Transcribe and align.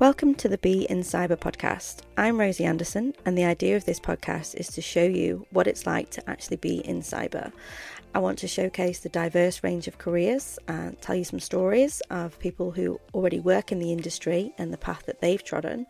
Welcome 0.00 0.34
to 0.36 0.48
the 0.48 0.58
Be 0.58 0.86
in 0.90 1.02
Cyber 1.02 1.36
podcast. 1.36 2.00
I'm 2.16 2.40
Rosie 2.40 2.64
Anderson, 2.64 3.14
and 3.24 3.38
the 3.38 3.44
idea 3.44 3.76
of 3.76 3.84
this 3.84 4.00
podcast 4.00 4.56
is 4.56 4.66
to 4.70 4.82
show 4.82 5.04
you 5.04 5.46
what 5.50 5.68
it's 5.68 5.86
like 5.86 6.10
to 6.10 6.28
actually 6.28 6.56
be 6.56 6.78
in 6.78 7.00
cyber. 7.00 7.52
I 8.12 8.18
want 8.18 8.40
to 8.40 8.48
showcase 8.48 8.98
the 8.98 9.08
diverse 9.08 9.62
range 9.62 9.86
of 9.86 9.98
careers 9.98 10.58
and 10.66 11.00
tell 11.00 11.14
you 11.14 11.22
some 11.22 11.38
stories 11.38 12.00
of 12.10 12.36
people 12.40 12.72
who 12.72 13.00
already 13.14 13.38
work 13.38 13.70
in 13.70 13.78
the 13.78 13.92
industry 13.92 14.52
and 14.58 14.72
the 14.72 14.78
path 14.78 15.06
that 15.06 15.20
they've 15.20 15.42
trodden, 15.44 15.86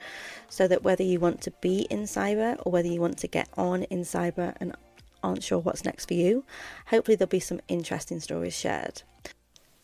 so 0.50 0.68
that 0.68 0.82
whether 0.82 1.02
you 1.02 1.18
want 1.18 1.41
to 1.41 1.50
be 1.62 1.86
in 1.89 2.02
cyber 2.02 2.61
or 2.66 2.73
whether 2.73 2.89
you 2.89 3.00
want 3.00 3.16
to 3.18 3.27
get 3.27 3.48
on 3.57 3.84
in 3.84 4.00
cyber 4.00 4.55
and 4.61 4.77
aren't 5.23 5.43
sure 5.43 5.61
what's 5.61 5.86
next 5.86 6.09
for 6.09 6.14
you, 6.14 6.45
hopefully 6.89 7.16
there'll 7.16 7.30
be 7.30 7.41
some 7.41 7.61
interesting 7.68 8.21
stories 8.21 8.55
shared. 8.55 9.02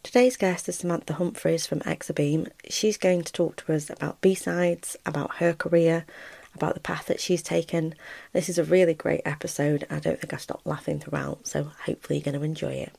Today's 0.03 0.39
guest 0.39 0.67
is 0.67 0.79
Samantha 0.79 1.13
Humphries 1.13 1.67
from 1.67 1.81
Exabeam. 1.81 2.49
She's 2.71 2.97
going 2.97 3.23
to 3.23 3.33
talk 3.33 3.57
to 3.57 3.75
us 3.75 3.91
about 3.91 4.23
B-sides, 4.23 4.97
about 5.05 5.37
her 5.37 5.53
career, 5.53 6.07
about 6.55 6.73
the 6.73 6.81
path 6.81 7.07
that 7.07 7.21
she's 7.21 7.43
taken. 7.43 7.95
This 8.33 8.49
is 8.49 8.57
a 8.57 8.65
really 8.65 8.95
great 8.95 9.21
episode. 9.27 9.87
I 9.91 9.99
don't 9.99 10.19
think 10.19 10.33
I 10.33 10.39
stopped 10.39 10.67
laughing 10.67 11.01
throughout, 11.01 11.47
so 11.47 11.65
hopefully 11.85 12.19
you're 12.19 12.25
going 12.25 12.41
to 12.41 12.45
enjoy 12.45 12.73
it. 12.73 12.95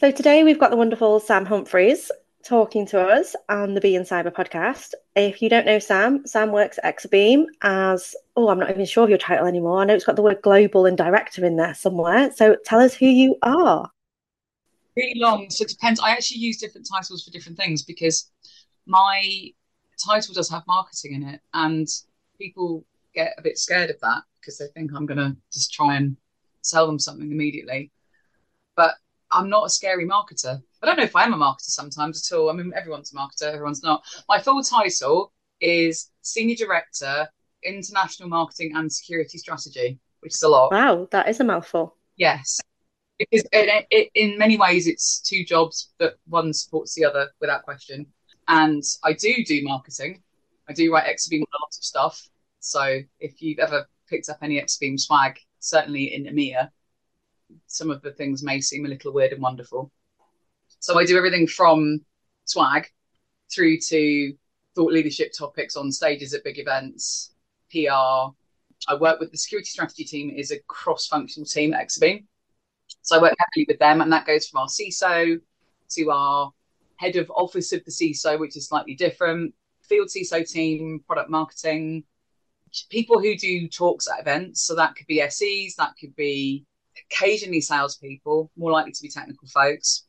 So 0.00 0.10
today 0.10 0.42
we've 0.42 0.58
got 0.58 0.70
the 0.70 0.76
wonderful 0.76 1.20
Sam 1.20 1.46
Humphries 1.46 2.10
talking 2.44 2.84
to 2.86 3.00
us 3.00 3.36
on 3.48 3.74
the 3.74 3.80
Be 3.80 3.94
in 3.94 4.02
Cyber 4.02 4.32
podcast. 4.32 4.94
If 5.14 5.40
you 5.40 5.48
don't 5.48 5.64
know 5.64 5.78
Sam, 5.78 6.26
Sam 6.26 6.50
works 6.50 6.80
at 6.82 6.96
Exabeam 6.96 7.44
as 7.62 8.16
oh, 8.36 8.48
I'm 8.48 8.58
not 8.58 8.70
even 8.70 8.84
sure 8.84 9.04
of 9.04 9.10
your 9.10 9.18
title 9.18 9.46
anymore. 9.46 9.80
I 9.80 9.84
know 9.84 9.94
it's 9.94 10.04
got 10.04 10.16
the 10.16 10.22
word 10.22 10.42
global 10.42 10.86
and 10.86 10.98
director 10.98 11.44
in 11.44 11.56
there 11.56 11.74
somewhere. 11.74 12.32
So 12.32 12.56
tell 12.64 12.80
us 12.80 12.94
who 12.94 13.06
you 13.06 13.36
are 13.42 13.90
really 14.98 15.18
long. 15.18 15.48
So 15.50 15.62
it 15.62 15.68
depends. 15.68 16.00
I 16.00 16.10
actually 16.10 16.38
use 16.38 16.58
different 16.58 16.88
titles 16.90 17.24
for 17.24 17.30
different 17.30 17.56
things 17.56 17.82
because 17.82 18.30
my 18.86 19.50
title 20.04 20.34
does 20.34 20.50
have 20.50 20.62
marketing 20.66 21.14
in 21.14 21.28
it, 21.28 21.40
and 21.54 21.86
people 22.38 22.84
get 23.14 23.34
a 23.38 23.42
bit 23.42 23.58
scared 23.58 23.90
of 23.90 24.00
that 24.00 24.22
because 24.40 24.58
they 24.58 24.66
think 24.68 24.90
I'm 24.94 25.06
going 25.06 25.18
to 25.18 25.36
just 25.52 25.72
try 25.72 25.96
and 25.96 26.16
sell 26.62 26.86
them 26.86 26.98
something 26.98 27.30
immediately. 27.30 27.90
But 28.76 28.94
I'm 29.30 29.48
not 29.48 29.66
a 29.66 29.70
scary 29.70 30.06
marketer. 30.06 30.60
I 30.82 30.86
don't 30.86 30.96
know 30.96 31.04
if 31.04 31.16
I 31.16 31.24
am 31.24 31.34
a 31.34 31.36
marketer 31.36 31.70
sometimes 31.70 32.30
at 32.30 32.36
all. 32.36 32.50
I 32.50 32.52
mean, 32.52 32.72
everyone's 32.76 33.12
a 33.12 33.16
marketer, 33.16 33.52
everyone's 33.52 33.82
not. 33.82 34.02
My 34.28 34.40
full 34.40 34.62
title 34.62 35.32
is 35.60 36.10
Senior 36.22 36.56
Director, 36.56 37.28
International 37.64 38.28
Marketing 38.28 38.72
and 38.76 38.92
Security 38.92 39.38
Strategy, 39.38 39.98
which 40.20 40.34
is 40.34 40.42
a 40.42 40.48
lot. 40.48 40.70
Wow, 40.72 41.08
that 41.10 41.28
is 41.28 41.40
a 41.40 41.44
mouthful. 41.44 41.96
Yes 42.16 42.60
because 43.18 43.46
it, 43.52 43.86
it, 43.90 44.10
in 44.14 44.38
many 44.38 44.56
ways 44.56 44.86
it's 44.86 45.20
two 45.20 45.44
jobs, 45.44 45.90
but 45.98 46.18
one 46.28 46.52
supports 46.52 46.94
the 46.94 47.04
other 47.04 47.30
without 47.40 47.62
question. 47.62 48.06
And 48.46 48.82
I 49.04 49.12
do 49.12 49.44
do 49.44 49.62
marketing. 49.62 50.22
I 50.68 50.72
do 50.72 50.92
write 50.92 51.06
Exabeam 51.06 51.40
on 51.40 51.46
a 51.52 51.62
lot 51.62 51.76
of 51.76 51.84
stuff. 51.84 52.28
So 52.60 53.00
if 53.20 53.42
you've 53.42 53.58
ever 53.58 53.86
picked 54.08 54.28
up 54.28 54.38
any 54.42 54.60
Exabeam 54.60 54.98
swag, 54.98 55.38
certainly 55.58 56.14
in 56.14 56.24
EMEA, 56.24 56.70
some 57.66 57.90
of 57.90 58.02
the 58.02 58.12
things 58.12 58.42
may 58.42 58.60
seem 58.60 58.84
a 58.86 58.88
little 58.88 59.12
weird 59.12 59.32
and 59.32 59.42
wonderful. 59.42 59.90
So 60.80 60.98
I 60.98 61.04
do 61.04 61.16
everything 61.16 61.46
from 61.46 62.00
swag 62.44 62.88
through 63.52 63.78
to 63.88 64.32
thought 64.74 64.92
leadership 64.92 65.32
topics 65.36 65.76
on 65.76 65.90
stages 65.90 66.34
at 66.34 66.44
big 66.44 66.58
events, 66.58 67.34
PR. 67.70 68.32
I 68.86 68.94
work 68.98 69.18
with 69.18 69.32
the 69.32 69.38
security 69.38 69.68
strategy 69.68 70.04
team 70.04 70.30
is 70.30 70.52
a 70.52 70.60
cross-functional 70.68 71.46
team 71.46 71.74
at 71.74 71.84
Exabeam. 71.84 72.27
So 73.02 73.16
I 73.16 73.22
work 73.22 73.34
heavily 73.38 73.66
with 73.68 73.78
them, 73.78 74.00
and 74.00 74.12
that 74.12 74.26
goes 74.26 74.48
from 74.48 74.60
our 74.60 74.66
CISO 74.66 75.40
to 75.90 76.10
our 76.10 76.52
head 76.96 77.16
of 77.16 77.30
office 77.30 77.72
of 77.72 77.84
the 77.84 77.90
CISO, 77.90 78.38
which 78.38 78.56
is 78.56 78.68
slightly 78.68 78.94
different, 78.94 79.54
field 79.82 80.08
CISO 80.08 80.48
team, 80.48 81.02
product 81.06 81.30
marketing, 81.30 82.04
people 82.90 83.20
who 83.20 83.36
do 83.36 83.68
talks 83.68 84.08
at 84.08 84.20
events. 84.20 84.62
So 84.62 84.74
that 84.74 84.94
could 84.94 85.06
be 85.06 85.26
SEs, 85.28 85.76
that 85.76 85.94
could 85.98 86.14
be 86.16 86.64
occasionally 87.10 87.60
salespeople, 87.60 88.50
more 88.56 88.72
likely 88.72 88.92
to 88.92 89.02
be 89.02 89.08
technical 89.08 89.48
folks, 89.48 90.04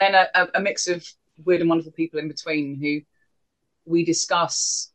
and 0.00 0.14
then 0.14 0.26
a, 0.34 0.48
a 0.54 0.60
mix 0.60 0.88
of 0.88 1.06
weird 1.44 1.60
and 1.60 1.70
wonderful 1.70 1.92
people 1.92 2.18
in 2.18 2.28
between 2.28 2.78
who 2.80 3.00
we 3.84 4.04
discuss 4.04 4.92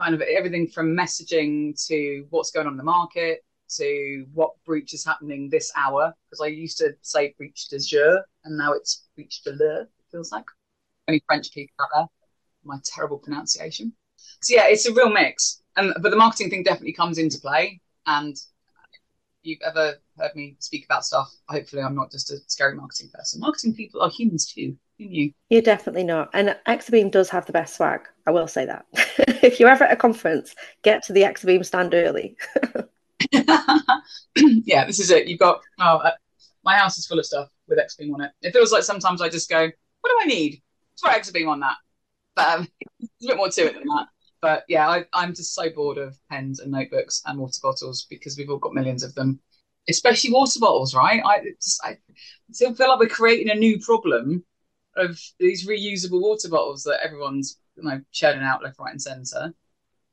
kind 0.00 0.14
of 0.14 0.20
everything 0.20 0.66
from 0.66 0.96
messaging 0.96 1.74
to 1.86 2.26
what's 2.30 2.50
going 2.50 2.66
on 2.66 2.74
in 2.74 2.76
the 2.76 2.84
market 2.84 3.44
to 3.76 4.26
what 4.32 4.52
breach 4.64 4.94
is 4.94 5.04
happening 5.04 5.48
this 5.48 5.72
hour 5.76 6.14
because 6.28 6.40
I 6.40 6.48
used 6.48 6.78
to 6.78 6.94
say 7.02 7.34
breach 7.36 7.68
de 7.68 7.78
jour 7.78 8.24
and 8.44 8.56
now 8.56 8.72
it's 8.72 9.06
breach 9.14 9.42
de 9.42 9.52
l'heure, 9.52 9.82
it 9.82 10.04
feels 10.10 10.32
like. 10.32 10.44
Only 11.08 11.22
French 11.26 11.52
people 11.52 11.74
out 11.80 11.88
there. 11.94 12.06
My 12.64 12.78
terrible 12.84 13.18
pronunciation. 13.18 13.92
So 14.40 14.54
yeah, 14.54 14.66
it's 14.66 14.86
a 14.86 14.92
real 14.92 15.10
mix. 15.10 15.62
And 15.76 15.94
but 16.00 16.10
the 16.10 16.16
marketing 16.16 16.50
thing 16.50 16.62
definitely 16.62 16.94
comes 16.94 17.18
into 17.18 17.40
play. 17.40 17.80
And 18.06 18.34
if 18.34 18.40
you've 19.42 19.62
ever 19.62 19.94
heard 20.18 20.34
me 20.34 20.56
speak 20.58 20.84
about 20.84 21.04
stuff, 21.04 21.32
hopefully 21.48 21.82
I'm 21.82 21.94
not 21.94 22.10
just 22.10 22.30
a 22.30 22.38
scary 22.46 22.74
marketing 22.74 23.10
person. 23.12 23.40
Marketing 23.40 23.74
people 23.74 24.00
are 24.00 24.10
humans 24.10 24.46
too. 24.46 24.76
Who 24.98 25.06
knew? 25.06 25.32
You're 25.50 25.62
definitely 25.62 26.04
not. 26.04 26.30
And 26.32 26.56
Exabeam 26.66 27.10
does 27.10 27.28
have 27.30 27.46
the 27.46 27.52
best 27.52 27.76
swag. 27.76 28.00
I 28.26 28.30
will 28.30 28.48
say 28.48 28.66
that. 28.66 28.86
if 29.42 29.60
you're 29.60 29.68
ever 29.68 29.84
at 29.84 29.92
a 29.92 29.96
conference, 29.96 30.54
get 30.82 31.04
to 31.04 31.12
the 31.12 31.22
Exabeam 31.22 31.64
stand 31.64 31.94
early. 31.94 32.36
yeah, 33.32 34.84
this 34.84 34.98
is 34.98 35.10
it. 35.10 35.26
You've 35.26 35.38
got 35.38 35.60
oh, 35.80 35.98
uh, 35.98 36.12
my 36.64 36.76
house 36.76 36.98
is 36.98 37.06
full 37.06 37.18
of 37.18 37.26
stuff 37.26 37.48
with 37.68 37.78
Exabeam 37.78 38.14
on 38.14 38.22
it. 38.22 38.32
It 38.42 38.52
feels 38.52 38.72
like 38.72 38.82
sometimes 38.82 39.20
I 39.22 39.28
just 39.28 39.48
go, 39.48 39.70
"What 40.00 40.10
do 40.10 40.18
I 40.20 40.26
need?" 40.26 40.62
Exabeam 41.04 41.48
on 41.48 41.60
that. 41.60 41.76
But 42.34 42.60
um, 42.60 42.68
a 43.02 43.26
bit 43.26 43.36
more 43.36 43.48
to 43.48 43.66
it 43.66 43.74
than 43.74 43.84
that. 43.84 44.06
But 44.40 44.64
yeah, 44.68 44.88
I, 44.88 45.04
I'm 45.12 45.34
just 45.34 45.54
so 45.54 45.70
bored 45.70 45.98
of 45.98 46.16
pens 46.30 46.60
and 46.60 46.72
notebooks 46.72 47.22
and 47.26 47.38
water 47.38 47.58
bottles 47.62 48.06
because 48.08 48.36
we've 48.36 48.50
all 48.50 48.58
got 48.58 48.74
millions 48.74 49.02
of 49.02 49.14
them, 49.14 49.40
especially 49.88 50.32
water 50.32 50.60
bottles, 50.60 50.94
right? 50.94 51.22
I 51.24 51.42
just 51.60 51.80
I 51.84 51.96
still 52.52 52.74
feel 52.74 52.88
like 52.88 53.00
we're 53.00 53.08
creating 53.08 53.50
a 53.50 53.54
new 53.54 53.80
problem 53.80 54.44
of 54.96 55.18
these 55.38 55.66
reusable 55.66 56.20
water 56.20 56.48
bottles 56.48 56.84
that 56.84 57.00
everyone's 57.04 57.58
you 57.76 57.82
know 57.82 58.00
churning 58.12 58.42
out 58.42 58.62
left, 58.62 58.78
right, 58.78 58.92
and 58.92 59.02
centre 59.02 59.54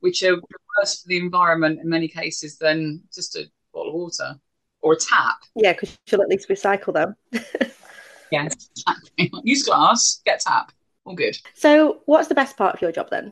which 0.04 0.22
are 0.22 0.36
worse 0.36 1.02
for 1.02 1.08
the 1.08 1.18
environment 1.18 1.80
in 1.80 1.88
many 1.88 2.10
cases 2.10 2.58
than 2.58 3.02
just 3.16 3.38
a 3.38 3.46
bottle 3.74 3.88
of 3.88 3.96
water 3.96 4.36
or 4.82 4.94
a 4.94 4.98
tap. 4.98 5.38
Yeah, 5.56 5.72
because 5.72 5.98
you'll 6.08 6.22
at 6.22 6.28
least 6.28 6.50
recycle 6.50 6.94
them. 6.94 7.16
yes, 8.32 8.70
exactly. 8.76 9.32
Use 9.46 9.64
glass, 9.64 10.22
get 10.26 10.42
tap, 10.42 10.74
all 11.06 11.16
good. 11.16 11.38
So, 11.54 12.02
what's 12.06 12.28
the 12.28 12.36
best 12.36 12.58
part 12.58 12.76
of 12.76 12.82
your 12.82 12.92
job 12.92 13.12
then? 13.12 13.32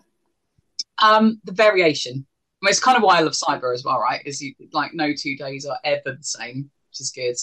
Um, 0.99 1.41
the 1.43 1.51
variation. 1.51 2.25
I 2.63 2.65
mean, 2.65 2.69
it's 2.69 2.79
kind 2.79 2.95
of 2.95 3.03
why 3.03 3.17
I 3.17 3.19
love 3.19 3.33
cyber 3.33 3.73
as 3.73 3.83
well, 3.83 3.99
right? 3.99 4.21
Is 4.25 4.41
you 4.41 4.53
like 4.71 4.93
no 4.93 5.11
two 5.13 5.35
days 5.35 5.65
are 5.65 5.77
ever 5.83 6.15
the 6.15 6.23
same, 6.23 6.71
which 6.89 7.01
is 7.01 7.11
good. 7.11 7.35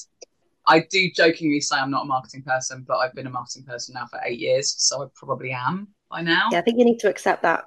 I 0.66 0.86
do 0.90 1.10
jokingly 1.14 1.60
say 1.60 1.76
I'm 1.76 1.90
not 1.90 2.04
a 2.04 2.06
marketing 2.06 2.44
person, 2.44 2.82
but 2.88 2.96
I've 2.96 3.14
been 3.14 3.26
a 3.26 3.30
marketing 3.30 3.64
person 3.64 3.92
now 3.92 4.06
for 4.06 4.20
eight 4.24 4.38
years, 4.38 4.74
so 4.78 5.02
I 5.02 5.06
probably 5.14 5.50
am 5.50 5.88
by 6.10 6.22
now. 6.22 6.48
Yeah, 6.50 6.60
I 6.60 6.62
think 6.62 6.78
you 6.78 6.86
need 6.86 7.00
to 7.00 7.10
accept 7.10 7.42
that. 7.42 7.66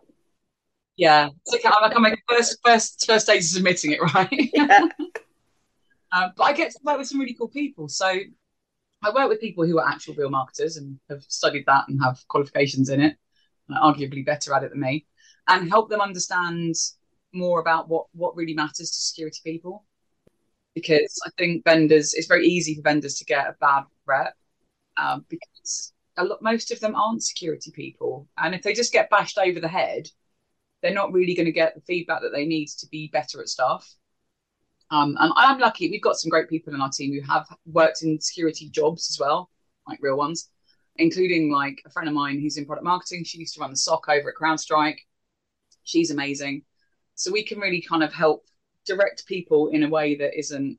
Yeah, 1.01 1.29
okay. 1.51 1.67
I'm 1.67 1.81
like, 1.81 1.95
I'm 1.95 2.03
like 2.03 2.23
first, 2.29 2.59
first, 2.63 3.07
first 3.07 3.25
stage 3.25 3.39
is 3.39 3.55
admitting 3.55 3.91
it, 3.91 4.01
right? 4.13 4.29
Yeah. 4.53 4.81
um, 6.11 6.31
but 6.37 6.43
I 6.43 6.53
get 6.53 6.71
to 6.73 6.79
work 6.83 6.99
with 6.99 7.07
some 7.07 7.19
really 7.19 7.33
cool 7.33 7.47
people. 7.47 7.87
So 7.87 8.05
I 8.05 9.11
work 9.11 9.27
with 9.27 9.41
people 9.41 9.65
who 9.65 9.79
are 9.79 9.89
actual 9.89 10.13
real 10.13 10.29
marketers 10.29 10.77
and 10.77 10.99
have 11.09 11.23
studied 11.23 11.65
that 11.65 11.85
and 11.87 11.99
have 12.03 12.19
qualifications 12.27 12.89
in 12.89 13.01
it, 13.01 13.17
arguably 13.71 14.23
better 14.23 14.53
at 14.53 14.63
it 14.63 14.69
than 14.69 14.79
me, 14.79 15.07
and 15.47 15.69
help 15.69 15.89
them 15.89 16.01
understand 16.01 16.75
more 17.33 17.61
about 17.61 17.89
what 17.89 18.05
what 18.13 18.35
really 18.35 18.53
matters 18.53 18.91
to 18.91 19.01
security 19.01 19.39
people. 19.43 19.83
Because 20.75 21.19
I 21.25 21.31
think 21.35 21.63
vendors, 21.63 22.13
it's 22.13 22.27
very 22.27 22.45
easy 22.45 22.75
for 22.75 22.83
vendors 22.83 23.15
to 23.15 23.25
get 23.25 23.47
a 23.47 23.55
bad 23.59 23.85
rep 24.05 24.35
um, 24.97 25.25
because 25.29 25.93
a 26.17 26.25
lot, 26.25 26.43
most 26.43 26.69
of 26.69 26.79
them 26.79 26.93
aren't 26.93 27.23
security 27.23 27.71
people, 27.71 28.27
and 28.37 28.53
if 28.53 28.61
they 28.61 28.73
just 28.73 28.93
get 28.93 29.09
bashed 29.09 29.39
over 29.39 29.59
the 29.59 29.67
head 29.67 30.07
they're 30.81 30.93
not 30.93 31.13
really 31.13 31.35
going 31.35 31.45
to 31.45 31.51
get 31.51 31.75
the 31.75 31.81
feedback 31.81 32.21
that 32.21 32.31
they 32.33 32.45
need 32.45 32.67
to 32.67 32.87
be 32.87 33.07
better 33.07 33.41
at 33.41 33.49
stuff. 33.49 33.95
Um, 34.89 35.15
and 35.19 35.31
I'm 35.35 35.59
lucky, 35.59 35.89
we've 35.89 36.01
got 36.01 36.17
some 36.17 36.29
great 36.29 36.49
people 36.49 36.73
in 36.73 36.81
our 36.81 36.89
team 36.89 37.13
who 37.13 37.25
have 37.31 37.47
worked 37.65 38.03
in 38.03 38.19
security 38.19 38.69
jobs 38.69 39.09
as 39.09 39.17
well, 39.19 39.49
like 39.87 39.99
real 40.01 40.17
ones, 40.17 40.49
including 40.97 41.51
like 41.51 41.81
a 41.85 41.89
friend 41.89 42.09
of 42.09 42.13
mine 42.13 42.41
who's 42.41 42.57
in 42.57 42.65
product 42.65 42.83
marketing. 42.83 43.23
She 43.23 43.37
used 43.37 43.53
to 43.55 43.61
run 43.61 43.71
the 43.71 43.77
SOC 43.77 44.09
over 44.09 44.29
at 44.29 44.35
CrowdStrike. 44.35 44.99
She's 45.83 46.11
amazing. 46.11 46.63
So 47.15 47.31
we 47.31 47.43
can 47.43 47.59
really 47.59 47.81
kind 47.81 48.03
of 48.03 48.11
help 48.11 48.45
direct 48.85 49.25
people 49.25 49.69
in 49.69 49.83
a 49.83 49.89
way 49.89 50.15
that 50.15 50.37
isn't 50.37 50.77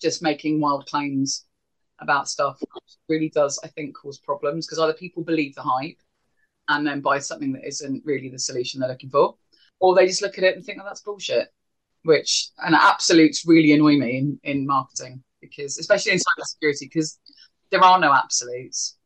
just 0.00 0.22
making 0.22 0.60
wild 0.60 0.86
claims 0.86 1.44
about 2.00 2.28
stuff, 2.28 2.60
really 3.08 3.28
does, 3.28 3.60
I 3.62 3.68
think, 3.68 3.96
cause 3.96 4.18
problems 4.18 4.66
because 4.66 4.80
either 4.80 4.94
people 4.94 5.22
believe 5.22 5.54
the 5.54 5.62
hype 5.62 5.98
and 6.68 6.86
then 6.86 7.00
buy 7.00 7.18
something 7.18 7.52
that 7.52 7.66
isn't 7.66 8.02
really 8.04 8.28
the 8.28 8.38
solution 8.38 8.80
they're 8.80 8.88
looking 8.88 9.10
for. 9.10 9.36
Or 9.80 9.94
they 9.94 10.06
just 10.06 10.22
look 10.22 10.38
at 10.38 10.44
it 10.44 10.56
and 10.56 10.64
think, 10.64 10.78
oh, 10.80 10.84
that's 10.84 11.02
bullshit. 11.02 11.48
Which 12.04 12.50
and 12.58 12.74
absolutes 12.74 13.46
really 13.46 13.72
annoy 13.72 13.96
me 13.96 14.18
in, 14.18 14.40
in 14.42 14.66
marketing 14.66 15.22
because 15.40 15.78
especially 15.78 16.12
in 16.12 16.18
cybersecurity, 16.18 16.80
because 16.80 17.18
there 17.70 17.82
are 17.82 17.98
no 17.98 18.12
absolutes. 18.12 18.96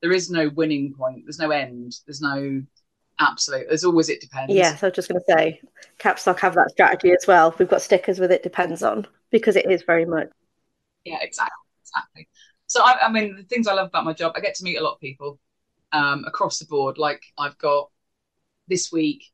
There 0.00 0.12
is 0.12 0.30
no 0.30 0.48
winning 0.48 0.94
point. 0.94 1.22
There's 1.24 1.38
no 1.38 1.50
end. 1.50 1.94
There's 2.06 2.20
no 2.20 2.62
absolute. 3.18 3.66
There's 3.68 3.84
always 3.84 4.08
it 4.08 4.20
depends. 4.20 4.52
Yes, 4.52 4.82
I 4.82 4.86
was 4.86 4.94
just 4.96 5.08
going 5.08 5.20
to 5.20 5.32
say, 5.32 5.60
Capslock 5.98 6.40
have 6.40 6.54
that 6.54 6.70
strategy 6.70 7.12
as 7.12 7.26
well. 7.26 7.54
We've 7.58 7.68
got 7.68 7.82
stickers 7.82 8.18
with 8.18 8.32
it 8.32 8.42
depends 8.42 8.82
on 8.82 9.06
because 9.30 9.56
it 9.56 9.70
is 9.70 9.82
very 9.82 10.04
much. 10.04 10.28
Yeah, 11.04 11.18
exactly, 11.20 11.54
exactly. 11.82 12.28
So 12.66 12.82
I, 12.82 13.06
I 13.06 13.12
mean, 13.12 13.36
the 13.36 13.42
things 13.42 13.66
I 13.66 13.74
love 13.74 13.88
about 13.88 14.04
my 14.04 14.12
job, 14.12 14.32
I 14.36 14.40
get 14.40 14.54
to 14.56 14.64
meet 14.64 14.76
a 14.76 14.82
lot 14.82 14.94
of 14.94 15.00
people 15.00 15.38
um, 15.92 16.24
across 16.26 16.58
the 16.58 16.66
board. 16.66 16.98
Like 16.98 17.22
I've 17.38 17.58
got 17.58 17.90
this 18.68 18.92
week, 18.92 19.24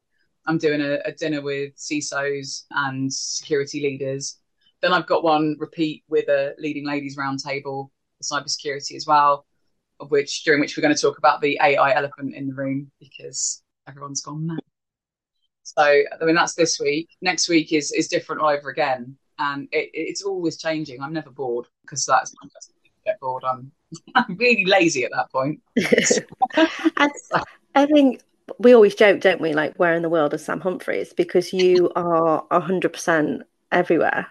I'm 0.46 0.58
doing 0.58 0.80
a, 0.80 0.98
a 1.04 1.12
dinner 1.12 1.42
with 1.42 1.76
CISOs 1.76 2.64
and 2.70 3.12
security 3.12 3.80
leaders. 3.80 4.38
Then 4.82 4.92
I've 4.92 5.06
got 5.06 5.24
one 5.24 5.56
repeat 5.58 6.04
with 6.08 6.28
a 6.28 6.54
leading 6.58 6.86
ladies 6.86 7.16
roundtable 7.16 7.90
for 8.18 8.22
cybersecurity 8.22 8.94
as 8.94 9.06
well, 9.06 9.46
of 10.00 10.10
which 10.10 10.44
during 10.44 10.60
which 10.60 10.76
we're 10.76 10.82
going 10.82 10.94
to 10.94 11.00
talk 11.00 11.18
about 11.18 11.40
the 11.40 11.58
AI 11.62 11.94
elephant 11.94 12.34
in 12.34 12.46
the 12.46 12.54
room 12.54 12.90
because 13.00 13.62
everyone's 13.88 14.20
gone 14.20 14.46
mad. 14.46 14.60
So 15.62 15.82
I 15.82 16.24
mean 16.24 16.36
that's 16.36 16.54
this 16.54 16.78
week. 16.78 17.08
Next 17.20 17.48
week 17.48 17.72
is 17.72 17.90
is 17.90 18.06
different 18.06 18.40
all 18.40 18.50
over 18.50 18.70
again, 18.70 19.16
and 19.38 19.68
it, 19.72 19.90
it's 19.92 20.22
always 20.22 20.58
changing. 20.58 21.02
I'm 21.02 21.12
never 21.12 21.30
bored 21.30 21.66
because 21.82 22.06
that's 22.06 22.32
get 23.06 23.20
bored. 23.20 23.44
I'm 23.44 23.72
I'm 24.14 24.36
really 24.36 24.64
lazy 24.64 25.04
at 25.04 25.12
that 25.12 25.30
point. 25.30 25.60
I, 26.96 27.08
I 27.74 27.86
think 27.86 28.22
we 28.58 28.74
always 28.74 28.94
joke, 28.94 29.20
don't 29.20 29.40
we? 29.40 29.52
Like, 29.52 29.76
where 29.76 29.94
in 29.94 30.02
the 30.02 30.08
world 30.08 30.34
is 30.34 30.44
Sam 30.44 30.60
Humphries? 30.60 31.12
Because 31.12 31.52
you 31.52 31.90
are 31.96 32.44
hundred 32.50 32.92
percent 32.92 33.42
everywhere. 33.72 34.26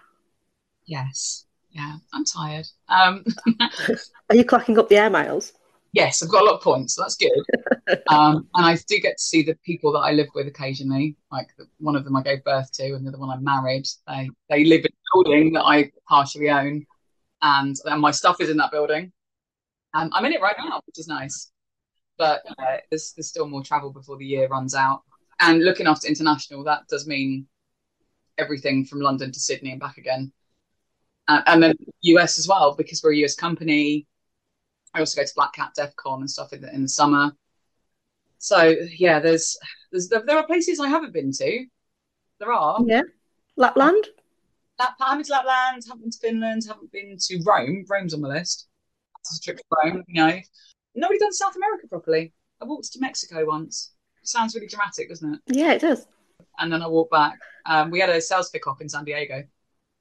Yes. 0.86 1.44
Yeah, 1.70 1.96
I'm 2.14 2.24
tired. 2.24 2.66
Um, 2.88 3.24
are 4.30 4.36
you 4.36 4.44
clocking 4.44 4.78
up 4.78 4.88
the 4.88 4.96
air 4.96 5.10
miles? 5.10 5.52
yes, 5.96 6.22
I've 6.22 6.28
got 6.28 6.42
a 6.42 6.44
lot 6.44 6.56
of 6.56 6.62
points, 6.62 6.94
so 6.94 7.02
that's 7.02 7.16
good. 7.16 8.02
um, 8.08 8.46
and 8.54 8.66
I 8.66 8.76
do 8.86 9.00
get 9.00 9.16
to 9.16 9.22
see 9.22 9.42
the 9.42 9.56
people 9.64 9.92
that 9.92 10.00
I 10.00 10.12
live 10.12 10.28
with 10.34 10.46
occasionally. 10.46 11.16
Like 11.32 11.48
one 11.78 11.96
of 11.96 12.04
them 12.04 12.14
I 12.16 12.22
gave 12.22 12.44
birth 12.44 12.70
to, 12.72 12.94
and 12.94 13.04
the 13.04 13.10
other 13.10 13.18
one 13.18 13.30
I 13.30 13.40
married. 13.40 13.86
They 14.06 14.30
they 14.48 14.64
live 14.64 14.80
in 14.80 14.92
a 14.92 15.02
building 15.12 15.52
that 15.54 15.62
I 15.64 15.90
partially 16.08 16.50
own, 16.50 16.86
and, 17.42 17.76
and 17.84 18.00
my 18.00 18.10
stuff 18.10 18.40
is 18.40 18.50
in 18.50 18.56
that 18.58 18.70
building. 18.70 19.12
And 19.94 20.10
I'm 20.14 20.24
in 20.24 20.32
it 20.32 20.40
right 20.40 20.56
now, 20.58 20.80
which 20.86 20.98
is 20.98 21.08
nice. 21.08 21.50
But 22.18 22.42
uh, 22.58 22.78
there's 22.90 23.12
there's 23.12 23.28
still 23.28 23.46
more 23.46 23.62
travel 23.62 23.90
before 23.90 24.16
the 24.16 24.24
year 24.24 24.48
runs 24.48 24.74
out. 24.74 25.02
And 25.40 25.64
looking 25.64 25.86
after 25.86 26.08
international, 26.08 26.64
that 26.64 26.88
does 26.88 27.06
mean 27.06 27.46
everything 28.38 28.84
from 28.84 29.00
London 29.00 29.32
to 29.32 29.40
Sydney 29.40 29.70
and 29.70 29.80
back 29.80 29.98
again. 29.98 30.32
Uh, 31.28 31.42
and 31.46 31.62
then 31.62 31.74
US 32.02 32.38
as 32.38 32.48
well, 32.48 32.74
because 32.74 33.02
we're 33.02 33.12
a 33.12 33.24
US 33.24 33.34
company 33.34 34.06
I 34.96 35.00
also 35.00 35.20
go 35.20 35.26
to 35.26 35.34
Black 35.34 35.54
Hat 35.56 35.72
DEF 35.76 35.94
CON 35.96 36.20
and 36.20 36.30
stuff 36.30 36.54
in 36.54 36.62
the, 36.62 36.74
in 36.74 36.82
the 36.82 36.88
summer. 36.88 37.32
So 38.38 38.74
yeah, 38.96 39.20
there's 39.20 39.56
there's 39.92 40.08
there 40.08 40.38
are 40.38 40.46
places 40.46 40.80
I 40.80 40.88
haven't 40.88 41.12
been 41.12 41.32
to. 41.32 41.66
There 42.38 42.52
are. 42.52 42.78
Yeah. 42.84 43.02
Lapland. 43.56 44.06
Lap, 44.78 44.94
I 45.00 45.04
haven't 45.04 45.18
been 45.18 45.24
to 45.26 45.32
Lapland. 45.32 45.84
Haven't 45.86 46.02
been 46.02 46.10
to 46.10 46.18
Finland. 46.18 46.62
Haven't 46.68 46.92
been 46.92 47.16
to 47.18 47.42
Rome. 47.44 47.84
Rome's 47.88 48.14
on 48.14 48.20
my 48.20 48.28
list. 48.28 48.68
That's 49.24 49.38
a 49.38 49.42
trip 49.42 49.56
to 49.56 49.64
Rome. 49.82 50.04
You 50.06 50.14
know, 50.14 50.40
nobody 50.94 51.18
done 51.18 51.32
South 51.32 51.56
America 51.56 51.88
properly. 51.88 52.32
I 52.60 52.64
walked 52.64 52.92
to 52.92 53.00
Mexico 53.00 53.46
once. 53.46 53.92
It 54.22 54.28
sounds 54.28 54.54
really 54.54 54.66
dramatic, 54.66 55.08
doesn't 55.08 55.34
it? 55.34 55.40
Yeah, 55.46 55.72
it 55.72 55.80
does. 55.80 56.06
And 56.58 56.72
then 56.72 56.82
I 56.82 56.88
walked 56.88 57.10
back. 57.10 57.38
Um, 57.64 57.90
we 57.90 58.00
had 58.00 58.10
a 58.10 58.20
sales 58.20 58.50
kickoff 58.50 58.80
in 58.80 58.88
San 58.88 59.04
Diego, 59.04 59.44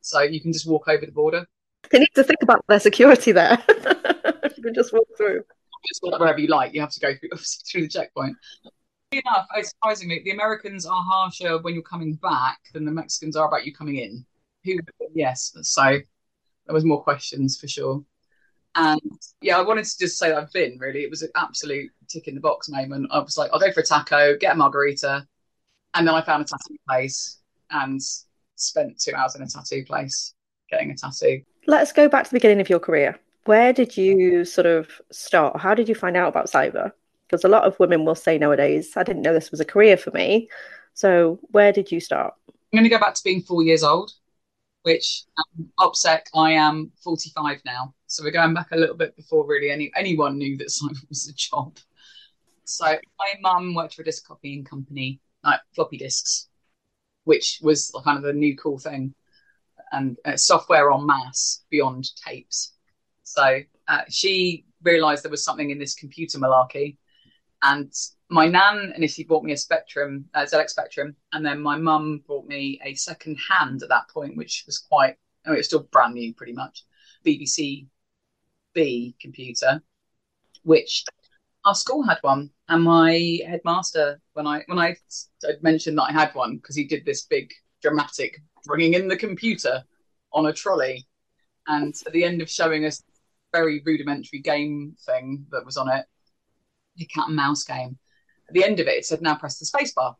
so 0.02 0.22
you 0.22 0.42
can 0.42 0.52
just 0.52 0.68
walk 0.68 0.88
over 0.88 1.06
the 1.06 1.12
border. 1.12 1.46
They 1.92 2.00
need 2.00 2.14
to 2.16 2.24
think 2.24 2.40
about 2.42 2.66
their 2.68 2.80
security 2.80 3.32
there. 3.32 3.58
you 3.70 4.64
can 4.64 4.74
just 4.74 4.92
walk 4.92 5.08
through. 5.18 5.44
Just 5.88 6.02
walk 6.04 6.20
wherever 6.20 6.40
you 6.40 6.48
like. 6.48 6.74
You 6.74 6.82
have 6.82 6.92
to 6.92 7.00
go 7.00 7.14
through, 7.16 7.30
through 7.72 7.82
the 7.84 7.88
checkpoint. 7.88 8.36
Enough, 9.12 9.48
surprisingly, 9.64 10.22
the 10.26 10.32
Americans 10.32 10.86
are 10.86 11.02
harsher 11.02 11.60
when 11.60 11.74
you're 11.74 11.84
coming 11.84 12.16
back 12.16 12.60
than 12.74 12.84
the 12.84 12.92
Mexicans 12.92 13.36
are 13.36 13.48
about 13.48 13.66
you 13.66 13.74
coming 13.74 13.98
in. 13.98 14.26
Who, 14.66 14.80
yes, 15.14 15.56
so 15.62 15.84
there 15.84 16.74
was 16.74 16.84
more 16.84 17.04
questions 17.04 17.58
for 17.58 17.68
sure. 17.68 18.04
And 18.76 19.00
yeah, 19.42 19.58
I 19.58 19.62
wanted 19.62 19.86
to 19.86 19.98
just 19.98 20.18
say 20.18 20.34
I've 20.34 20.52
been 20.52 20.78
really. 20.80 21.04
It 21.04 21.10
was 21.10 21.22
an 21.22 21.30
absolute 21.36 21.92
tick 22.10 22.28
in 22.28 22.36
the 22.36 22.42
box 22.42 22.68
moment. 22.68 23.08
I 23.12 23.20
was 23.20 23.38
like, 23.38 23.52
I'll 23.54 23.60
go 23.60 23.72
for 23.72 23.80
a 23.80 23.86
taco, 23.86 24.36
get 24.38 24.54
a 24.54 24.58
margarita, 24.58 25.26
and 25.94 26.08
then 26.08 26.14
I 26.14 26.22
found 26.22 26.42
a 26.42 26.46
tattoo 26.46 26.78
place 26.90 27.40
and 27.70 28.02
spent 28.56 29.00
two 29.00 29.16
hours 29.16 29.36
in 29.36 29.44
a 29.44 29.48
tattoo 29.48 29.86
place 29.86 30.34
getting 30.70 30.92
a 30.92 30.96
tattoo. 30.96 31.42
Let's 31.68 31.94
go 31.94 32.10
back 32.10 32.26
to 32.26 32.30
the 32.32 32.36
beginning 32.36 32.60
of 32.60 32.70
your 32.70 32.80
career 32.80 33.18
where 33.46 33.74
did 33.74 33.96
you 33.96 34.44
sort 34.44 34.68
of 34.68 35.02
start? 35.12 35.60
How 35.60 35.74
did 35.74 35.88
you 35.88 35.96
find 35.96 36.18
out 36.18 36.30
about 36.30 36.48
cyber? 36.48 36.92
Because 37.26 37.44
a 37.44 37.48
lot 37.48 37.64
of 37.64 37.80
women 37.80 38.06
will 38.06 38.16
say 38.16 38.38
nowadays, 38.38 38.92
I 38.96 39.04
didn't 39.04 39.22
know 39.22 39.34
this 39.34 39.52
was 39.52 39.60
a 39.60 39.66
career 39.66 39.98
for 39.98 40.12
me. 40.12 40.50
So, 40.94 41.40
where 41.52 41.72
did 41.72 41.92
you 41.92 42.00
start? 42.00 42.34
I'm 42.50 42.78
going 42.78 42.84
to 42.84 42.90
go 42.90 43.00
back 43.00 43.14
to 43.16 43.24
being 43.24 43.42
four 43.42 43.64
years 43.64 43.84
old, 43.84 44.12
which 44.86 45.24
um, 45.40 45.68
OPSEC, 45.80 46.22
I 46.36 46.52
am 46.52 46.92
45 47.04 47.60
now. 47.66 47.96
So, 48.06 48.24
we're 48.24 48.30
going 48.30 48.54
back 48.54 48.68
a 48.72 48.78
little 48.78 48.96
bit 48.96 49.16
before 49.16 49.48
really 49.48 49.72
any 49.72 49.92
anyone 49.96 50.38
knew 50.38 50.58
that 50.58 50.68
cyber 50.68 51.00
was 51.10 51.28
a 51.28 51.34
job. 51.34 51.78
So, 52.66 52.86
my 52.86 53.34
mum 53.42 53.74
worked 53.74 53.96
for 53.96 54.04
a 54.04 54.06
disc 54.06 54.28
copying 54.28 54.64
company, 54.64 55.20
like 55.44 55.60
floppy 55.74 55.98
disks, 55.98 56.50
which 57.24 57.60
was 57.64 57.92
kind 58.04 58.20
of 58.20 58.26
a 58.26 58.34
new 58.34 58.56
cool 58.58 58.78
thing, 58.78 59.16
and 59.92 60.18
uh, 60.24 60.38
software 60.38 60.92
on 60.92 61.08
mass 61.08 61.64
beyond 61.72 62.08
tapes. 62.24 62.74
So 63.24 63.60
uh, 63.88 64.02
she 64.08 64.66
realised 64.84 65.24
there 65.24 65.32
was 65.32 65.44
something 65.44 65.72
in 65.72 65.80
this 65.80 65.96
computer 65.96 66.38
malarkey, 66.38 66.98
and 67.64 67.92
my 68.30 68.48
nan 68.48 68.94
initially 68.96 69.26
bought 69.26 69.44
me 69.44 69.52
a 69.52 69.58
Spectrum, 69.58 70.26
uh, 70.34 70.46
ZX 70.46 70.70
Spectrum, 70.70 71.16
and 71.34 71.46
then 71.46 71.62
my 71.62 71.78
mum 71.78 72.24
bought 72.28 72.48
me 72.48 72.80
a 72.84 72.96
second 72.96 73.38
hand 73.50 73.84
at 73.84 73.90
that 73.90 74.10
point, 74.10 74.36
which 74.36 74.64
was 74.66 74.80
quite, 74.80 75.16
mean, 75.46 75.56
it 75.56 75.58
was 75.58 75.68
still 75.68 75.88
brand 75.92 76.16
new 76.16 76.34
pretty 76.34 76.54
much, 76.54 76.84
BBC 77.26 77.88
B 78.74 79.16
computer, 79.20 79.82
which 80.64 81.04
our 81.66 81.76
school 81.76 82.04
had 82.04 82.18
one, 82.22 82.50
and 82.70 82.84
my 82.84 83.40
headmaster, 83.48 84.22
when 84.34 84.48
I 84.48 84.64
when 84.68 84.80
I 84.80 84.96
mentioned 85.62 85.98
that 85.98 86.10
I 86.10 86.12
had 86.12 86.34
one, 86.34 86.58
because 86.58 86.76
he 86.76 86.86
did 86.86 87.06
this 87.06 87.26
big 87.26 87.52
dramatic 87.82 88.42
bringing 88.66 88.94
in 88.94 89.08
the 89.08 89.18
computer 89.18 89.84
on 90.34 90.48
a 90.48 90.54
trolley, 90.54 91.08
and 91.68 91.94
at 92.06 92.14
the 92.14 92.24
end 92.24 92.42
of 92.42 92.50
showing 92.50 92.86
us 92.86 93.04
very 93.54 93.82
rudimentary 93.86 94.40
game 94.40 94.96
thing 95.06 95.46
that 95.52 95.66
was 95.66 95.78
on 95.78 95.90
it, 95.90 96.06
the 96.98 97.06
cat 97.06 97.28
and 97.28 97.36
mouse 97.36 97.64
game. 97.64 97.98
At 98.48 98.54
the 98.54 98.64
end 98.64 98.80
of 98.80 98.88
it, 98.88 98.98
it 98.98 99.06
said, 99.06 99.22
now 99.22 99.36
press 99.36 99.60
the 99.60 99.66
spacebar. 99.66 100.16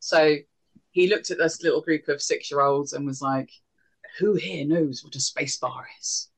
So 0.00 0.36
he 0.90 1.08
looked 1.08 1.30
at 1.30 1.38
this 1.38 1.62
little 1.62 1.80
group 1.80 2.08
of 2.08 2.22
six 2.22 2.50
year 2.50 2.60
olds 2.60 2.92
and 2.92 3.06
was 3.06 3.22
like, 3.22 3.50
who 4.18 4.34
here 4.34 4.66
knows 4.66 5.04
what 5.04 5.14
a 5.14 5.18
spacebar 5.18 5.84
is? 6.00 6.28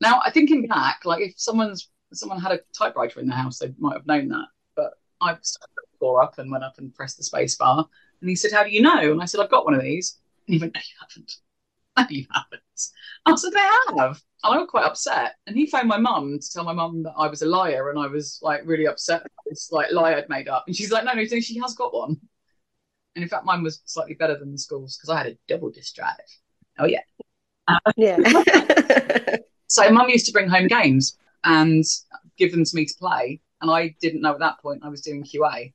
Now, 0.00 0.20
I 0.24 0.30
think 0.30 0.50
in 0.50 0.66
back, 0.66 1.04
like 1.04 1.22
if 1.22 1.34
someone's 1.36 1.88
someone 2.12 2.40
had 2.40 2.52
a 2.52 2.60
typewriter 2.76 3.20
in 3.20 3.28
the 3.28 3.34
house, 3.34 3.58
they 3.58 3.72
might 3.78 3.94
have 3.94 4.06
known 4.06 4.28
that. 4.28 4.46
But 4.76 4.94
I 5.20 5.36
started 5.40 5.74
the 5.76 5.98
floor 5.98 6.22
up 6.22 6.38
and 6.38 6.50
went 6.50 6.64
up 6.64 6.78
and 6.78 6.94
pressed 6.94 7.16
the 7.16 7.24
spacebar. 7.24 7.86
And 8.20 8.28
he 8.28 8.36
said, 8.36 8.52
How 8.52 8.64
do 8.64 8.70
you 8.70 8.82
know? 8.82 9.12
And 9.12 9.22
I 9.22 9.24
said, 9.24 9.40
I've 9.40 9.50
got 9.50 9.64
one 9.64 9.74
of 9.74 9.82
these. 9.82 10.18
And 10.46 10.54
he 10.54 10.60
went, 10.60 10.74
No, 10.74 10.80
you 10.80 10.94
haven't. 11.08 11.36
You 12.08 12.26
haven't. 12.32 12.62
I 13.26 13.34
said, 13.36 13.52
they 13.52 13.60
have. 13.60 14.20
And 14.44 14.54
I 14.54 14.56
got 14.56 14.68
quite 14.68 14.84
upset. 14.84 15.34
And 15.46 15.56
he 15.56 15.66
phoned 15.66 15.88
my 15.88 15.98
mum 15.98 16.38
to 16.40 16.52
tell 16.52 16.64
my 16.64 16.72
mum 16.72 17.02
that 17.04 17.14
I 17.16 17.28
was 17.28 17.42
a 17.42 17.46
liar 17.46 17.90
and 17.90 17.98
I 17.98 18.06
was 18.06 18.40
like 18.42 18.62
really 18.64 18.86
upset 18.86 19.24
this 19.46 19.70
like 19.70 19.92
lie 19.92 20.14
I'd 20.14 20.28
made 20.28 20.48
up. 20.48 20.64
And 20.66 20.74
she's 20.74 20.90
like, 20.90 21.04
no, 21.04 21.12
no, 21.12 21.24
she 21.24 21.58
has 21.60 21.74
got 21.74 21.94
one. 21.94 22.16
And 23.14 23.22
in 23.22 23.28
fact, 23.28 23.44
mine 23.44 23.62
was 23.62 23.82
slightly 23.84 24.14
better 24.14 24.36
than 24.38 24.52
the 24.52 24.58
schools 24.58 24.96
because 24.96 25.10
I 25.10 25.18
had 25.18 25.26
a 25.26 25.38
double 25.46 25.70
disc 25.70 25.94
drive. 25.94 26.16
Oh 26.78 26.86
yeah. 26.86 27.02
yeah. 27.96 28.16
so 29.66 29.90
mum 29.90 30.08
used 30.08 30.26
to 30.26 30.32
bring 30.32 30.48
home 30.48 30.66
games 30.66 31.18
and 31.44 31.84
give 32.38 32.50
them 32.50 32.64
to 32.64 32.76
me 32.76 32.86
to 32.86 32.94
play. 32.98 33.40
And 33.60 33.70
I 33.70 33.94
didn't 34.00 34.22
know 34.22 34.32
at 34.32 34.40
that 34.40 34.60
point 34.60 34.82
I 34.84 34.88
was 34.88 35.02
doing 35.02 35.22
QA. 35.22 35.72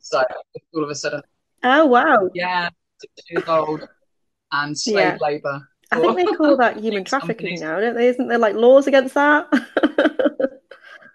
So 0.00 0.24
all 0.74 0.82
of 0.82 0.90
a 0.90 0.94
sudden. 0.94 1.22
Oh 1.62 1.86
wow. 1.86 2.30
Yeah, 2.34 2.70
years 3.30 3.44
old 3.46 3.86
and 4.52 4.78
slave 4.78 4.96
yeah. 4.96 5.18
labour 5.20 5.68
I 5.90 6.00
think 6.00 6.16
they 6.16 6.36
call 6.36 6.56
that 6.56 6.78
human 6.78 7.04
trafficking 7.04 7.60
now, 7.60 7.80
don't 7.80 7.94
they? 7.94 8.08
Isn't 8.08 8.28
there 8.28 8.38
like 8.38 8.54
laws 8.54 8.86
against 8.86 9.14
that? 9.14 9.48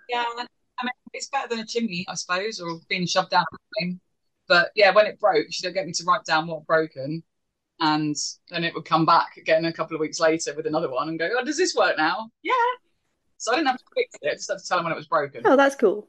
yeah, 0.09 0.25
I 0.25 0.35
mean, 0.37 0.91
it's 1.13 1.29
better 1.29 1.47
than 1.47 1.59
a 1.59 1.65
chimney, 1.65 2.05
I 2.07 2.15
suppose, 2.15 2.59
or 2.59 2.79
being 2.89 3.05
shoved 3.05 3.29
down. 3.29 3.45
But 4.47 4.71
yeah, 4.75 4.93
when 4.93 5.05
it 5.05 5.19
broke, 5.19 5.47
she'd 5.51 5.73
get 5.73 5.85
me 5.85 5.93
to 5.93 6.03
write 6.05 6.25
down 6.25 6.47
what 6.47 6.65
broken, 6.65 7.23
and 7.79 8.15
then 8.49 8.63
it 8.63 8.73
would 8.73 8.85
come 8.85 9.05
back 9.05 9.37
again 9.37 9.65
a 9.65 9.73
couple 9.73 9.95
of 9.95 10.01
weeks 10.01 10.19
later 10.19 10.53
with 10.55 10.65
another 10.65 10.89
one 10.89 11.09
and 11.09 11.19
go, 11.19 11.29
"Oh, 11.37 11.45
does 11.45 11.57
this 11.57 11.75
work 11.75 11.97
now?" 11.97 12.29
Yeah. 12.41 12.53
So 13.37 13.51
I 13.51 13.55
didn't 13.55 13.67
have 13.67 13.77
to 13.77 13.85
fix 13.95 14.15
it; 14.21 14.31
I 14.31 14.33
just 14.33 14.49
had 14.49 14.57
to 14.57 14.67
tell 14.67 14.77
them 14.79 14.85
when 14.85 14.93
it 14.93 14.97
was 14.97 15.07
broken. 15.07 15.43
Oh, 15.45 15.55
that's 15.55 15.75
cool. 15.75 16.07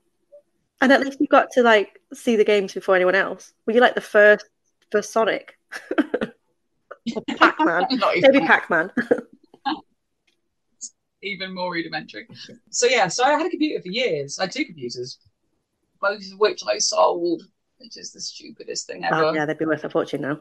And 0.81 0.93
at 0.93 1.00
least 1.00 1.21
you 1.21 1.26
got 1.26 1.50
to 1.52 1.62
like 1.62 2.00
see 2.12 2.37
the 2.37 2.45
games 2.45 2.73
before 2.73 2.97
anyone 2.97 3.14
else. 3.14 3.52
Were 3.66 3.73
you 3.73 3.81
like 3.81 3.95
the 3.95 4.00
first 4.00 4.47
for 4.90 5.02
Sonic? 5.02 5.59
Pac 7.37 7.56
Man. 7.61 7.87
Maybe 7.90 8.40
Pac 8.40 8.70
Man. 8.70 8.90
Even 11.23 11.54
more 11.54 11.73
rudimentary. 11.73 12.26
So 12.70 12.87
yeah, 12.87 13.08
so 13.08 13.25
I 13.25 13.30
had 13.30 13.46
a 13.46 13.50
computer 13.50 13.80
for 13.80 13.88
years. 13.88 14.38
I 14.38 14.42
had 14.42 14.52
two 14.52 14.64
computers. 14.66 15.18
both 16.00 16.20
of 16.20 16.38
which 16.38 16.62
I 16.66 16.76
sold, 16.78 17.44
which 17.78 17.96
is 17.96 18.12
the 18.12 18.20
stupidest 18.20 18.87
thing 18.87 19.04
ever. 19.04 19.25
Oh, 19.25 19.32
yeah, 19.32 19.46
they'd 19.46 19.56
be 19.56 19.64
worth 19.64 19.84
a 19.84 19.90
fortune 19.90 20.20
now. 20.20 20.40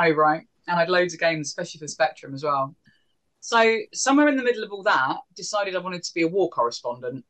Oh, 0.00 0.10
right. 0.10 0.42
And 0.66 0.76
I 0.76 0.80
had 0.80 0.88
loads 0.88 1.14
of 1.14 1.20
games, 1.20 1.48
especially 1.48 1.78
for 1.78 1.86
Spectrum 1.86 2.34
as 2.34 2.42
well. 2.42 2.74
So 3.40 3.78
somewhere 3.92 4.28
in 4.28 4.36
the 4.36 4.42
middle 4.42 4.64
of 4.64 4.72
all 4.72 4.82
that, 4.84 5.18
decided 5.36 5.76
I 5.76 5.80
wanted 5.80 6.02
to 6.02 6.14
be 6.14 6.22
a 6.22 6.28
war 6.28 6.48
correspondent. 6.48 7.24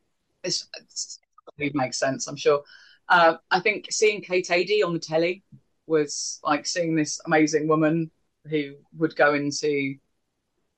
It 0.44 1.74
makes 1.74 1.98
sense, 1.98 2.26
I'm 2.28 2.36
sure. 2.36 2.62
Uh, 3.08 3.36
I 3.50 3.60
think 3.60 3.88
seeing 3.90 4.22
Kate 4.22 4.50
Adie 4.50 4.82
on 4.82 4.92
the 4.94 4.98
telly 4.98 5.42
was 5.86 6.40
like 6.42 6.66
seeing 6.66 6.94
this 6.94 7.20
amazing 7.26 7.68
woman 7.68 8.10
who 8.48 8.74
would 8.96 9.16
go 9.16 9.34
into 9.34 9.96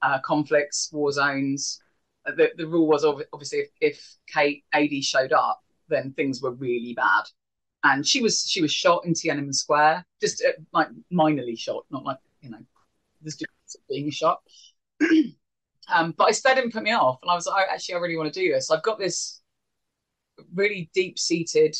uh, 0.02 0.18
conflicts, 0.20 0.90
war 0.92 1.12
zones. 1.12 1.80
Uh, 2.26 2.32
the, 2.32 2.50
the 2.56 2.66
rule 2.66 2.87
was 2.87 3.04
obviously 3.04 3.61
if, 3.61 3.70
if 3.80 4.16
Kate 4.32 4.64
Adie 4.73 5.02
showed 5.02 5.32
up, 5.32 5.62
then 5.88 6.12
things 6.12 6.42
were 6.42 6.52
really 6.52 6.94
bad. 6.94 7.25
And 7.85 8.06
she 8.06 8.20
was 8.20 8.44
she 8.49 8.62
was 8.62 8.73
shot 8.73 9.04
in 9.04 9.12
Tiananmen 9.12 9.54
Square, 9.54 10.04
just 10.20 10.44
uh, 10.44 10.61
like 10.73 10.88
minorly 11.12 11.58
shot, 11.58 11.85
not 11.90 12.04
like 12.04 12.18
you 12.40 12.50
know, 12.50 12.58
just 13.23 13.44
being 13.88 14.11
shot. 14.11 14.40
um, 15.94 16.14
but 16.16 16.25
I 16.25 16.32
that 16.32 16.54
didn't 16.56 16.73
put 16.73 16.82
me 16.82 16.92
off, 16.92 17.18
and 17.23 17.30
I 17.30 17.35
was 17.35 17.46
like, 17.46 17.66
oh, 17.68 17.73
actually, 17.73 17.94
I 17.94 17.99
really 17.99 18.16
want 18.16 18.32
to 18.32 18.40
do 18.40 18.52
this. 18.52 18.70
I've 18.70 18.82
got 18.82 18.99
this 18.99 19.40
really 20.54 20.90
deep 20.94 21.18
seated 21.18 21.76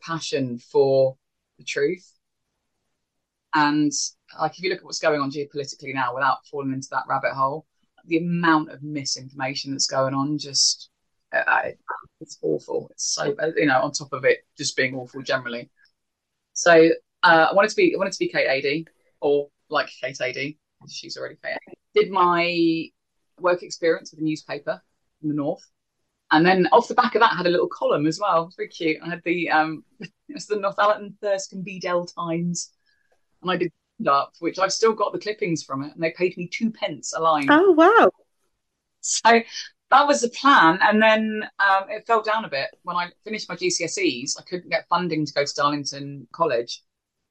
passion 0.00 0.58
for 0.58 1.16
the 1.58 1.64
truth. 1.64 2.10
And 3.54 3.92
like 4.40 4.52
if 4.52 4.62
you 4.62 4.70
look 4.70 4.78
at 4.78 4.84
what's 4.84 4.98
going 4.98 5.20
on 5.20 5.30
geopolitically 5.30 5.94
now 5.94 6.14
without 6.14 6.46
falling 6.50 6.72
into 6.72 6.88
that 6.90 7.04
rabbit 7.08 7.32
hole, 7.32 7.66
the 8.06 8.18
amount 8.18 8.70
of 8.70 8.82
misinformation 8.82 9.72
that's 9.72 9.86
going 9.86 10.14
on 10.14 10.38
just 10.38 10.90
uh, 11.32 11.70
it's 12.20 12.38
awful. 12.42 12.88
It's 12.90 13.14
so 13.14 13.34
you 13.56 13.66
know 13.66 13.80
on 13.80 13.92
top 13.92 14.12
of 14.12 14.24
it 14.24 14.40
just 14.56 14.76
being 14.76 14.94
awful 14.94 15.22
generally. 15.22 15.70
So 16.52 16.90
uh, 17.22 17.48
I 17.50 17.54
wanted 17.54 17.70
to 17.70 17.76
be 17.76 17.94
I 17.94 17.98
wanted 17.98 18.12
to 18.12 18.18
be 18.18 18.28
Kate 18.28 18.48
Adie 18.48 18.86
or 19.20 19.48
like 19.68 19.90
Kate 20.00 20.20
Adie. 20.20 20.58
She's 20.88 21.16
already 21.16 21.36
Kate. 21.42 21.58
Did 21.94 22.10
my 22.10 22.88
work 23.40 23.62
experience 23.62 24.12
with 24.12 24.20
a 24.20 24.24
newspaper 24.24 24.80
in 25.22 25.28
the 25.28 25.34
north 25.34 25.64
and 26.34 26.44
then 26.44 26.66
off 26.72 26.88
the 26.88 26.94
back 26.94 27.14
of 27.14 27.20
that, 27.20 27.36
had 27.36 27.46
a 27.46 27.50
little 27.50 27.68
column 27.68 28.06
as 28.06 28.18
well. 28.20 28.42
It 28.42 28.46
was 28.46 28.54
very 28.56 28.68
cute. 28.68 28.96
I 29.04 29.08
had 29.08 29.22
the 29.24 29.50
um, 29.50 29.84
it's 30.28 30.46
the 30.46 30.56
Northallerton 30.56 31.14
Thirsk 31.20 31.52
and 31.52 31.64
Bedale 31.64 32.12
Times, 32.12 32.72
and 33.42 33.50
I 33.50 33.56
did 33.56 33.72
up, 34.06 34.32
which 34.40 34.58
I've 34.58 34.72
still 34.72 34.92
got 34.92 35.12
the 35.12 35.18
clippings 35.18 35.62
from 35.62 35.82
it, 35.82 35.94
and 35.94 36.02
they 36.02 36.10
paid 36.12 36.36
me 36.36 36.48
two 36.48 36.70
pence 36.70 37.12
a 37.14 37.20
line. 37.20 37.48
Oh 37.50 37.72
wow! 37.72 38.10
So 39.00 39.40
that 39.90 40.06
was 40.06 40.22
the 40.22 40.30
plan, 40.30 40.78
and 40.82 41.02
then 41.02 41.48
um, 41.58 41.88
it 41.88 42.06
fell 42.06 42.22
down 42.22 42.44
a 42.44 42.48
bit 42.48 42.70
when 42.82 42.96
I 42.96 43.10
finished 43.24 43.48
my 43.48 43.56
GCSEs. 43.56 44.38
I 44.38 44.42
couldn't 44.42 44.70
get 44.70 44.88
funding 44.88 45.26
to 45.26 45.32
go 45.32 45.44
to 45.44 45.54
Darlington 45.54 46.26
College, 46.32 46.82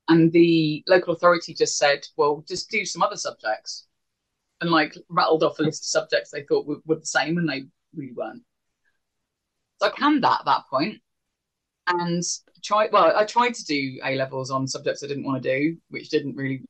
and 0.08 0.32
the 0.32 0.84
local 0.88 1.14
authority 1.14 1.54
just 1.54 1.78
said, 1.78 2.06
"Well, 2.18 2.44
just 2.48 2.70
do 2.70 2.86
some 2.86 3.02
other 3.02 3.18
subjects," 3.18 3.88
and 4.62 4.72
like 4.72 4.96
rattled 5.10 5.44
off 5.44 5.60
a 5.60 5.64
list 5.64 5.84
of 5.84 6.02
subjects 6.02 6.32
they 6.32 6.44
thought 6.44 6.66
were, 6.66 6.82
were 6.86 7.00
the 7.00 7.06
same, 7.06 7.38
and 7.38 7.50
they 7.50 7.64
really 7.96 8.14
weren't. 8.14 8.44
So 9.82 9.88
I 9.88 9.92
canned 9.92 10.24
that 10.24 10.42
at 10.42 10.46
that 10.46 10.64
point 10.70 11.02
and 11.88 12.24
try 12.64 12.90
well, 12.92 13.16
I 13.16 13.26
tried 13.26 13.54
to 13.56 13.66
do 13.66 14.00
A 14.04 14.16
levels 14.16 14.52
on 14.52 14.68
subjects 14.68 15.04
I 15.04 15.08
didn't 15.08 15.26
want 15.26 15.42
to 15.44 15.60
do, 15.60 15.78
which 15.90 16.10
didn't 16.10 16.36
really 16.36 16.62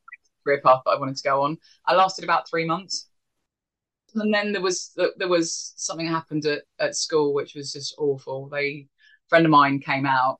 rip 0.45 0.65
up 0.65 0.83
I 0.87 0.97
wanted 0.97 1.17
to 1.17 1.23
go 1.23 1.41
on. 1.41 1.57
I 1.85 1.95
lasted 1.95 2.23
about 2.23 2.49
three 2.49 2.65
months. 2.65 3.07
And 4.15 4.33
then 4.33 4.51
there 4.51 4.61
was 4.61 4.97
there 5.17 5.27
was 5.27 5.73
something 5.77 6.07
happened 6.07 6.45
at, 6.45 6.63
at 6.79 6.95
school 6.95 7.33
which 7.33 7.55
was 7.55 7.73
just 7.73 7.95
awful. 7.97 8.47
They 8.49 8.87
a 9.25 9.29
friend 9.29 9.45
of 9.45 9.51
mine 9.51 9.79
came 9.79 10.05
out. 10.05 10.39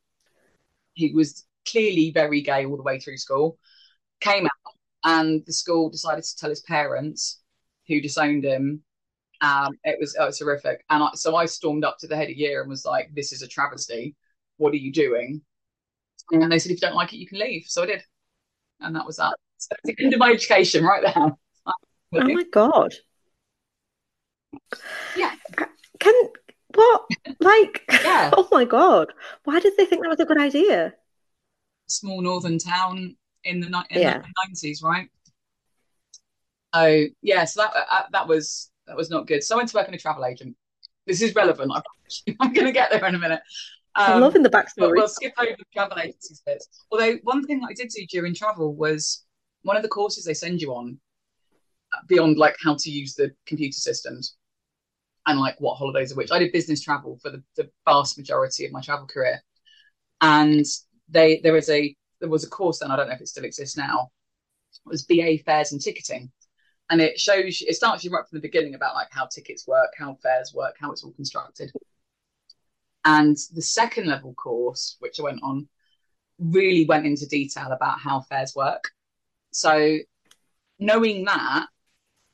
He 0.93 1.11
was 1.13 1.45
clearly 1.67 2.11
very 2.11 2.41
gay 2.41 2.65
all 2.65 2.77
the 2.77 2.83
way 2.83 2.99
through 2.99 3.17
school. 3.17 3.57
Came 4.19 4.45
out 4.45 4.73
and 5.03 5.43
the 5.45 5.53
school 5.53 5.89
decided 5.89 6.23
to 6.23 6.37
tell 6.37 6.49
his 6.49 6.61
parents 6.61 7.41
who 7.87 7.99
disowned 8.01 8.43
him 8.43 8.83
um, 9.41 9.77
it 9.83 9.97
was 9.99 10.15
it 10.15 10.23
was 10.23 10.39
horrific, 10.39 10.85
and 10.89 11.03
I, 11.03 11.09
so 11.15 11.35
I 11.35 11.45
stormed 11.45 11.83
up 11.83 11.97
to 11.99 12.07
the 12.07 12.15
head 12.15 12.29
of 12.29 12.37
year 12.37 12.61
and 12.61 12.69
was 12.69 12.85
like, 12.85 13.13
"This 13.13 13.33
is 13.33 13.41
a 13.41 13.47
travesty. 13.47 14.15
What 14.57 14.73
are 14.73 14.77
you 14.77 14.91
doing?" 14.91 15.41
And 16.31 16.51
they 16.51 16.59
said, 16.59 16.71
"If 16.71 16.77
you 16.77 16.87
don't 16.87 16.95
like 16.95 17.13
it, 17.13 17.17
you 17.17 17.27
can 17.27 17.39
leave." 17.39 17.65
So 17.67 17.83
I 17.83 17.87
did, 17.87 18.03
and 18.79 18.95
that 18.95 19.05
was 19.05 19.17
that. 19.17 19.35
So 19.57 19.75
the 19.83 19.95
end 19.99 20.13
of 20.13 20.19
my 20.19 20.31
education, 20.31 20.83
right 20.83 21.03
there. 21.03 21.31
Oh 22.15 22.21
my 22.21 22.43
god! 22.51 22.93
Yeah. 25.15 25.33
Can 25.99 26.13
what 26.75 27.05
like? 27.39 27.83
Yeah. 28.03 28.31
oh 28.37 28.47
my 28.51 28.65
god! 28.65 29.13
Why 29.43 29.59
did 29.59 29.73
they 29.77 29.85
think 29.85 30.03
that 30.03 30.09
was 30.09 30.19
a 30.19 30.25
good 30.25 30.39
idea? 30.39 30.93
Small 31.87 32.21
northern 32.21 32.57
town 32.57 33.15
in 33.43 33.59
the 33.59 33.69
nineties, 33.69 34.01
yeah. 34.01 34.21
Nineties, 34.45 34.81
right? 34.81 35.09
Oh 36.73 37.05
yeah, 37.21 37.45
so 37.45 37.61
that 37.61 37.71
uh, 37.91 38.03
that 38.11 38.27
was 38.27 38.71
that 38.87 38.95
was 38.97 39.09
not 39.09 39.27
good. 39.27 39.43
So 39.43 39.55
I 39.55 39.57
went 39.57 39.69
to 39.69 39.77
work 39.77 39.87
in 39.87 39.93
a 39.93 39.99
travel 39.99 40.25
agent. 40.25 40.55
This 41.05 41.21
is 41.21 41.35
relevant. 41.35 41.71
I'm 42.39 42.53
going 42.53 42.65
to 42.65 42.71
get 42.71 42.89
there 42.89 43.05
in 43.05 43.15
a 43.15 43.19
minute. 43.19 43.41
Um, 43.95 44.13
I'm 44.13 44.21
loving 44.21 44.41
the 44.41 44.49
backstory. 44.49 44.91
We'll 44.95 45.07
skip 45.07 45.33
over 45.37 45.51
the 45.57 45.65
travel 45.73 45.99
agencies 45.99 46.41
bit. 46.45 46.63
Although 46.91 47.17
one 47.23 47.45
thing 47.45 47.59
that 47.59 47.69
I 47.69 47.73
did 47.73 47.89
do 47.89 48.05
during 48.07 48.33
travel 48.33 48.73
was 48.73 49.23
one 49.61 49.77
of 49.77 49.83
the 49.83 49.89
courses 49.89 50.25
they 50.25 50.33
send 50.33 50.61
you 50.61 50.73
on 50.73 50.97
uh, 51.93 51.99
beyond 52.07 52.37
like 52.37 52.55
how 52.63 52.75
to 52.75 52.89
use 52.89 53.13
the 53.13 53.31
computer 53.45 53.77
systems 53.77 54.35
and 55.27 55.39
like 55.39 55.59
what 55.59 55.75
holidays 55.75 56.11
are 56.11 56.15
which. 56.15 56.31
I 56.31 56.39
did 56.39 56.51
business 56.51 56.81
travel 56.81 57.19
for 57.21 57.29
the, 57.29 57.43
the 57.55 57.69
vast 57.85 58.17
majority 58.17 58.65
of 58.65 58.71
my 58.71 58.81
travel 58.81 59.05
career, 59.05 59.41
and 60.21 60.65
they 61.09 61.39
there 61.43 61.53
was 61.53 61.69
a 61.69 61.95
there 62.19 62.29
was 62.29 62.43
a 62.43 62.49
course 62.49 62.79
then 62.79 62.91
I 62.91 62.95
don't 62.95 63.07
know 63.07 63.15
if 63.15 63.21
it 63.21 63.27
still 63.27 63.45
exists 63.45 63.77
now. 63.77 64.11
It 64.85 64.89
was 64.89 65.03
BA 65.03 65.37
fares 65.45 65.71
and 65.71 65.79
ticketing, 65.79 66.31
and 66.89 66.99
it 66.99 67.19
shows 67.19 67.61
it 67.61 67.75
starts 67.75 68.03
you 68.03 68.11
right 68.11 68.27
from 68.27 68.37
the 68.37 68.47
beginning 68.47 68.73
about 68.73 68.95
like 68.95 69.09
how 69.11 69.27
tickets 69.27 69.67
work 69.67 69.89
how 69.97 70.17
fares 70.23 70.51
work 70.53 70.75
how 70.79 70.91
it's 70.91 71.03
all 71.03 71.13
constructed 71.13 71.71
and 73.05 73.37
the 73.53 73.61
second 73.61 74.07
level 74.07 74.33
course 74.35 74.95
which 74.99 75.19
i 75.19 75.23
went 75.23 75.41
on 75.43 75.67
really 76.39 76.85
went 76.85 77.05
into 77.05 77.27
detail 77.27 77.71
about 77.71 77.99
how 77.99 78.21
fares 78.21 78.53
work. 78.55 78.91
So 79.51 79.97
knowing 80.79 81.25
that 81.25 81.67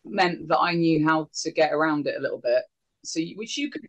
meant 0.06 0.48
that 0.48 0.60
i 0.60 0.74
knew 0.74 1.06
how 1.06 1.28
to 1.42 1.52
get 1.52 1.74
around 1.74 2.08
it 2.08 2.16
a 2.18 2.22
little 2.22 2.40
bit. 2.40 2.64
So 3.04 3.20
which 3.36 3.58
you 3.58 3.70
could 3.70 3.82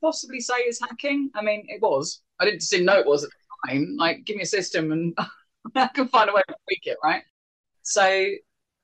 possibly 0.00 0.40
say 0.40 0.56
is 0.60 0.80
hacking. 0.80 1.30
I 1.34 1.42
mean 1.42 1.66
it 1.68 1.80
was. 1.82 2.22
I 2.40 2.44
didn't 2.44 2.60
just 2.60 2.70
didn't 2.70 2.86
know 2.86 2.98
it 2.98 3.06
was 3.06 3.24
at 3.24 3.30
the 3.30 3.72
time. 3.72 3.96
Like 3.96 4.24
give 4.24 4.36
me 4.36 4.42
a 4.42 4.46
system 4.46 4.92
and 4.92 5.18
i 5.74 5.88
can 5.88 6.08
find 6.08 6.30
a 6.30 6.32
way 6.32 6.42
to 6.48 6.54
tweak 6.66 6.86
it 6.86 6.98
right? 7.02 7.22
So 7.82 8.26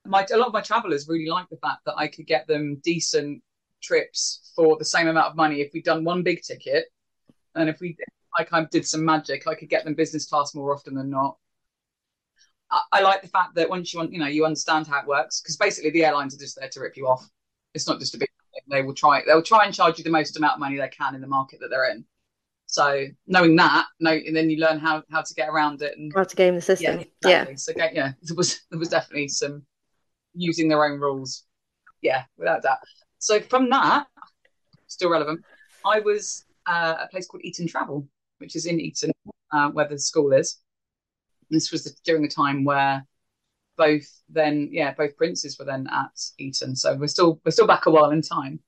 my 0.05 0.27
a 0.33 0.37
lot 0.37 0.49
of 0.49 0.53
my 0.53 0.61
travelers 0.61 1.09
really 1.09 1.29
like 1.29 1.49
the 1.49 1.57
fact 1.59 1.85
that 1.87 1.95
I 1.97 2.09
could 2.09 2.27
get 2.27 2.47
them 2.47 2.81
decent 2.83 3.43
trips 3.83 4.53
for 4.55 4.77
the 4.79 4.85
same 4.85 5.09
amount 5.09 5.29
of 5.29 5.37
money 5.37 5.61
if 5.61 5.73
we'd 5.73 5.85
done 5.85 6.05
one 6.05 6.23
big 6.23 6.43
ticket, 6.43 6.87
and 7.55 7.69
if 7.69 7.81
we 7.81 7.97
like 8.39 8.53
I 8.53 8.65
did 8.71 8.87
some 8.87 9.05
magic, 9.05 9.47
I 9.47 9.55
could 9.55 9.69
get 9.69 9.85
them 9.85 9.95
business 9.95 10.27
class 10.27 10.55
more 10.55 10.75
often 10.75 10.95
than 10.95 11.11
not. 11.11 11.37
I, 12.71 12.81
I 12.93 13.01
like 13.01 13.23
the 13.23 13.29
fact 13.29 13.55
that 13.57 13.69
once 13.69 13.93
you 13.93 14.01
want, 14.01 14.13
you 14.13 14.19
know, 14.19 14.27
you 14.27 14.45
understand 14.45 14.87
how 14.87 15.01
it 15.01 15.07
works 15.07 15.41
because 15.41 15.57
basically 15.57 15.91
the 15.91 16.05
airlines 16.05 16.35
are 16.35 16.39
just 16.39 16.59
there 16.59 16.69
to 16.69 16.81
rip 16.81 16.97
you 16.97 17.07
off. 17.07 17.29
It's 17.75 17.87
not 17.87 18.01
just 18.01 18.15
a 18.15 18.19
big. 18.19 18.29
They 18.69 18.83
will 18.83 18.95
try. 18.95 19.23
They'll 19.27 19.43
try 19.43 19.65
and 19.65 19.75
charge 19.75 19.99
you 19.99 20.05
the 20.05 20.11
most 20.11 20.37
amount 20.37 20.55
of 20.55 20.61
money 20.61 20.77
they 20.77 20.89
can 20.89 21.15
in 21.15 21.21
the 21.21 21.27
market 21.27 21.61
that 21.61 21.69
they're 21.69 21.91
in. 21.91 22.05
So 22.67 23.07
knowing 23.27 23.57
that, 23.57 23.87
no, 24.01 24.13
and 24.13 24.35
then 24.35 24.49
you 24.49 24.59
learn 24.59 24.79
how 24.79 25.03
how 25.11 25.23
to 25.23 25.35
get 25.35 25.49
around 25.49 25.83
it 25.83 25.97
and 25.97 26.13
how 26.15 26.25
to 26.25 26.37
game 26.37 26.55
the 26.55 26.63
system. 26.63 27.01
Yeah, 27.23 27.43
exactly. 27.43 27.51
yeah. 27.51 27.55
So 27.57 27.73
yeah, 27.77 28.13
there 28.23 28.37
was 28.37 28.61
there 28.71 28.79
was 28.79 28.89
definitely 28.89 29.29
some 29.29 29.65
using 30.35 30.69
their 30.69 30.85
own 30.85 31.01
rules. 31.01 31.45
Yeah, 32.01 32.25
without 32.37 32.63
that. 32.63 32.79
So 33.19 33.41
from 33.41 33.69
that, 33.71 34.07
still 34.87 35.11
relevant. 35.11 35.43
I 35.85 36.01
was 36.01 36.45
uh, 36.67 36.97
a 37.01 37.09
place 37.09 37.27
called 37.27 37.45
Eton 37.45 37.67
Travel, 37.67 38.07
which 38.39 38.57
is 38.57 38.67
in 38.67 38.81
Eton, 38.81 39.13
uh, 39.53 39.71
where 39.71 39.89
the 39.89 39.99
school 39.99 40.33
is. 40.33 40.59
This 41.51 41.71
was 41.71 41.85
the, 41.85 41.91
during 42.05 42.25
a 42.25 42.29
time 42.29 42.65
where 42.65 43.07
both 43.77 44.07
then, 44.29 44.69
yeah, 44.73 44.95
both 44.95 45.17
princes 45.17 45.59
were 45.59 45.65
then 45.65 45.87
at 45.93 46.19
Eton. 46.39 46.77
So 46.77 46.97
we're 46.97 47.09
still 47.09 47.41
we're 47.45 47.53
still 47.53 47.67
back 47.67 47.87
a 47.87 47.91
while 47.91 48.11
in 48.11 48.23
time. 48.23 48.61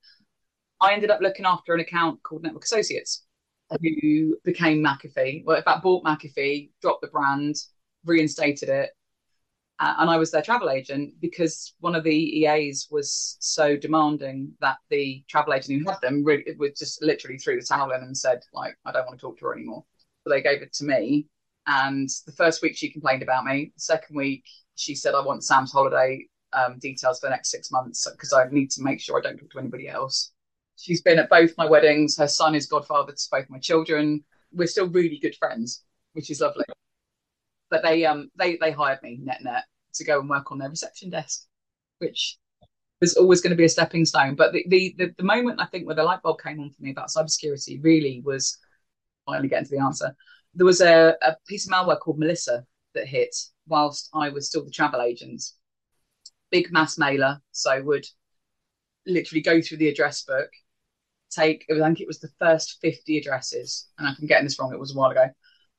I 0.80 0.92
ended 0.92 1.10
up 1.10 1.20
looking 1.20 1.46
after 1.46 1.72
an 1.72 1.80
account 1.80 2.22
called 2.22 2.42
Network 2.42 2.64
Associates, 2.64 3.24
who 3.80 4.36
became 4.44 4.84
McAfee. 4.84 5.44
Well, 5.44 5.56
in 5.56 5.62
fact, 5.62 5.82
bought 5.82 6.04
McAfee, 6.04 6.70
dropped 6.82 7.00
the 7.00 7.08
brand, 7.08 7.56
reinstated 8.04 8.68
it, 8.68 8.90
uh, 9.80 9.94
and 9.98 10.08
I 10.08 10.16
was 10.16 10.30
their 10.30 10.42
travel 10.42 10.70
agent 10.70 11.14
because 11.20 11.74
one 11.80 11.96
of 11.96 12.04
the 12.04 12.14
EAs 12.14 12.88
was 12.90 13.36
so 13.40 13.76
demanding 13.76 14.52
that 14.60 14.76
the 14.88 15.24
travel 15.28 15.52
agent 15.52 15.82
who 15.82 15.90
had 15.90 16.00
them 16.00 16.22
really 16.22 16.44
was 16.58 16.78
just 16.78 17.02
literally 17.02 17.38
threw 17.38 17.60
the 17.60 17.66
towel 17.66 17.90
in 17.90 18.02
and 18.02 18.16
said 18.16 18.40
like 18.52 18.76
I 18.84 18.92
don't 18.92 19.06
want 19.06 19.18
to 19.18 19.26
talk 19.26 19.38
to 19.38 19.46
her 19.46 19.54
anymore. 19.54 19.84
So 20.22 20.30
they 20.30 20.42
gave 20.42 20.62
it 20.62 20.72
to 20.74 20.84
me, 20.84 21.26
and 21.66 22.08
the 22.24 22.32
first 22.32 22.62
week 22.62 22.76
she 22.76 22.90
complained 22.90 23.22
about 23.22 23.44
me. 23.44 23.72
The 23.74 23.80
second 23.80 24.16
week 24.16 24.44
she 24.76 24.94
said 24.94 25.14
I 25.14 25.24
want 25.24 25.44
Sam's 25.44 25.72
holiday 25.72 26.26
um, 26.52 26.78
details 26.78 27.18
for 27.18 27.26
the 27.26 27.30
next 27.30 27.50
six 27.50 27.70
months 27.72 28.08
because 28.10 28.32
I 28.32 28.46
need 28.50 28.70
to 28.72 28.82
make 28.82 29.00
sure 29.00 29.18
I 29.18 29.22
don't 29.22 29.38
talk 29.38 29.50
to 29.50 29.58
anybody 29.58 29.88
else. 29.88 30.32
She's 30.76 31.02
been 31.02 31.18
at 31.18 31.30
both 31.30 31.52
my 31.56 31.66
weddings. 31.66 32.16
Her 32.16 32.28
son 32.28 32.54
is 32.54 32.66
godfather 32.66 33.12
to 33.12 33.28
both 33.30 33.50
my 33.50 33.58
children. 33.58 34.24
we're 34.52 34.66
still 34.66 34.88
really 34.88 35.18
good 35.18 35.36
friends, 35.36 35.84
which 36.12 36.30
is 36.30 36.40
lovely. 36.40 36.64
But 37.74 37.82
they 37.82 38.04
um 38.04 38.30
they 38.36 38.56
they 38.56 38.70
hired 38.70 39.02
me 39.02 39.18
net 39.20 39.42
net 39.42 39.64
to 39.94 40.04
go 40.04 40.20
and 40.20 40.30
work 40.30 40.52
on 40.52 40.58
their 40.58 40.70
reception 40.70 41.10
desk, 41.10 41.44
which 41.98 42.38
was 43.00 43.16
always 43.16 43.40
going 43.40 43.50
to 43.50 43.56
be 43.56 43.64
a 43.64 43.68
stepping 43.68 44.04
stone. 44.04 44.36
But 44.36 44.52
the, 44.52 44.64
the 44.68 44.94
the, 44.96 45.14
the 45.18 45.24
moment 45.24 45.60
I 45.60 45.66
think 45.66 45.84
where 45.84 45.96
the 45.96 46.04
light 46.04 46.22
bulb 46.22 46.40
came 46.40 46.60
on 46.60 46.70
for 46.70 46.80
me 46.84 46.92
about 46.92 47.08
cybersecurity 47.08 47.82
really 47.82 48.22
was 48.24 48.56
finally 49.26 49.48
getting 49.48 49.64
to 49.64 49.72
the 49.72 49.82
answer. 49.82 50.14
There 50.54 50.64
was 50.64 50.80
a, 50.82 51.16
a 51.20 51.34
piece 51.48 51.66
of 51.66 51.72
malware 51.72 51.98
called 51.98 52.20
Melissa 52.20 52.64
that 52.94 53.08
hit 53.08 53.34
whilst 53.66 54.08
I 54.14 54.28
was 54.28 54.46
still 54.46 54.64
the 54.64 54.70
travel 54.70 55.02
agent. 55.02 55.42
Big 56.52 56.70
mass 56.70 56.96
mailer, 56.96 57.40
so 57.50 57.82
would 57.82 58.06
literally 59.04 59.42
go 59.42 59.60
through 59.60 59.78
the 59.78 59.88
address 59.88 60.22
book, 60.22 60.48
take 61.28 61.66
I 61.68 61.74
think 61.80 62.00
it 62.00 62.06
was 62.06 62.20
the 62.20 62.30
first 62.38 62.78
50 62.82 63.18
addresses, 63.18 63.88
and 63.98 64.06
I'm 64.06 64.28
getting 64.28 64.44
this 64.44 64.60
wrong, 64.60 64.72
it 64.72 64.78
was 64.78 64.94
a 64.94 64.96
while 64.96 65.10
ago. 65.10 65.26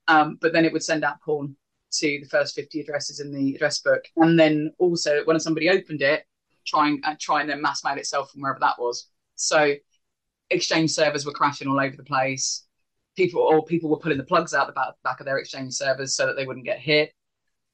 Um, 0.10 0.38
but 0.42 0.52
then 0.52 0.66
it 0.66 0.74
would 0.74 0.84
send 0.84 1.06
out 1.06 1.22
porn 1.22 1.56
to 2.00 2.20
the 2.22 2.28
first 2.30 2.56
50 2.56 2.82
addresses 2.82 3.20
in 3.20 3.34
the 3.34 3.56
address 3.56 3.80
book. 3.80 4.04
And 4.18 4.40
then 4.40 4.72
also 4.80 5.24
when 5.26 5.40
somebody 5.40 5.70
opened 5.70 6.02
it, 6.02 6.26
trying 6.66 7.02
uh, 7.04 7.16
try 7.20 7.42
and 7.42 7.50
then 7.50 7.62
mass 7.62 7.84
mail 7.84 7.98
itself 7.98 8.32
from 8.32 8.42
wherever 8.42 8.60
that 8.60 8.80
was. 8.80 9.10
So 9.36 9.76
exchange 10.50 10.92
servers 10.92 11.26
were 11.26 11.32
crashing 11.32 11.68
all 11.68 11.80
over 11.80 11.96
the 11.96 12.04
place. 12.04 12.66
People 13.16 13.42
or 13.42 13.64
people 13.66 13.90
were 13.90 13.98
pulling 13.98 14.18
the 14.18 14.24
plugs 14.24 14.54
out 14.54 14.68
the 14.68 14.74
back, 14.74 14.94
back 15.04 15.20
of 15.20 15.26
their 15.26 15.38
exchange 15.38 15.74
servers 15.74 16.16
so 16.16 16.26
that 16.26 16.36
they 16.36 16.46
wouldn't 16.46 16.66
get 16.66 16.80
hit. 16.80 17.14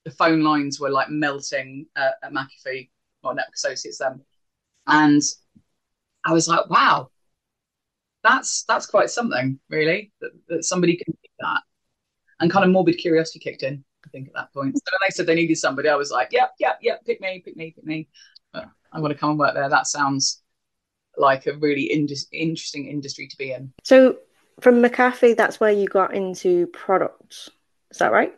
The 0.05 0.11
phone 0.11 0.41
lines 0.41 0.79
were 0.79 0.89
like 0.89 1.09
melting 1.09 1.85
uh, 1.95 2.11
at 2.23 2.33
McAfee 2.33 2.89
or 3.23 3.33
Network 3.33 3.55
Associates 3.55 3.99
then, 3.99 4.21
and 4.87 5.21
I 6.25 6.33
was 6.33 6.47
like, 6.47 6.69
wow, 6.69 7.09
that's 8.23 8.63
that's 8.63 8.85
quite 8.85 9.09
something, 9.09 9.59
really, 9.69 10.11
that, 10.21 10.31
that 10.47 10.63
somebody 10.63 10.95
can 10.95 11.11
do 11.11 11.29
that. 11.39 11.61
And 12.39 12.51
kind 12.51 12.65
of 12.65 12.71
morbid 12.71 12.97
curiosity 12.97 13.39
kicked 13.39 13.63
in, 13.63 13.83
think, 14.11 14.27
at 14.27 14.33
that 14.35 14.53
point. 14.53 14.75
So 14.75 14.81
when 14.91 15.07
they 15.07 15.11
said 15.11 15.25
they 15.25 15.35
needed 15.35 15.57
somebody, 15.57 15.89
I 15.89 15.95
was 15.95 16.11
like, 16.11 16.29
yep, 16.31 16.53
yep, 16.59 16.79
yep, 16.81 17.05
pick 17.05 17.21
me, 17.21 17.41
pick 17.43 17.55
me, 17.55 17.71
pick 17.71 17.85
me. 17.85 18.07
I 18.53 18.99
want 18.99 19.13
to 19.13 19.17
come 19.17 19.31
and 19.31 19.39
work 19.39 19.53
there. 19.53 19.69
That 19.69 19.87
sounds 19.87 20.41
like 21.17 21.47
a 21.47 21.53
really 21.53 21.91
in- 21.91 22.07
interesting 22.31 22.87
industry 22.87 23.27
to 23.27 23.37
be 23.37 23.51
in. 23.53 23.73
So 23.83 24.17
from 24.59 24.81
McAfee, 24.81 25.37
that's 25.37 25.59
where 25.59 25.71
you 25.71 25.87
got 25.87 26.13
into 26.13 26.67
products. 26.67 27.49
Is 27.89 27.97
that 27.99 28.11
right? 28.11 28.33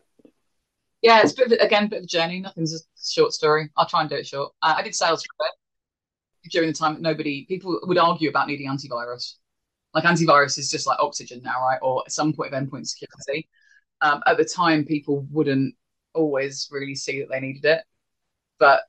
Yeah, 1.02 1.22
it's 1.22 1.34
a 1.34 1.36
bit 1.36 1.52
of, 1.52 1.66
again 1.66 1.86
a 1.86 1.90
bit 1.90 1.98
of 2.00 2.04
a 2.04 2.08
journey. 2.08 2.40
Nothing's 2.40 2.74
a 2.74 2.80
short 3.04 3.34
story. 3.34 3.70
I'll 3.76 3.88
try 3.88 4.02
and 4.02 4.10
do 4.10 4.16
it 4.16 4.28
short. 4.28 4.54
Uh, 4.62 4.76
I 4.78 4.84
did 4.84 4.96
sales 4.96 5.24
for 5.24 5.44
a 5.44 5.46
bit 5.46 6.52
during 6.52 6.70
the 6.70 6.74
time. 6.74 6.94
that 6.94 7.02
Nobody, 7.02 7.46
people 7.46 7.80
would 7.84 7.98
argue 7.98 8.30
about 8.30 8.48
needing 8.48 8.70
antivirus. 8.70 9.34
Like 9.94 10.06
antivirus 10.06 10.58
is 10.58 10.72
just 10.72 10.88
like 10.88 11.00
oxygen 11.00 11.42
now, 11.44 11.62
right? 11.62 11.80
Or 11.82 12.04
at 12.06 12.12
some 12.12 12.34
point 12.34 12.54
of 12.54 12.64
endpoint 12.64 12.88
security. 12.88 13.50
Um, 14.04 14.22
at 14.28 14.38
the 14.38 14.46
time, 14.46 14.86
people 14.86 15.26
wouldn't 15.32 15.74
always 16.14 16.68
really 16.72 16.94
see 16.94 17.22
that 17.22 17.30
they 17.30 17.40
needed 17.40 17.66
it, 17.66 17.84
but 18.60 18.82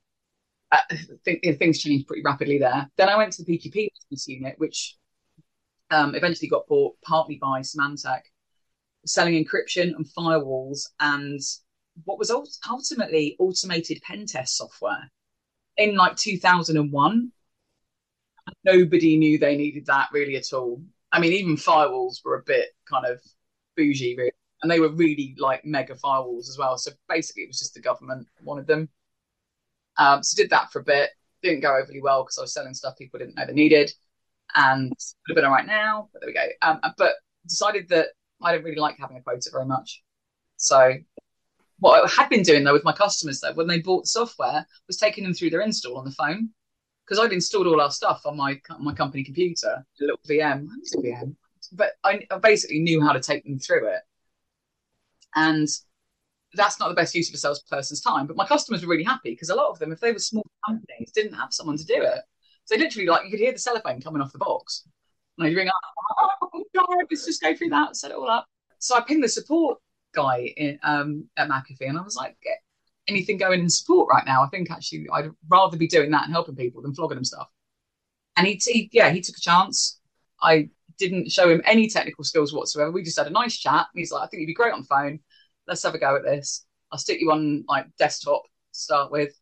I 0.73 0.83
think 1.25 1.43
things 1.59 1.79
changed 1.79 2.09
pretty 2.09 2.23
rapidly 2.23 2.59
there. 2.59 2.91
Then 2.97 3.09
I 3.09 3.17
went 3.17 3.33
to 3.35 3.45
the 3.45 3.59
PGP 3.59 3.89
business 4.11 4.27
unit, 4.27 4.57
which 4.59 4.97
um, 5.91 6.17
eventually 6.17 6.49
got 6.49 6.67
bought 6.67 6.97
partly 7.03 7.37
by 7.37 7.61
Symantec, 7.61 8.23
selling 9.07 9.35
encryption 9.35 9.95
and 9.95 10.07
firewalls 10.19 10.89
and 10.99 11.41
what 12.05 12.19
was 12.19 12.33
ultimately 12.69 13.37
automated 13.39 14.03
pen 14.03 14.27
test 14.27 14.57
software 14.57 15.11
in 15.77 15.95
like 15.95 16.17
2001. 16.17 17.31
Nobody 18.65 19.17
knew 19.17 19.39
they 19.39 19.57
needed 19.57 19.87
that 19.87 20.09
really 20.13 20.37
at 20.37 20.53
all. 20.53 20.83
I 21.13 21.21
mean, 21.21 21.33
even 21.33 21.57
firewalls 21.57 22.25
were 22.25 22.37
a 22.37 22.43
bit 22.43 22.71
kind 22.91 23.07
of 23.07 23.21
bougie, 23.77 24.17
really. 24.17 24.33
And 24.65 24.71
they 24.71 24.81
were 24.81 24.89
really 24.89 25.35
like 25.37 25.63
mega 25.67 25.95
firewalls 25.95 26.49
as 26.49 26.57
well. 26.59 26.79
So 26.79 26.91
basically, 27.07 27.43
it 27.43 27.49
was 27.49 27.59
just 27.59 27.75
the 27.75 27.83
government 27.83 28.27
wanted 28.43 28.67
them. 28.67 28.89
Um, 29.99 30.23
so 30.23 30.41
did 30.41 30.49
that 30.51 30.73
for 30.73 30.79
a 30.79 30.83
bit. 30.85 31.11
Didn't 31.43 31.61
go 31.61 31.77
overly 31.77 32.01
well 32.01 32.23
because 32.23 32.39
I 32.39 32.41
was 32.41 32.55
selling 32.55 32.73
stuff 32.73 32.97
people 32.97 33.19
didn't 33.19 33.35
know 33.35 33.45
they 33.45 33.53
needed, 33.53 33.93
and 34.55 34.89
would 34.89 35.29
have 35.29 35.35
been 35.35 35.45
all 35.45 35.53
right 35.53 35.67
now. 35.67 36.09
But 36.15 36.23
there 36.23 36.29
we 36.31 36.33
go. 36.33 36.47
Um, 36.63 36.81
but 36.97 37.13
decided 37.47 37.91
that 37.91 38.09
I 38.43 38.53
don't 38.53 38.65
really 38.65 38.81
like 38.81 38.97
having 38.99 39.19
a 39.19 39.21
quota 39.21 39.51
very 39.53 39.67
much. 39.67 40.03
So 40.57 40.95
what 41.81 42.03
I 42.03 42.23
had 42.23 42.31
been 42.31 42.43
doing 42.43 42.65
though 42.65 42.73
with 42.73 42.85
my 42.85 42.95
customers 42.95 43.41
though, 43.41 43.53
when 43.53 43.67
they 43.67 43.81
bought 43.81 44.05
the 44.05 44.09
software, 44.09 44.67
was 44.87 44.97
taking 44.97 45.25
them 45.25 45.35
through 45.35 45.51
their 45.51 45.61
install 45.61 45.99
on 45.99 46.07
the 46.07 46.11
phone 46.13 46.49
because 47.05 47.23
I'd 47.23 47.35
installed 47.35 47.67
all 47.67 47.83
our 47.83 47.91
stuff 47.91 48.23
on 48.25 48.35
my 48.35 48.59
my 48.81 48.95
company 48.95 49.25
computer, 49.25 49.85
a 50.01 50.03
little 50.03 50.19
VM, 50.27 50.69
a 50.95 50.97
VM, 50.97 51.37
but 51.73 51.93
I 52.03 52.27
basically 52.43 52.79
knew 52.81 53.03
how 53.03 53.13
to 53.13 53.21
take 53.21 53.45
them 53.45 53.59
through 53.59 53.89
it. 53.89 54.01
And 55.35 55.69
that's 56.55 56.79
not 56.79 56.89
the 56.89 56.95
best 56.95 57.15
use 57.15 57.29
of 57.29 57.35
a 57.35 57.39
salesperson's 57.39 58.01
time. 58.01 58.27
But 58.27 58.37
my 58.37 58.47
customers 58.47 58.83
were 58.83 58.91
really 58.91 59.05
happy 59.05 59.31
because 59.31 59.51
a 59.51 59.55
lot 59.55 59.71
of 59.71 59.79
them, 59.79 59.93
if 59.93 60.01
they 60.01 60.13
were 60.13 60.19
small 60.19 60.47
companies, 60.67 61.13
didn't 61.13 61.35
have 61.35 61.53
someone 61.53 61.77
to 61.77 61.85
do 61.85 62.03
it. 62.03 62.21
So 62.65 62.77
literally, 62.77 63.09
like 63.09 63.25
you 63.25 63.31
could 63.31 63.41
hear 63.41 63.53
the 63.53 63.59
cellophane 63.59 64.01
coming 64.01 64.23
off 64.23 64.33
the 64.33 64.39
box. 64.39 64.87
And 65.37 65.47
I'd 65.47 65.57
ring 65.57 65.69
up, 65.69 65.75
oh 66.43 66.65
God, 66.75 66.87
let's 67.11 67.27
just 67.27 67.43
go 67.43 67.55
through 67.55 67.71
that, 67.71 67.97
set 67.97 68.11
it 68.11 68.17
all 68.17 68.31
up. 68.31 68.47
So 68.79 68.97
I 68.97 69.01
pinged 69.01 69.25
the 69.25 69.29
support 69.29 69.79
guy 70.15 70.53
in, 70.57 70.79
um, 70.83 71.29
at 71.37 71.49
McAfee 71.49 71.89
and 71.89 71.99
I 71.99 72.03
was 72.03 72.17
like, 72.17 72.37
Get 72.43 72.59
anything 73.09 73.37
going 73.37 73.61
in 73.61 73.69
support 73.69 74.09
right 74.11 74.25
now? 74.25 74.43
I 74.43 74.49
think 74.49 74.71
actually 74.71 75.07
I'd 75.13 75.31
rather 75.49 75.77
be 75.77 75.89
doing 75.89 76.11
that 76.13 76.25
and 76.25 76.33
helping 76.33 76.57
people 76.57 76.83
than 76.83 76.95
flogging 76.95 77.17
them 77.17 77.25
stuff. 77.25 77.49
And 78.37 78.47
he, 78.47 78.61
he 78.65 78.89
yeah, 78.93 79.11
he 79.11 79.21
took 79.21 79.37
a 79.37 79.41
chance. 79.41 80.01
I 80.41 80.71
didn't 80.99 81.31
show 81.31 81.49
him 81.49 81.63
any 81.65 81.89
technical 81.89 82.25
skills 82.25 82.53
whatsoever. 82.53 82.91
We 82.91 83.03
just 83.03 83.19
had 83.19 83.27
a 83.27 83.31
nice 83.31 83.57
chat. 83.57 83.87
He's 83.95 84.13
like, 84.13 84.23
I 84.23 84.27
think 84.27 84.41
you'd 84.41 84.47
be 84.47 84.55
great 84.55 84.73
on 84.73 84.85
phone 84.85 85.21
let's 85.67 85.83
have 85.83 85.95
a 85.95 85.99
go 85.99 86.17
at 86.17 86.23
this. 86.23 86.67
I'll 86.93 86.99
stick 86.99 87.21
you 87.21 87.31
on 87.31 87.65
like 87.69 87.87
desktop 87.99 88.45
to 88.45 88.79
start 88.79 89.11
with, 89.11 89.39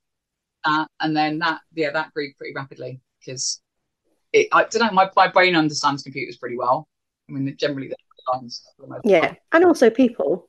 uh, 0.65 0.87
and 1.01 1.17
then 1.17 1.39
that 1.41 1.61
yeah 1.75 1.91
that 1.91 2.13
grew 2.13 2.33
pretty 2.35 2.55
rapidly 2.55 3.01
because 3.21 3.61
it 4.33 4.49
I 4.53 4.65
don't 4.65 4.87
know 4.87 4.93
my, 4.93 5.11
my 5.17 5.29
brain 5.29 5.57
understands 5.57 6.03
computers 6.03 6.37
pretty 6.37 6.57
well. 6.57 6.89
I 7.29 7.33
mean 7.33 7.55
generally 7.57 7.93
yeah, 9.05 9.35
and 9.53 9.65
also 9.65 9.91
people. 9.91 10.49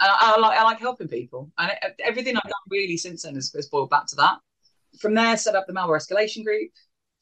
And 0.00 0.10
I, 0.10 0.34
I, 0.34 0.38
like 0.38 0.58
I 0.58 0.62
like 0.64 0.80
helping 0.80 1.08
people, 1.08 1.50
and 1.58 1.70
it, 1.70 1.94
everything 2.00 2.36
I've 2.36 2.42
done 2.42 2.52
really 2.68 2.96
since 2.96 3.22
then 3.22 3.34
has, 3.34 3.52
has 3.54 3.68
boiled 3.68 3.90
back 3.90 4.06
to 4.08 4.16
that. 4.16 4.38
From 4.98 5.14
there, 5.14 5.36
set 5.36 5.54
up 5.54 5.66
the 5.66 5.72
malware 5.72 5.98
escalation 5.98 6.44
group. 6.44 6.70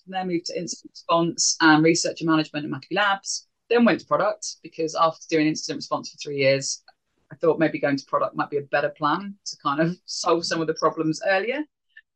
There, 0.09 0.25
moved 0.25 0.47
to 0.47 0.59
incident 0.59 0.93
response 0.93 1.57
and 1.61 1.85
research 1.85 2.21
and 2.21 2.31
management 2.31 2.67
at 2.67 2.71
McAfee 2.71 2.97
Labs. 2.97 3.47
Then 3.69 3.85
went 3.85 4.01
to 4.01 4.07
product 4.07 4.57
because 4.63 4.95
after 4.95 5.27
doing 5.29 5.47
incident 5.47 5.79
response 5.79 6.11
for 6.11 6.17
three 6.17 6.39
years, 6.39 6.83
I 7.31 7.37
thought 7.37 7.59
maybe 7.59 7.79
going 7.79 7.97
to 7.97 8.07
product 8.07 8.37
might 8.37 8.51
be 8.51 8.57
a 8.57 8.63
better 8.63 8.89
plan 8.89 9.35
to 9.45 9.57
kind 9.63 9.81
of 9.81 9.97
solve 10.07 10.47
some 10.47 10.61
of 10.61 10.67
the 10.67 10.75
problems 10.75 11.21
earlier 11.27 11.63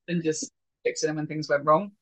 than 0.09 0.22
just 0.22 0.50
fixing 0.85 1.09
them 1.09 1.16
when 1.16 1.26
things 1.26 1.48
went 1.48 1.64
wrong. 1.64 1.92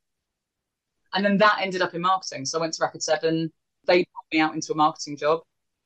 And 1.13 1.25
then 1.25 1.39
that 1.39 1.59
ended 1.61 1.83
up 1.83 1.95
in 1.95 2.03
marketing. 2.03 2.45
So 2.45 2.59
I 2.59 2.61
went 2.61 2.75
to 2.75 2.83
Rapid7. 2.83 3.51
They 3.87 3.99
put 3.99 4.33
me 4.33 4.41
out 4.41 4.55
into 4.55 4.73
a 4.73 4.77
marketing 4.77 5.17
job, 5.17 5.41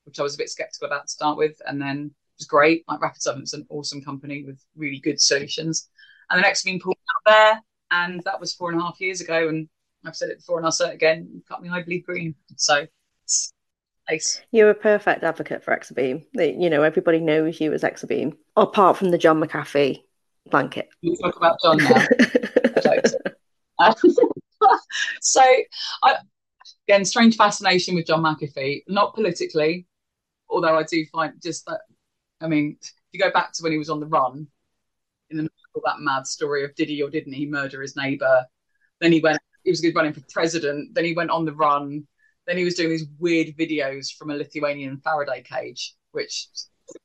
which 0.04 0.20
I 0.20 0.22
was 0.22 0.34
a 0.34 0.38
bit 0.38 0.50
skeptical 0.50 0.86
about 0.86 1.06
to 1.06 1.12
start 1.12 1.38
with. 1.38 1.60
And 1.66 1.80
then 1.80 2.06
it 2.06 2.40
was 2.40 2.46
great. 2.46 2.84
Like 2.88 3.00
Rapid7 3.00 3.42
is 3.42 3.54
an 3.54 3.66
awesome 3.70 4.02
company 4.02 4.44
with 4.44 4.62
really 4.76 4.98
good 4.98 5.20
solutions. 5.20 5.88
And 6.30 6.38
the 6.38 6.42
next 6.42 6.62
thing 6.62 6.78
pulled 6.78 6.96
out 7.16 7.32
there. 7.32 7.60
And 7.90 8.20
that 8.24 8.40
was 8.40 8.54
four 8.54 8.70
and 8.70 8.78
a 8.78 8.82
half 8.82 9.00
years 9.00 9.20
ago. 9.22 9.48
And 9.48 9.68
I've 10.06 10.16
said 10.16 10.30
it 10.30 10.38
before 10.38 10.58
and 10.58 10.66
I'll 10.66 10.72
say 10.72 10.90
it 10.90 10.94
again. 10.94 11.42
Cut 11.48 11.62
me, 11.62 11.68
I 11.70 11.82
bleed 11.82 12.04
green. 12.04 12.34
So 12.56 12.86
Nice. 14.10 14.42
You're 14.52 14.70
a 14.70 14.74
perfect 14.74 15.24
advocate 15.24 15.64
for 15.64 15.74
Exabeam. 15.74 16.24
You 16.34 16.68
know, 16.68 16.82
everybody 16.82 17.20
knows 17.20 17.60
you 17.60 17.72
as 17.72 17.82
Exabeam, 17.82 18.36
apart 18.56 18.98
from 18.98 19.10
the 19.10 19.18
John 19.18 19.40
McAfee 19.40 20.02
blanket. 20.50 20.88
You 21.00 21.16
talk 21.16 21.36
about 21.36 21.56
John 21.62 21.78
now. 21.78 22.06
so, 25.20 25.42
I, 26.02 26.16
again, 26.86 27.04
strange 27.04 27.36
fascination 27.36 27.94
with 27.94 28.06
John 28.06 28.22
McAfee, 28.22 28.82
not 28.88 29.14
politically, 29.14 29.86
although 30.50 30.76
I 30.76 30.82
do 30.82 31.04
find 31.06 31.32
just 31.42 31.64
that, 31.66 31.80
I 32.42 32.48
mean, 32.48 32.76
if 32.82 32.92
you 33.12 33.20
go 33.20 33.30
back 33.32 33.52
to 33.54 33.62
when 33.62 33.72
he 33.72 33.78
was 33.78 33.88
on 33.90 34.00
the 34.00 34.06
run, 34.06 34.46
in 35.30 35.38
the 35.38 35.44
middle 35.44 35.54
of 35.76 35.82
that 35.86 36.00
mad 36.00 36.26
story 36.26 36.62
of 36.64 36.74
did 36.74 36.90
he 36.90 37.02
or 37.02 37.08
didn't 37.08 37.32
he 37.32 37.46
murder 37.46 37.80
his 37.80 37.96
neighbour, 37.96 38.44
then 39.00 39.12
he 39.12 39.20
went, 39.20 39.40
he 39.64 39.70
was 39.70 39.80
good 39.80 39.94
running 39.94 40.12
for 40.12 40.22
president, 40.30 40.94
then 40.94 41.04
he 41.04 41.14
went 41.14 41.30
on 41.30 41.44
the 41.44 41.54
run, 41.54 42.06
then 42.46 42.56
he 42.58 42.64
was 42.64 42.74
doing 42.74 42.90
these 42.90 43.06
weird 43.18 43.48
videos 43.56 44.14
from 44.14 44.30
a 44.30 44.34
Lithuanian 44.34 44.98
Faraday 44.98 45.42
cage, 45.42 45.94
which 46.12 46.48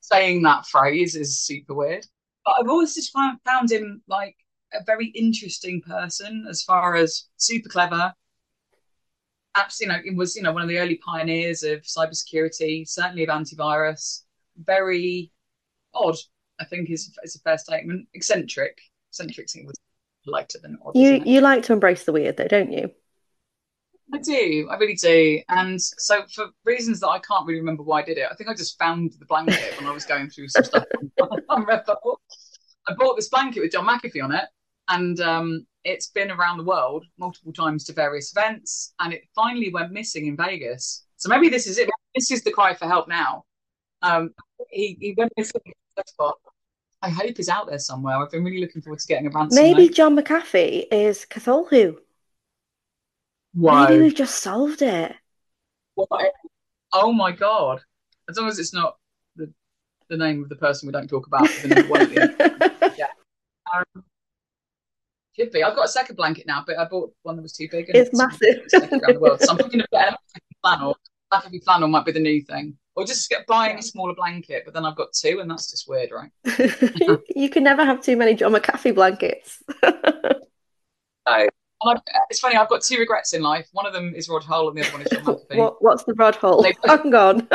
saying 0.01 0.41
that 0.43 0.65
phrase 0.65 1.15
is 1.15 1.39
super 1.39 1.73
weird. 1.73 2.05
But 2.45 2.55
I've 2.59 2.69
always 2.69 2.95
just 2.95 3.13
found, 3.13 3.39
found 3.45 3.71
him 3.71 4.01
like 4.07 4.35
a 4.73 4.83
very 4.83 5.07
interesting 5.07 5.81
person 5.81 6.45
as 6.49 6.63
far 6.63 6.95
as 6.95 7.25
super 7.37 7.69
clever. 7.69 8.13
Absolutely, 9.55 9.95
you 9.95 10.01
know, 10.01 10.11
it 10.11 10.17
was 10.17 10.35
you 10.35 10.43
know 10.43 10.51
one 10.51 10.61
of 10.61 10.69
the 10.69 10.77
early 10.77 10.95
pioneers 10.95 11.63
of 11.63 11.81
cybersecurity, 11.81 12.87
certainly 12.87 13.23
of 13.23 13.29
antivirus. 13.29 14.23
Very 14.57 15.31
odd, 15.93 16.15
I 16.59 16.65
think 16.65 16.89
is 16.89 17.17
is 17.23 17.35
a 17.35 17.39
fair 17.39 17.57
statement. 17.57 18.07
Eccentric, 18.13 18.77
eccentric 19.09 19.47
was 19.65 19.75
lighter 20.25 20.59
than 20.61 20.77
odd. 20.85 20.95
You 20.95 21.21
you 21.25 21.41
like 21.41 21.63
to 21.63 21.73
embrace 21.73 22.05
the 22.05 22.11
weird, 22.11 22.37
though, 22.37 22.47
don't 22.47 22.71
you? 22.71 22.91
I 24.11 24.17
do, 24.17 24.67
I 24.71 24.77
really 24.77 24.95
do. 24.95 25.41
And 25.49 25.79
so, 25.79 26.23
for 26.33 26.47
reasons 26.65 26.99
that 27.01 27.09
I 27.09 27.19
can't 27.19 27.45
really 27.45 27.59
remember 27.59 27.83
why 27.83 28.01
I 28.01 28.03
did 28.03 28.17
it, 28.17 28.27
I 28.29 28.33
think 28.33 28.49
I 28.49 28.53
just 28.55 28.77
found 28.79 29.13
the 29.19 29.25
blanket 29.25 29.75
when 29.77 29.87
I 29.87 29.91
was 29.91 30.05
going 30.05 30.29
through 30.29 30.49
some 30.49 30.63
stuff 30.63 30.85
on 31.49 31.65
Redbubble. 31.65 32.15
I 32.87 32.93
bought 32.97 33.15
this 33.15 33.29
blanket 33.29 33.61
with 33.61 33.71
John 33.71 33.85
McAfee 33.85 34.23
on 34.23 34.31
it, 34.31 34.45
and 34.87 35.19
um, 35.21 35.67
it's 35.83 36.07
been 36.07 36.31
around 36.31 36.57
the 36.57 36.63
world 36.63 37.05
multiple 37.19 37.53
times 37.53 37.83
to 37.85 37.93
various 37.93 38.31
events, 38.35 38.93
and 38.99 39.13
it 39.13 39.21
finally 39.35 39.71
went 39.71 39.91
missing 39.91 40.25
in 40.25 40.35
Vegas. 40.35 41.05
So 41.17 41.29
maybe 41.29 41.49
this 41.49 41.67
is 41.67 41.77
it. 41.77 41.89
This 42.15 42.31
is 42.31 42.43
the 42.43 42.51
cry 42.51 42.73
for 42.73 42.85
help 42.85 43.07
now. 43.07 43.43
Um, 44.01 44.31
he, 44.71 44.97
he 44.99 45.13
went 45.15 45.31
missing. 45.37 45.61
I 47.01 47.09
hope 47.09 47.39
is 47.39 47.49
out 47.49 47.67
there 47.67 47.79
somewhere. 47.79 48.17
I've 48.17 48.31
been 48.31 48.43
really 48.43 48.59
looking 48.59 48.81
forward 48.81 48.99
to 48.99 49.07
getting 49.07 49.27
a 49.27 49.29
ransom. 49.29 49.61
Maybe 49.61 49.87
note. 49.87 49.95
John 49.95 50.17
McAfee 50.17 50.85
is 50.91 51.25
Cthulhu. 51.29 51.97
Whoa. 53.53 53.87
Maybe 53.87 54.01
we've 54.01 54.15
just 54.15 54.41
solved 54.41 54.81
it. 54.81 55.15
What? 55.95 56.31
Oh 56.91 57.11
my 57.11 57.31
god! 57.31 57.81
As 58.29 58.37
long 58.37 58.47
as 58.47 58.59
it's 58.59 58.73
not 58.73 58.97
the 59.35 59.51
the 60.09 60.17
name 60.17 60.43
of 60.43 60.49
the 60.49 60.55
person 60.55 60.87
we 60.87 60.93
don't 60.93 61.07
talk 61.07 61.27
about. 61.27 61.49
yeah. 62.97 63.07
Um, 63.73 64.03
could 65.35 65.51
be. 65.51 65.63
I've 65.63 65.75
got 65.75 65.85
a 65.85 65.89
second 65.89 66.15
blanket 66.15 66.47
now, 66.47 66.63
but 66.65 66.77
I 66.77 66.85
bought 66.85 67.13
one 67.23 67.37
that 67.37 67.41
was 67.41 67.53
too 67.53 67.67
big. 67.71 67.85
it's 67.89 68.15
massive. 68.17 68.65
around 68.73 69.15
the 69.15 69.19
world. 69.19 69.41
So 69.41 69.51
I'm 69.51 69.57
thinking 69.57 69.81
of 69.81 69.87
getting 69.91 70.13
a 70.13 70.39
flannel. 70.61 70.97
Fluffy 71.29 71.59
flannel 71.59 71.87
might 71.87 72.05
be 72.05 72.11
the 72.11 72.19
new 72.19 72.41
thing. 72.41 72.75
Or 72.99 73.05
just 73.05 73.29
get 73.29 73.47
buying 73.47 73.79
a 73.79 73.81
smaller 73.81 74.13
blanket, 74.13 74.63
but 74.65 74.73
then 74.73 74.83
I've 74.83 74.97
got 74.97 75.13
two, 75.13 75.39
and 75.39 75.49
that's 75.49 75.71
just 75.71 75.87
weird, 75.87 76.09
right? 76.11 76.29
you 77.33 77.49
can 77.49 77.63
never 77.63 77.85
have 77.85 78.03
too 78.03 78.17
many 78.17 78.35
John 78.35 78.51
McAfee 78.51 78.93
blankets. 78.93 79.63
no. 79.83 81.47
it's 82.29 82.41
funny, 82.41 82.57
I've 82.57 82.67
got 82.67 82.81
two 82.81 82.97
regrets 82.97 83.31
in 83.31 83.41
life. 83.41 83.69
One 83.71 83.85
of 83.85 83.93
them 83.93 84.13
is 84.13 84.27
Rod 84.27 84.43
Hull, 84.43 84.67
and 84.67 84.77
the 84.77 84.81
other 84.81 84.91
one 84.91 85.01
is 85.03 85.11
John 85.11 85.23
McAfee. 85.23 85.55
What, 85.55 85.81
what's 85.81 86.03
the 86.03 86.13
Rod 86.15 86.35
Hull? 86.35 86.61
Hang 86.61 87.15
oh, 87.15 87.29
on. 87.29 87.47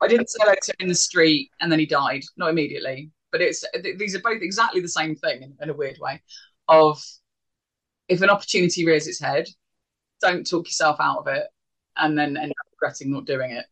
I 0.00 0.08
didn't 0.08 0.30
say 0.30 0.38
hello 0.40 0.54
to 0.54 0.72
him 0.72 0.76
in 0.78 0.88
the 0.88 0.94
street, 0.94 1.50
and 1.60 1.70
then 1.70 1.78
he 1.78 1.84
died. 1.84 2.22
Not 2.38 2.48
immediately, 2.48 3.10
but 3.30 3.42
it's 3.42 3.66
these 3.98 4.16
are 4.16 4.20
both 4.20 4.40
exactly 4.40 4.80
the 4.80 4.88
same 4.88 5.14
thing 5.14 5.42
in, 5.42 5.54
in 5.60 5.68
a 5.68 5.74
weird 5.74 5.98
way. 6.00 6.22
Of 6.68 7.04
if 8.08 8.22
an 8.22 8.30
opportunity 8.30 8.86
rears 8.86 9.06
its 9.06 9.20
head, 9.20 9.46
don't 10.22 10.48
talk 10.48 10.68
yourself 10.68 10.96
out 11.00 11.18
of 11.18 11.26
it, 11.26 11.44
and 11.98 12.18
then 12.18 12.38
end 12.38 12.52
up 12.52 12.66
regretting 12.72 13.12
not 13.12 13.26
doing 13.26 13.50
it. 13.50 13.66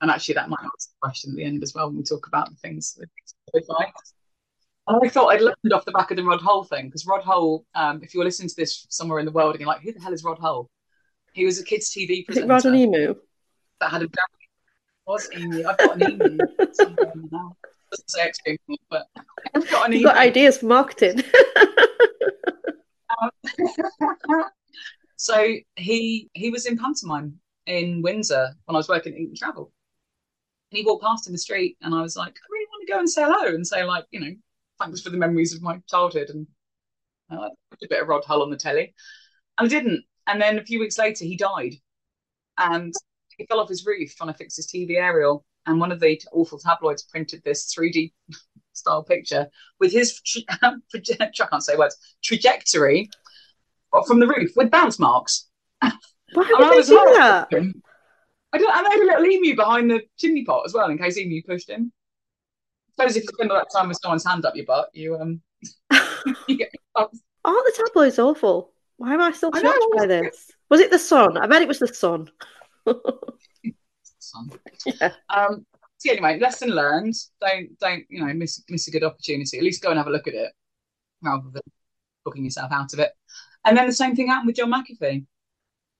And 0.00 0.10
actually, 0.10 0.34
that 0.34 0.48
might 0.48 0.62
answer 0.62 0.88
the 0.90 1.06
question 1.06 1.30
at 1.30 1.36
the 1.36 1.44
end 1.44 1.62
as 1.62 1.74
well 1.74 1.88
when 1.88 1.98
we 1.98 2.02
talk 2.02 2.26
about 2.26 2.48
the 2.50 2.56
things 2.56 2.94
that 2.94 3.08
we 3.52 3.62
find. 3.62 3.92
I 4.88 5.08
thought 5.08 5.28
I'd 5.28 5.42
learned 5.42 5.72
off 5.72 5.84
the 5.84 5.92
back 5.92 6.10
of 6.10 6.16
the 6.16 6.24
Rod 6.24 6.40
Hull 6.40 6.64
thing 6.64 6.86
because 6.86 7.06
Rod 7.06 7.22
Hull, 7.22 7.64
um, 7.74 8.00
if 8.02 8.14
you're 8.14 8.24
listening 8.24 8.48
to 8.48 8.56
this 8.56 8.86
somewhere 8.88 9.20
in 9.20 9.26
the 9.26 9.30
world 9.30 9.52
and 9.54 9.60
you're 9.60 9.68
like, 9.68 9.82
who 9.82 9.92
the 9.92 10.00
hell 10.00 10.12
is 10.12 10.24
Rod 10.24 10.38
Hull? 10.38 10.68
He 11.32 11.44
was 11.44 11.60
a 11.60 11.64
kids' 11.64 11.94
TV 11.94 12.24
presenter. 12.26 12.48
Rod 12.48 12.64
and 12.64 12.76
Emu? 12.76 13.14
That 13.80 13.90
had 13.90 14.02
a 14.02 14.08
was 15.10 15.28
emu. 15.36 15.66
I've 15.66 15.78
got 15.78 16.00
an 16.00 16.10
emu 16.10 16.38
now. 17.30 17.56
Doesn't 17.90 18.10
say 18.10 18.28
extreme, 18.28 18.58
but 18.88 19.06
I've 19.54 19.68
got 19.68 19.86
an 19.86 19.92
You've 19.92 20.04
got 20.04 20.16
ideas 20.16 20.58
for 20.58 20.66
marketing. 20.66 21.22
um, 23.20 23.30
so 25.16 25.54
he 25.76 26.30
he 26.34 26.50
was 26.50 26.66
in 26.66 26.78
pantomime 26.78 27.40
in 27.66 28.02
Windsor 28.02 28.54
when 28.66 28.76
I 28.76 28.78
was 28.78 28.88
working 28.88 29.14
at 29.14 29.18
Eton 29.18 29.34
Travel. 29.36 29.72
And 30.70 30.78
he 30.78 30.84
walked 30.84 31.04
past 31.04 31.26
in 31.26 31.32
the 31.32 31.38
street, 31.38 31.76
and 31.82 31.94
I 31.94 32.02
was 32.02 32.16
like, 32.16 32.34
I 32.36 32.46
really 32.50 32.66
want 32.70 32.86
to 32.86 32.92
go 32.92 32.98
and 32.98 33.10
say 33.10 33.22
hello 33.22 33.54
and 33.54 33.66
say, 33.66 33.82
like, 33.84 34.04
you 34.10 34.20
know, 34.20 34.34
thanks 34.78 35.00
for 35.00 35.10
the 35.10 35.16
memories 35.16 35.54
of 35.54 35.62
my 35.62 35.80
childhood. 35.88 36.30
And 36.30 36.46
uh, 37.30 37.48
a 37.72 37.88
bit 37.88 38.02
of 38.02 38.08
Rod 38.08 38.24
Hull 38.24 38.42
on 38.42 38.50
the 38.50 38.56
telly. 38.56 38.94
And 39.58 39.66
I 39.66 39.68
didn't. 39.68 40.04
And 40.26 40.40
then 40.40 40.58
a 40.58 40.64
few 40.64 40.80
weeks 40.80 40.98
later, 40.98 41.24
he 41.24 41.36
died. 41.36 41.74
And 42.58 42.92
he 43.36 43.46
fell 43.46 43.60
off 43.60 43.68
his 43.68 43.86
roof 43.86 44.14
trying 44.14 44.32
to 44.32 44.36
fix 44.36 44.56
his 44.56 44.66
TV 44.66 44.96
aerial. 44.96 45.44
And 45.66 45.80
one 45.80 45.92
of 45.92 46.00
the 46.00 46.20
awful 46.32 46.58
tabloids 46.58 47.02
printed 47.02 47.42
this 47.44 47.74
3D 47.74 48.12
style 48.72 49.02
picture 49.02 49.48
with 49.78 49.92
his, 49.92 50.20
tra- 50.20 50.42
I 51.20 51.30
can't 51.30 51.62
say 51.62 51.76
words, 51.76 51.96
trajectory 52.22 53.10
from 54.06 54.20
the 54.20 54.26
roof 54.26 54.52
with 54.56 54.70
bounce 54.70 54.98
marks. 54.98 55.48
Why 55.80 55.92
would 56.34 56.84
they 56.84 56.86
do 56.86 56.94
that? 57.16 57.48
I 58.52 58.58
don't. 58.58 58.76
And 58.76 58.86
they 58.86 58.90
had 58.90 59.00
a 59.00 59.20
little 59.20 59.26
emu 59.26 59.56
behind 59.56 59.90
the 59.90 60.02
chimney 60.18 60.44
pot 60.44 60.62
as 60.66 60.74
well, 60.74 60.90
in 60.90 60.98
case 60.98 61.16
emu 61.16 61.42
pushed 61.42 61.70
him. 61.70 61.92
I 62.98 63.04
suppose 63.04 63.16
if 63.16 63.22
you 63.22 63.28
spend 63.32 63.50
all 63.50 63.58
that 63.58 63.72
time 63.72 63.88
with 63.88 63.98
someone's 64.02 64.26
hand 64.26 64.44
up 64.44 64.56
your 64.56 64.66
butt, 64.66 64.90
you 64.92 65.16
um. 65.16 65.40
you 66.48 66.56
get 66.56 66.70
Aren't 66.94 67.12
the 67.44 67.72
tabloids 67.76 68.18
awful? 68.18 68.72
Why 68.96 69.14
am 69.14 69.22
I 69.22 69.32
still 69.32 69.50
touched 69.50 69.86
by 69.96 70.06
this? 70.06 70.50
Was 70.68 70.80
it 70.80 70.90
the 70.90 70.98
Sun? 70.98 71.38
I 71.38 71.46
bet 71.46 71.62
it 71.62 71.68
was 71.68 71.78
the 71.78 71.88
Sun. 71.88 72.30
sun. 74.18 74.50
Yeah. 74.86 75.12
Um. 75.28 75.66
So 75.98 76.10
anyway, 76.10 76.38
lesson 76.38 76.70
learned. 76.70 77.14
Don't 77.40 77.78
don't 77.78 78.04
you 78.08 78.24
know 78.24 78.32
miss 78.32 78.62
miss 78.70 78.88
a 78.88 78.90
good 78.90 79.04
opportunity. 79.04 79.58
At 79.58 79.64
least 79.64 79.82
go 79.82 79.90
and 79.90 79.98
have 79.98 80.06
a 80.06 80.10
look 80.10 80.26
at 80.26 80.34
it 80.34 80.52
rather 81.22 81.50
than 81.52 81.62
booking 82.24 82.44
yourself 82.44 82.72
out 82.72 82.92
of 82.94 82.98
it. 82.98 83.12
And 83.64 83.76
then 83.76 83.86
the 83.86 83.92
same 83.92 84.16
thing 84.16 84.28
happened 84.28 84.46
with 84.46 84.56
John 84.56 84.72
McAfee 84.72 85.26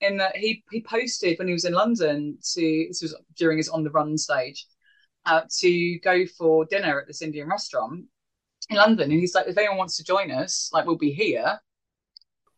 in 0.01 0.17
that 0.17 0.37
he 0.37 0.65
he 0.71 0.83
posted 0.83 1.39
when 1.39 1.49
he 1.49 1.53
was 1.53 1.65
in 1.65 1.73
London 1.73 2.39
to 2.55 2.87
this 2.89 3.03
was 3.03 3.15
during 3.37 3.59
his 3.59 3.69
on 3.69 3.85
the 3.85 3.91
run 3.91 4.17
stage 4.17 4.67
uh, 5.27 5.43
to 5.59 5.99
go 6.01 6.25
for 6.27 6.65
dinner 6.65 7.01
at 7.01 7.07
this 7.07 7.23
Indian 7.23 7.49
restaurant 7.49 8.05
in 8.69 8.77
London, 8.77 9.11
and 9.11 9.21
he's 9.21 9.35
like, 9.35 9.49
if 9.49 9.59
anyone 9.59 9.79
wants 9.79 9.97
to 9.97 10.05
join 10.05 10.31
us, 10.31 10.71
like 10.73 10.87
we'll 10.87 10.97
be 10.97 11.13
here. 11.13 11.59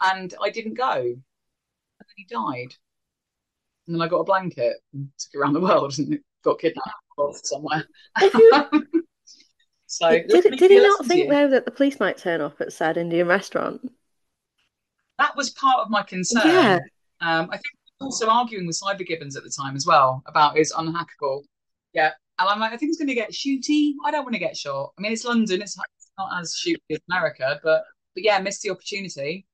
And 0.01 0.35
I 0.43 0.51
didn't 0.51 0.75
go, 0.75 0.93
and 0.93 1.23
then 2.01 2.17
he 2.17 2.27
died. 2.29 2.75
And 3.87 3.95
then 3.95 4.03
I 4.03 4.09
got 4.09 4.19
a 4.19 4.25
blanket 4.25 4.77
and 4.93 5.09
took 5.19 5.35
it 5.35 5.39
around 5.39 5.55
the 5.55 5.61
world 5.61 5.99
and 5.99 6.19
got 6.45 6.61
kidnapped 6.61 7.47
somewhere. 7.47 7.85
so 9.87 10.11
did, 10.11 10.29
did, 10.29 10.59
did 10.59 10.71
he 10.71 10.81
not 10.81 11.07
think 11.07 11.31
though 11.31 11.49
that 11.49 11.65
the 11.65 11.71
police 11.71 11.99
might 12.01 12.19
turn 12.19 12.41
up 12.41 12.61
at 12.61 12.73
said 12.73 12.97
Indian 12.97 13.27
restaurant? 13.27 13.93
That 15.19 15.37
was 15.37 15.51
part 15.51 15.81
of 15.81 15.91
my 15.91 16.03
concern. 16.03 16.47
Yeah. 16.47 16.79
Um, 17.23 17.49
I 17.51 17.57
think 17.57 17.75
also 18.01 18.29
arguing 18.29 18.67
with 18.67 18.81
Cyber 18.81 19.07
Gibbons 19.07 19.37
at 19.37 19.45
the 19.45 19.51
time 19.51 19.77
as 19.77 19.87
well 19.87 20.23
about 20.27 20.57
his 20.57 20.73
unhackable. 20.73 21.43
Yeah. 21.95 22.11
And 22.39 22.49
I'm 22.49 22.59
like, 22.59 22.73
I 22.73 22.77
think 22.77 22.91
it's 22.91 22.99
going 22.99 23.09
to 23.09 23.15
get 23.15 23.31
shooty. 23.31 23.93
I 24.05 24.11
don't 24.11 24.25
want 24.25 24.35
to 24.35 24.41
get 24.41 24.57
shot. 24.57 24.93
I 24.99 25.03
mean, 25.03 25.13
it's 25.13 25.25
London. 25.25 25.63
It's 25.63 25.79
not 26.19 26.41
as 26.41 26.55
shooty 26.55 26.79
as 26.91 26.99
America, 27.09 27.61
but 27.63 27.85
but 28.15 28.25
yeah, 28.25 28.39
missed 28.41 28.63
the 28.63 28.71
opportunity. 28.71 29.47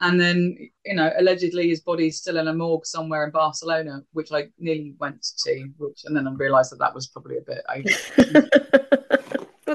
And 0.00 0.20
then, 0.20 0.56
you 0.84 0.94
know, 0.94 1.12
allegedly 1.16 1.68
his 1.68 1.80
body's 1.80 2.18
still 2.18 2.36
in 2.36 2.48
a 2.48 2.52
morgue 2.52 2.84
somewhere 2.84 3.24
in 3.24 3.30
Barcelona, 3.30 4.02
which 4.12 4.32
I 4.32 4.48
nearly 4.58 4.94
went 4.98 5.24
to, 5.44 5.68
which 5.78 6.02
and 6.04 6.16
then 6.16 6.26
I 6.26 6.32
realised 6.32 6.72
that 6.72 6.80
that 6.80 6.94
was 6.94 7.06
probably 7.06 7.38
a 7.38 7.40
bit 7.40 7.64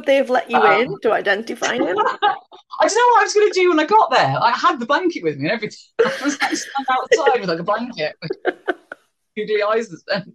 they 0.09 0.15
have 0.15 0.29
let 0.29 0.49
you 0.49 0.57
um, 0.57 0.81
in 0.81 0.99
to 1.01 1.11
identify 1.11 1.75
him? 1.75 1.83
I 2.81 2.87
don't 2.87 2.95
know 2.95 3.13
what 3.13 3.21
I 3.21 3.23
was 3.23 3.33
going 3.33 3.51
to 3.51 3.59
do 3.59 3.69
when 3.69 3.79
I 3.79 3.85
got 3.85 4.09
there. 4.09 4.37
I 4.41 4.51
had 4.51 4.79
the 4.79 4.85
blanket 4.85 5.23
with 5.23 5.37
me 5.37 5.43
and 5.43 5.51
everything. 5.51 5.77
I 5.99 6.23
was 6.23 6.41
like 6.41 6.55
stand 6.55 6.87
outside 6.89 7.39
with 7.41 7.49
like 7.49 7.59
a 7.59 7.63
blanket, 7.63 8.15
googly 9.37 9.61
eyes, 9.61 9.93
and 10.07 10.33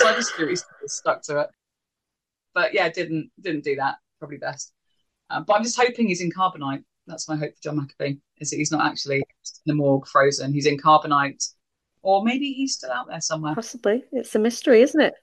cybersecurity 0.00 0.62
stuck 0.86 1.22
to 1.22 1.40
it. 1.40 1.48
But 2.54 2.72
yeah, 2.72 2.88
didn't 2.88 3.30
didn't 3.40 3.64
do 3.64 3.76
that. 3.76 3.96
Probably 4.18 4.38
best. 4.38 4.72
Um, 5.28 5.44
but 5.44 5.54
I'm 5.54 5.64
just 5.64 5.78
hoping 5.78 6.06
he's 6.06 6.20
in 6.20 6.30
carbonite. 6.30 6.84
That's 7.08 7.28
my 7.28 7.36
hope 7.36 7.54
for 7.54 7.62
John 7.62 7.78
McAfee. 7.78 8.20
Is 8.38 8.50
that 8.50 8.56
he's 8.56 8.70
not 8.70 8.86
actually 8.86 9.16
in 9.18 9.24
the 9.66 9.74
morgue 9.74 10.06
frozen. 10.06 10.52
He's 10.52 10.66
in 10.66 10.78
carbonite, 10.78 11.44
or 12.02 12.22
maybe 12.22 12.52
he's 12.52 12.74
still 12.74 12.92
out 12.92 13.08
there 13.08 13.20
somewhere. 13.20 13.54
Possibly. 13.54 14.04
It's 14.12 14.34
a 14.34 14.38
mystery, 14.38 14.82
isn't 14.82 15.00
it? 15.00 15.14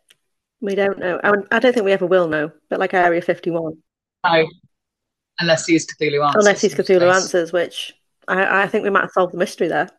We 0.60 0.76
don't 0.76 0.98
know. 0.98 1.20
I, 1.24 1.34
I 1.52 1.60
don't 1.60 1.74
think 1.74 1.86
we 1.86 1.92
ever 1.92 2.06
will 2.06 2.28
know. 2.28 2.52
But 2.70 2.80
like 2.80 2.94
Area 2.94 3.22
51. 3.22 3.78
No, 4.26 4.48
Unless 5.40 5.66
he's 5.66 5.88
Cthulhu 5.88 6.26
Answers. 6.26 6.46
Unless 6.46 6.62
he's 6.62 6.76
Cthulhu 6.76 7.00
case. 7.00 7.16
Answers, 7.16 7.54
which 7.54 7.94
I, 8.28 8.64
I 8.64 8.68
think 8.68 8.84
we 8.84 8.90
might 8.90 9.02
have 9.02 9.12
solved 9.12 9.34
the 9.34 9.38
mystery 9.38 9.68
there. 9.68 9.90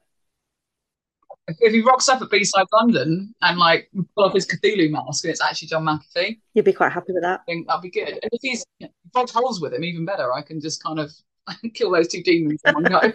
If 1.47 1.75
he 1.75 1.83
rocks 1.83 2.09
up 2.09 2.23
at 2.23 2.31
B-side 2.31 2.67
London 2.73 3.35
and 3.43 3.59
like 3.59 3.91
pull 4.15 4.25
off 4.25 4.33
his 4.33 4.47
Cthulhu 4.47 4.91
mask 4.91 5.25
and 5.25 5.31
it's 5.31 5.43
actually 5.43 5.69
John 5.69 5.85
McAfee, 5.85 6.39
you'd 6.55 6.65
be 6.65 6.73
quite 6.73 6.93
happy 6.93 7.13
with 7.13 7.23
that. 7.23 7.41
I 7.41 7.45
think 7.45 7.67
that'd 7.67 7.83
be 7.83 7.91
good. 7.91 8.09
And 8.09 8.31
if 8.33 8.41
he's 8.41 8.65
you 8.79 8.89
know, 9.15 9.27
holes 9.31 9.61
with 9.61 9.75
him, 9.75 9.85
even 9.85 10.07
better. 10.07 10.33
I 10.33 10.41
can 10.41 10.61
just 10.61 10.83
kind 10.83 10.99
of 10.99 11.11
kill 11.75 11.91
those 11.91 12.09
two 12.09 12.23
demons 12.23 12.63
in 12.65 12.75
one 12.75 12.85
go. 12.85 13.13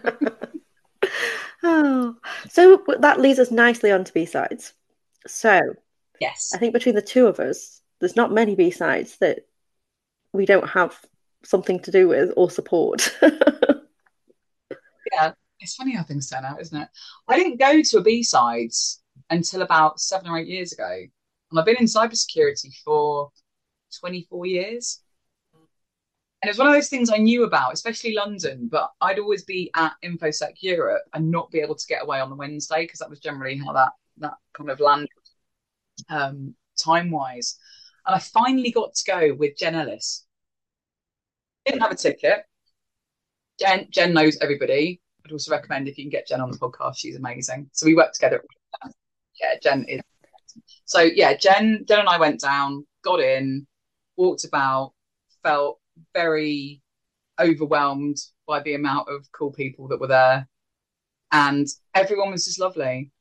oh, 1.63 2.15
so 2.50 2.84
that 3.00 3.19
leads 3.19 3.39
us 3.39 3.50
nicely 3.50 3.91
on 3.91 4.04
to 4.04 4.13
B-sides. 4.13 4.74
So, 5.26 5.60
yes, 6.19 6.52
I 6.54 6.60
think 6.60 6.74
between 6.74 6.95
the 6.95 7.02
two 7.02 7.26
of 7.26 7.39
us, 7.39 7.82
there's 8.00 8.15
not 8.15 8.32
many 8.32 8.54
B-sides 8.54 9.17
that 9.17 9.48
we 10.34 10.46
don't 10.46 10.68
have 10.70 11.00
something 11.44 11.80
to 11.82 11.92
do 11.92 12.08
with 12.08 12.32
or 12.36 12.50
support. 12.50 13.15
yeah, 15.12 15.32
it's 15.60 15.76
funny 15.76 15.96
how 15.96 16.04
things 16.04 16.30
turn 16.30 16.46
out, 16.46 16.62
isn't 16.62 16.82
it? 16.82 16.88
I 17.28 17.38
didn't 17.38 17.60
go 17.60 17.82
to 17.82 17.98
a 17.98 18.02
B 18.02 18.24
sides 18.24 19.02
until 19.30 19.62
about 19.62 20.00
seven 20.00 20.30
or 20.30 20.38
eight 20.38 20.48
years 20.48 20.74
ago, 20.74 20.89
and 21.52 21.60
I've 21.60 21.65
been 21.65 21.78
in 21.78 21.86
cybersecurity 21.86 22.74
for 22.84 23.32
24 24.00 24.46
years. 24.46 25.02
And 26.42 26.48
it 26.48 26.52
was 26.52 26.58
one 26.58 26.68
of 26.68 26.74
those 26.74 26.88
things 26.88 27.10
I 27.10 27.18
knew 27.18 27.44
about, 27.44 27.74
especially 27.74 28.13
London, 28.13 28.70
but 28.72 28.92
I'd 29.02 29.20
always 29.20 29.44
be 29.44 29.70
at 29.76 29.92
InfoSec 30.06 30.54
Europe 30.62 31.02
and 31.13 31.30
not 31.30 31.52
be 31.52 31.60
able 31.60 31.76
to 31.76 31.88
get 31.88 32.02
away 32.02 32.22
on 32.22 32.30
the 32.30 32.36
Wednesday 32.36 32.84
because 32.84 33.00
that 33.00 33.10
was 33.10 33.20
generally 33.20 33.58
how 33.58 33.74
that 33.74 33.92
that 34.20 34.36
kind 34.54 34.70
of 34.70 34.80
landed 34.80 35.10
um, 36.10 36.56
time 36.82 37.12
wise. 37.12 37.58
And 38.10 38.15
I 38.15 38.19
finally 38.19 38.72
got 38.72 38.95
to 38.95 39.04
go 39.06 39.36
with 39.36 39.56
Jen 39.56 39.76
Ellis. 39.76 40.26
Didn't 41.63 41.82
have 41.82 41.91
a 41.91 41.95
ticket. 41.95 42.39
Jen 43.60 43.86
Jen 43.91 44.15
knows 44.15 44.36
everybody. 44.41 45.00
I'd 45.24 45.32
also 45.32 45.52
recommend 45.52 45.88
if 45.88 45.95
you 45.95 46.06
can 46.06 46.10
get 46.10 46.26
Jen 46.26 46.41
on 46.41 46.50
the 46.50 46.58
podcast, 46.58 46.95
she's 46.98 47.17
amazing. 47.17 47.69
So 47.72 47.86
we 47.86 47.93
worked 47.93 48.15
together. 48.15 48.43
Yeah, 49.39 49.60
Jen 49.62 49.86
is. 49.88 50.02
So 50.86 51.02
yeah, 51.02 51.36
Jen 51.36 51.86
Jen 51.88 52.00
and 52.00 52.10
I 52.10 52.17
went 52.17 52.39
down, 52.39 52.88
got 53.04 53.19
in, 53.19 53.67
walked 54.17 54.43
about, 54.43 54.93
felt 55.43 55.80
very 56.15 56.82
overwhelmed 57.39 58.17
by 58.48 58.60
the 58.62 58.74
amount 58.74 59.08
of 59.08 59.32
cool 59.34 59.52
people 59.52 59.88
that 59.89 60.00
were 60.00 60.08
there, 60.08 60.48
and 61.32 61.67
everyone 61.93 62.32
was 62.32 62.45
just 62.45 62.60
lovely. 62.60 63.12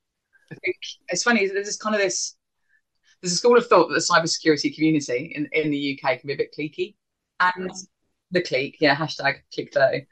I 0.51 0.55
think 0.55 0.77
it's 1.09 1.25
funny. 1.25 1.47
There's 1.47 1.67
this 1.67 1.77
kind 1.77 1.95
of 1.95 2.01
this. 2.01 2.38
There's 3.21 3.33
a 3.33 3.37
school 3.37 3.57
of 3.57 3.67
thought 3.67 3.89
that 3.89 3.95
the 3.95 4.01
cybersecurity 4.01 4.75
community 4.75 5.33
in, 5.35 5.49
in 5.53 5.71
the 5.71 5.99
UK 5.99 6.21
can 6.21 6.29
be 6.29 6.35
a 6.35 6.37
bit 6.37 6.55
cliquey, 6.57 6.95
and 7.41 7.71
the 8.31 8.43
clique, 8.43 8.77
yeah, 8.81 8.95
hashtag 8.95 9.37
clique 9.53 9.73
thirty. 9.73 10.07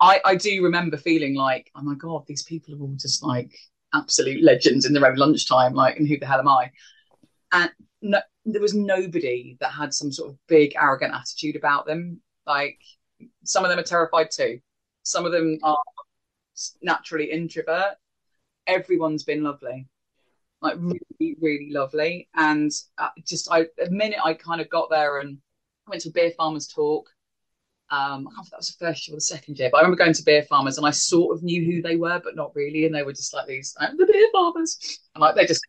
I 0.00 0.20
I 0.24 0.36
do 0.36 0.62
remember 0.62 0.96
feeling 0.96 1.34
like, 1.34 1.70
oh 1.76 1.82
my 1.82 1.94
god, 1.94 2.24
these 2.26 2.42
people 2.42 2.74
are 2.74 2.80
all 2.80 2.96
just 2.98 3.22
like 3.24 3.54
absolute 3.94 4.42
legends 4.42 4.86
in 4.86 4.92
their 4.92 5.06
own 5.06 5.16
lunchtime. 5.16 5.74
Like, 5.74 5.96
and 5.96 6.06
who 6.06 6.18
the 6.18 6.26
hell 6.26 6.40
am 6.40 6.48
I? 6.48 6.70
And 7.52 7.70
no, 8.02 8.20
there 8.44 8.62
was 8.62 8.74
nobody 8.74 9.56
that 9.60 9.72
had 9.72 9.92
some 9.94 10.12
sort 10.12 10.30
of 10.30 10.38
big 10.48 10.74
arrogant 10.76 11.14
attitude 11.14 11.56
about 11.56 11.86
them. 11.86 12.20
Like 12.46 12.78
some 13.44 13.64
of 13.64 13.70
them 13.70 13.78
are 13.78 13.84
terrified 13.84 14.30
too. 14.30 14.60
Some 15.02 15.26
of 15.26 15.32
them 15.32 15.58
are 15.62 15.78
naturally 16.82 17.30
introvert. 17.30 17.96
Everyone's 18.66 19.24
been 19.24 19.42
lovely, 19.42 19.88
like 20.62 20.76
really, 20.78 21.36
really 21.40 21.70
lovely. 21.70 22.28
And 22.34 22.70
uh, 22.98 23.08
just 23.26 23.50
I, 23.50 23.66
the 23.78 23.90
minute 23.90 24.18
I 24.24 24.34
kind 24.34 24.60
of 24.60 24.68
got 24.68 24.90
there 24.90 25.18
and 25.18 25.38
went 25.88 26.02
to 26.02 26.10
a 26.10 26.12
beer 26.12 26.32
farmers 26.36 26.66
talk. 26.66 27.08
Um, 27.92 28.28
I 28.28 28.34
can't 28.34 28.46
if 28.46 28.50
that 28.50 28.58
was 28.58 28.68
the 28.68 28.86
first 28.86 29.08
year 29.08 29.14
or 29.14 29.16
the 29.16 29.22
second 29.22 29.58
year, 29.58 29.68
but 29.72 29.78
I 29.78 29.80
remember 29.80 29.96
going 29.96 30.14
to 30.14 30.22
beer 30.22 30.44
farmers 30.44 30.78
and 30.78 30.86
I 30.86 30.90
sort 30.90 31.36
of 31.36 31.42
knew 31.42 31.64
who 31.64 31.82
they 31.82 31.96
were, 31.96 32.20
but 32.22 32.36
not 32.36 32.54
really. 32.54 32.86
And 32.86 32.94
they 32.94 33.02
were 33.02 33.12
just 33.12 33.34
like 33.34 33.48
these, 33.48 33.74
the 33.80 34.06
beer 34.06 34.28
farmers. 34.32 35.00
And 35.14 35.22
like 35.22 35.34
they 35.34 35.46
just 35.46 35.66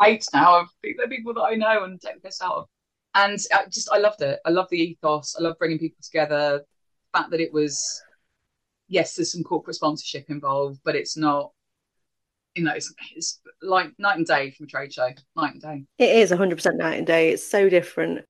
hate 0.00 0.24
now 0.32 0.60
of 0.60 0.68
the 0.82 0.94
people 1.08 1.34
that 1.34 1.42
I 1.42 1.56
know 1.56 1.84
and 1.84 2.00
take 2.00 2.14
the 2.14 2.20
piss 2.20 2.40
out 2.40 2.56
of. 2.56 2.66
And 3.14 3.38
I 3.52 3.66
just, 3.66 3.90
I 3.92 3.98
loved 3.98 4.22
it. 4.22 4.40
I 4.46 4.50
love 4.50 4.68
the 4.70 4.78
ethos. 4.78 5.36
I 5.38 5.42
love 5.42 5.58
bringing 5.58 5.78
people 5.78 6.02
together. 6.02 6.64
The 7.12 7.18
fact 7.18 7.30
that 7.32 7.40
it 7.40 7.52
was, 7.52 8.02
yes, 8.88 9.14
there's 9.14 9.32
some 9.32 9.42
corporate 9.42 9.76
sponsorship 9.76 10.30
involved, 10.30 10.80
but 10.84 10.96
it's 10.96 11.16
not, 11.16 11.50
you 12.54 12.64
know, 12.64 12.74
it's, 12.74 12.92
it's 13.16 13.40
like 13.62 13.92
night 13.98 14.16
and 14.16 14.26
day 14.26 14.50
from 14.50 14.64
a 14.64 14.68
trade 14.68 14.92
show, 14.92 15.08
night 15.36 15.54
and 15.54 15.62
day. 15.62 15.84
It 15.98 16.16
is 16.16 16.30
100% 16.30 16.76
night 16.76 16.98
and 16.98 17.06
day. 17.06 17.30
It's 17.30 17.48
so 17.48 17.68
different. 17.68 18.24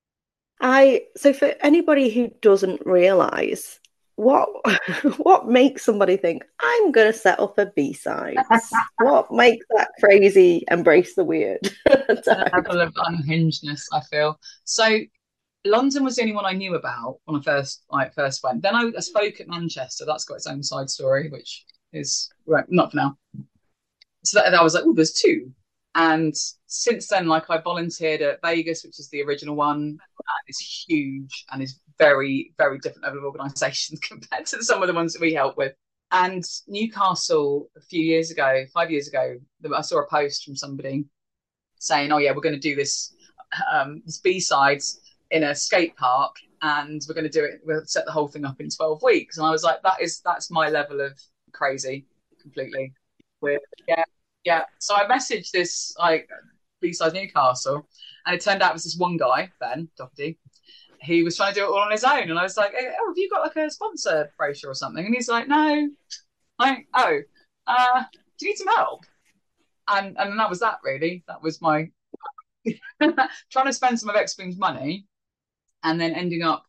I, 0.61 1.03
so 1.17 1.33
for 1.33 1.55
anybody 1.61 2.11
who 2.11 2.31
doesn't 2.43 2.85
realize, 2.85 3.81
what 4.17 4.51
what 5.17 5.49
makes 5.49 5.83
somebody 5.83 6.19
think 6.19 6.45
I'm 6.61 6.93
going 6.93 7.11
to 7.11 7.19
set 7.19 7.41
up 7.41 7.57
a 7.57 7.73
B 7.75 7.95
side? 7.95 8.37
what 8.99 9.33
makes 9.33 9.65
that 9.71 9.89
crazy 9.99 10.63
embrace 10.71 11.15
the 11.15 11.25
weird? 11.25 11.61
a 11.91 12.51
level 12.53 12.83
of 12.83 12.93
unhingedness, 12.95 13.85
I 13.95 14.01
feel. 14.11 14.39
So 14.65 14.99
London 15.65 16.05
was 16.05 16.17
the 16.17 16.23
only 16.23 16.35
one 16.35 16.45
I 16.45 16.53
knew 16.53 16.75
about 16.75 17.21
when 17.25 17.41
I 17.41 17.43
first 17.43 17.85
like 17.89 18.13
first 18.13 18.43
went. 18.43 18.61
Then 18.61 18.75
I, 18.75 18.91
I 18.95 19.01
spoke 19.01 19.41
at 19.41 19.49
Manchester. 19.49 20.05
That's 20.05 20.27
got 20.27 20.35
its 20.35 20.47
own 20.47 20.63
side 20.63 20.91
story, 20.91 21.31
which 21.31 21.65
is 21.95 22.31
right, 22.45 22.65
not 22.69 22.91
for 22.91 22.99
now. 22.99 23.17
So 24.25 24.41
that, 24.41 24.51
that 24.51 24.61
I 24.61 24.63
was 24.63 24.75
like, 24.75 24.85
oh, 24.87 24.93
there's 24.95 25.13
two. 25.13 25.53
And 25.95 26.35
since 26.67 27.09
then, 27.09 27.27
like 27.27 27.51
I 27.51 27.59
volunteered 27.59 28.23
at 28.23 28.41
Vegas, 28.43 28.85
which 28.85 29.01
is 29.01 29.09
the 29.11 29.23
original 29.23 29.57
one, 29.57 29.81
and 29.81 29.99
it's 30.47 30.85
huge 30.89 31.45
and 31.51 31.63
is 31.63 31.81
very, 31.99 32.53
very 32.59 32.79
different 32.79 33.05
level 33.05 33.19
of 33.21 33.25
organisation 33.25 33.97
compared 34.03 34.47
to 34.47 34.63
some 34.63 34.83
of 34.83 34.89
the 34.89 34.95
ones 34.95 35.13
that 35.13 35.23
we 35.23 35.35
help 35.35 35.57
with. 35.57 35.75
And 36.13 36.45
Newcastle, 36.67 37.71
a 37.77 37.81
few 37.81 38.03
years 38.03 38.31
ago, 38.31 38.65
five 38.75 38.91
years 38.91 39.09
ago, 39.09 39.37
I 39.75 39.81
saw 39.81 40.01
a 40.01 40.09
post 40.09 40.45
from 40.45 40.57
somebody 40.57 41.05
saying, 41.79 42.13
"Oh 42.13 42.19
yeah, 42.19 42.33
we're 42.33 42.41
going 42.41 42.55
to 42.55 42.61
do 42.61 42.75
this 42.77 43.15
um, 43.73 44.03
this 44.05 44.19
B 44.19 44.41
sides 44.41 45.01
in 45.31 45.45
a 45.45 45.55
skate 45.55 45.97
park, 45.97 46.35
and 46.63 47.01
we're 47.09 47.15
going 47.15 47.31
to 47.31 47.31
do 47.31 47.45
it. 47.45 47.61
We'll 47.65 47.85
set 47.87 48.07
the 48.07 48.13
whole 48.13 48.29
thing 48.29 48.45
up 48.45 48.61
in 48.61 48.71
twelve 48.71 49.03
weeks." 49.03 49.39
And 49.39 49.47
I 49.47 49.51
was 49.51 49.63
like, 49.63 49.83
"That 49.83 50.01
is 50.01 50.21
that's 50.25 50.51
my 50.51 50.69
level 50.69 51.01
of 51.01 51.19
crazy, 51.53 52.07
completely." 52.41 52.93
Yeah, 53.89 54.05
yeah. 54.45 54.65
So 54.79 54.95
I 54.95 55.07
messaged 55.07 55.51
this 55.51 55.95
like 55.99 56.29
B 56.81 56.93
side 56.93 57.15
Newcastle, 57.15 57.87
and 58.27 58.35
it 58.35 58.41
turned 58.41 58.63
out 58.63 58.71
it 58.71 58.75
was 58.75 58.85
this 58.85 58.97
one 58.97 59.17
guy, 59.17 59.51
Ben 59.61 59.89
Doherty, 59.97 60.39
he 61.03 61.23
was 61.23 61.37
trying 61.37 61.55
to 61.55 61.61
do 61.61 61.67
it 61.67 61.71
all 61.71 61.79
on 61.79 61.91
his 61.91 62.05
own. 62.05 62.31
And 62.31 62.39
I 62.39 62.43
was 62.43 62.57
like, 62.57 62.73
oh, 62.77 63.09
have 63.09 63.17
you 63.17 63.31
got 63.31 63.43
like 63.43 63.57
a 63.57 63.71
sponsor 63.71 64.33
brochure 64.37 64.71
or 64.71 64.75
something? 64.75 65.05
And 65.05 65.15
he's 65.15 65.29
like, 65.29 65.49
no. 65.49 65.89
I 66.59 66.85
oh, 66.95 67.21
uh, 67.67 68.03
do 68.39 68.47
you 68.47 68.51
need 68.51 68.57
some 68.59 68.75
help? 68.77 69.05
And 69.89 70.17
and 70.19 70.39
that 70.39 70.51
was 70.51 70.61
that 70.61 70.79
really. 70.85 71.25
That 71.27 71.43
was 71.43 71.63
my 71.63 71.91
trying 73.01 73.67
to 73.67 73.73
spend 73.73 73.99
some 73.99 74.11
of 74.11 74.17
Exabeam's 74.17 74.59
money 74.59 75.07
and 75.83 75.99
then 75.99 76.15
ending 76.15 76.43
up 76.43 76.65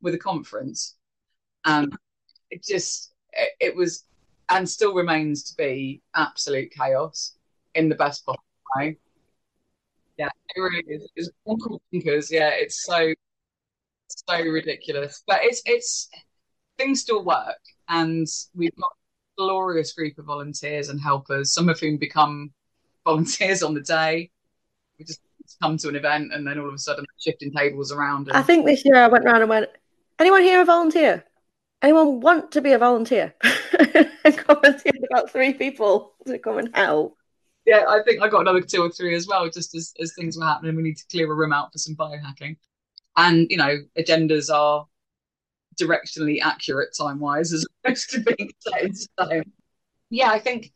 with 0.00 0.14
a 0.14 0.18
conference. 0.18 0.96
And 1.66 1.94
it 2.50 2.64
just 2.64 3.12
it, 3.32 3.50
it 3.60 3.76
was 3.76 4.04
and 4.48 4.68
still 4.68 4.94
remains 4.94 5.42
to 5.44 5.56
be 5.56 6.02
absolute 6.14 6.70
chaos 6.70 7.34
in 7.74 7.88
the 7.88 7.94
best 7.94 8.24
possible 8.24 8.44
way. 8.76 8.96
Yeah, 10.18 10.28
it 10.54 10.60
really 10.60 10.84
is. 10.88 11.08
It's 11.16 11.30
because 11.92 12.30
yeah, 12.30 12.50
it's 12.50 12.84
so 12.84 13.12
so 14.08 14.40
ridiculous. 14.40 15.22
But 15.26 15.40
it's 15.42 15.62
it's 15.66 16.08
things 16.78 17.00
still 17.00 17.24
work, 17.24 17.60
and 17.88 18.26
we've 18.54 18.74
got 18.76 18.92
a 18.92 19.42
glorious 19.42 19.92
group 19.92 20.18
of 20.18 20.24
volunteers 20.24 20.88
and 20.88 21.00
helpers. 21.00 21.52
Some 21.52 21.68
of 21.68 21.78
whom 21.78 21.96
become 21.98 22.52
volunteers 23.04 23.62
on 23.62 23.74
the 23.74 23.82
day. 23.82 24.30
We 24.98 25.04
just 25.04 25.20
come 25.62 25.76
to 25.78 25.88
an 25.88 25.96
event, 25.96 26.32
and 26.32 26.46
then 26.46 26.58
all 26.58 26.68
of 26.68 26.74
a 26.74 26.78
sudden 26.78 27.04
shifting 27.18 27.52
tables 27.52 27.92
around. 27.92 28.28
And... 28.28 28.36
I 28.36 28.42
think 28.42 28.64
this 28.64 28.84
year 28.84 28.96
I 28.96 29.08
went 29.08 29.24
around 29.24 29.42
and 29.42 29.50
went, 29.50 29.68
"Anyone 30.18 30.42
here 30.42 30.62
a 30.62 30.64
volunteer? 30.64 31.24
Anyone 31.82 32.20
want 32.20 32.52
to 32.52 32.62
be 32.62 32.72
a 32.72 32.78
volunteer?" 32.78 33.34
and 34.38 34.40
volunteered 34.46 35.06
about 35.10 35.30
three 35.30 35.54
people 35.54 36.14
to 36.26 36.38
come 36.38 36.58
and 36.58 36.74
help 36.74 37.16
yeah, 37.64 37.82
I 37.88 38.00
think 38.04 38.22
I 38.22 38.28
got 38.28 38.42
another 38.42 38.60
two 38.60 38.80
or 38.80 38.90
three 38.90 39.16
as 39.16 39.26
well, 39.26 39.50
just 39.50 39.74
as, 39.74 39.92
as 40.00 40.14
things 40.14 40.38
were 40.38 40.44
happening. 40.44 40.76
We 40.76 40.84
need 40.84 40.98
to 40.98 41.06
clear 41.10 41.28
a 41.28 41.34
room 41.34 41.52
out 41.52 41.72
for 41.72 41.78
some 41.78 41.96
biohacking 41.96 42.56
and 43.16 43.46
you 43.50 43.56
know 43.56 43.78
agendas 43.98 44.54
are 44.54 44.86
directionally 45.80 46.40
accurate 46.40 46.94
time 46.96 47.18
wise 47.18 47.52
as 47.52 47.66
opposed 47.84 48.10
to 48.10 48.20
being 48.20 48.52
set 48.60 48.82
in 48.82 48.94
stone. 48.94 49.52
Yeah, 50.10 50.30
I 50.30 50.38
think 50.38 50.72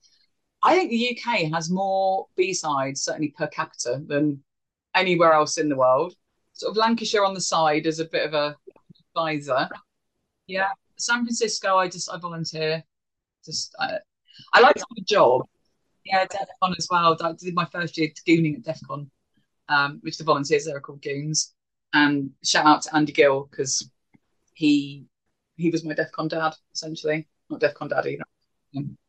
I 0.63 0.75
think 0.75 0.91
the 0.91 1.19
UK 1.19 1.53
has 1.53 1.71
more 1.71 2.27
B 2.37 2.53
sides 2.53 3.03
certainly 3.03 3.35
per 3.37 3.47
capita 3.47 4.03
than 4.07 4.43
anywhere 4.95 5.33
else 5.33 5.59
in 5.59 5.69
the 5.69 5.77
world. 5.77 6.15
Sort 6.53 6.71
of 6.71 6.77
Lancashire 6.77 7.25
on 7.25 7.35
the 7.35 7.41
side 7.41 7.87
is 7.87 8.01
a 8.01 8.05
bit 8.05 8.27
of 8.27 8.35
a 8.35 8.57
advisor. 9.15 9.69
Yeah, 10.47 10.69
San 10.97 11.25
Francisco. 11.25 11.77
I 11.77 11.89
just 11.89 12.11
I 12.11 12.19
volunteer. 12.19 12.85
Just 13.45 13.75
I, 13.79 13.99
I 14.53 14.61
like 14.61 14.77
a 14.77 15.01
job. 15.03 15.43
Yeah, 16.05 16.27
DEF 16.27 16.49
CON 16.63 16.75
as 16.79 16.89
well. 16.91 17.17
I 17.21 17.33
did 17.33 17.55
my 17.55 17.67
first 17.67 17.99
year 17.99 18.09
gooning 18.27 18.57
at 18.57 18.63
DEF 18.63 18.81
CON, 18.87 19.11
um, 19.69 19.99
which 20.03 20.19
the 20.19 20.25
volunteers 20.25 20.65
there 20.65 20.77
are 20.77 20.81
called 20.81 21.03
goons. 21.03 21.55
And 21.93 22.31
shout 22.45 22.67
out 22.67 22.83
to 22.83 22.97
Andy 22.97 23.13
Gill 23.13 23.49
because 23.51 23.91
he 24.55 25.05
he 25.57 25.71
was 25.71 25.85
my 25.85 25.95
DEF 25.95 26.13
CON 26.13 26.29
dad 26.29 26.55
essentially, 26.75 27.29
not 27.49 27.61
DEF 27.61 27.75
CON 27.75 27.89
daddy. 27.89 28.19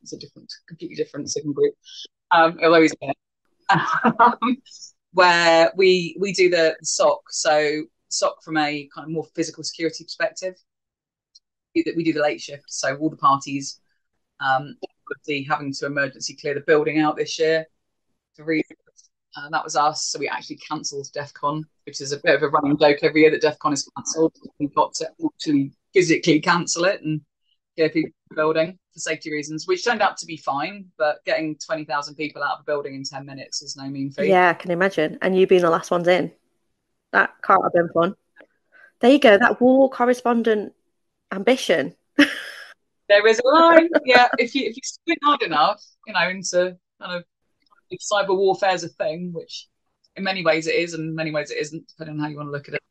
it's 0.02 0.13
a 0.13 0.17
different, 0.17 0.52
completely 0.67 0.96
different 0.96 1.30
Sigma 1.30 1.54
group. 1.54 1.74
Um, 2.32 2.58
although 2.63 2.82
he's 2.82 2.96
there. 3.02 3.13
Um, 4.20 4.58
where 5.13 5.72
we 5.76 6.15
we 6.20 6.34
do 6.34 6.50
the 6.50 6.76
SOC, 6.84 7.22
so 7.30 7.84
SOC 8.10 8.44
from 8.44 8.58
a 8.58 8.89
kind 8.94 9.06
of 9.06 9.12
more 9.12 9.26
physical 9.36 9.63
security 9.63 10.04
perspective. 10.04 10.56
That 11.76 11.94
We 11.96 12.04
do 12.04 12.12
the 12.13 12.22
late 12.22 12.41
shift, 12.41 12.65
so 12.67 12.98
all 12.98 13.10
the 13.10 13.15
parties 13.15 13.81
um, 14.41 14.75
having 15.47 15.73
to 15.73 15.86
emergency 15.86 16.36
clear 16.36 16.54
the 16.54 16.62
building 16.62 16.99
out 16.99 17.15
this 17.15 17.38
year 17.38 17.65
for 18.36 18.43
reasons 18.43 18.77
uh, 19.38 19.49
that 19.49 19.63
was 19.63 19.75
us. 19.75 20.08
So 20.08 20.19
we 20.19 20.27
actually 20.27 20.58
cancelled 20.58 21.08
DEF 21.13 21.34
CON, 21.34 21.65
which 21.86 22.01
is 22.01 22.12
a 22.12 22.17
bit 22.17 22.36
of 22.36 22.43
a 22.43 22.49
running 22.49 22.77
joke 22.77 22.99
every 23.01 23.21
year 23.21 23.32
that 23.32 23.41
DEF 23.41 23.60
CON 23.60 23.73
is 23.73 23.89
cancelled. 23.95 24.36
We've 24.60 24.73
got 24.73 24.93
to 24.95 25.10
actually 25.25 25.71
physically 25.93 26.39
cancel 26.39 26.86
it 26.86 27.01
and 27.01 27.21
get 27.77 27.93
people 27.93 28.12
building 28.36 28.77
for 28.93 28.99
safety 28.99 29.32
reasons, 29.32 29.67
which 29.67 29.86
turned 29.86 30.01
out 30.01 30.17
to 30.17 30.25
be 30.25 30.38
fine. 30.38 30.86
But 30.97 31.23
getting 31.25 31.58
20,000 31.65 32.15
people 32.15 32.43
out 32.43 32.56
of 32.56 32.60
a 32.62 32.63
building 32.63 32.95
in 32.95 33.04
10 33.04 33.25
minutes 33.25 33.62
is 33.62 33.77
no 33.77 33.88
mean 33.88 34.12
feat. 34.12 34.27
Yeah, 34.27 34.49
I 34.49 34.54
can 34.54 34.71
imagine. 34.71 35.17
And 35.21 35.36
you 35.36 35.47
being 35.47 35.62
the 35.62 35.69
last 35.69 35.91
ones 35.91 36.08
in, 36.08 36.32
that 37.13 37.34
can't 37.43 37.63
have 37.63 37.73
been 37.73 37.89
fun. 37.89 38.15
There 38.99 39.12
you 39.12 39.19
go. 39.19 39.38
That 39.38 39.62
war 39.62 39.89
correspondent 39.89 40.73
ambition. 41.32 41.95
There 43.12 43.28
is 43.28 43.41
a 43.43 43.47
line. 43.47 43.89
Yeah, 44.06 44.30
if 44.39 44.56
you 44.56 44.63
if 44.63 44.76
you 44.76 44.82
squint 44.84 45.19
hard 45.24 45.41
enough, 45.43 45.84
you 46.08 46.13
know, 46.13 46.30
into 46.30 46.78
kind 47.00 47.17
of 47.17 47.26
if 47.89 48.00
cyber 48.00 48.36
warfare 48.36 48.74
is 48.74 48.84
a 48.84 48.89
thing, 48.89 49.32
which 49.34 49.67
in 50.15 50.24
many 50.24 50.43
ways 50.43 50.65
it 50.67 50.76
is, 50.76 50.93
and 50.93 51.10
in 51.10 51.15
many 51.15 51.32
ways 51.32 51.52
it 51.52 51.58
isn't, 51.58 51.88
depending 51.89 52.15
on 52.15 52.24
how 52.24 52.30
you 52.30 52.38
want 52.38 52.47
to 52.47 52.52
look 52.52 52.67
at 52.69 52.76
it. 52.76 52.82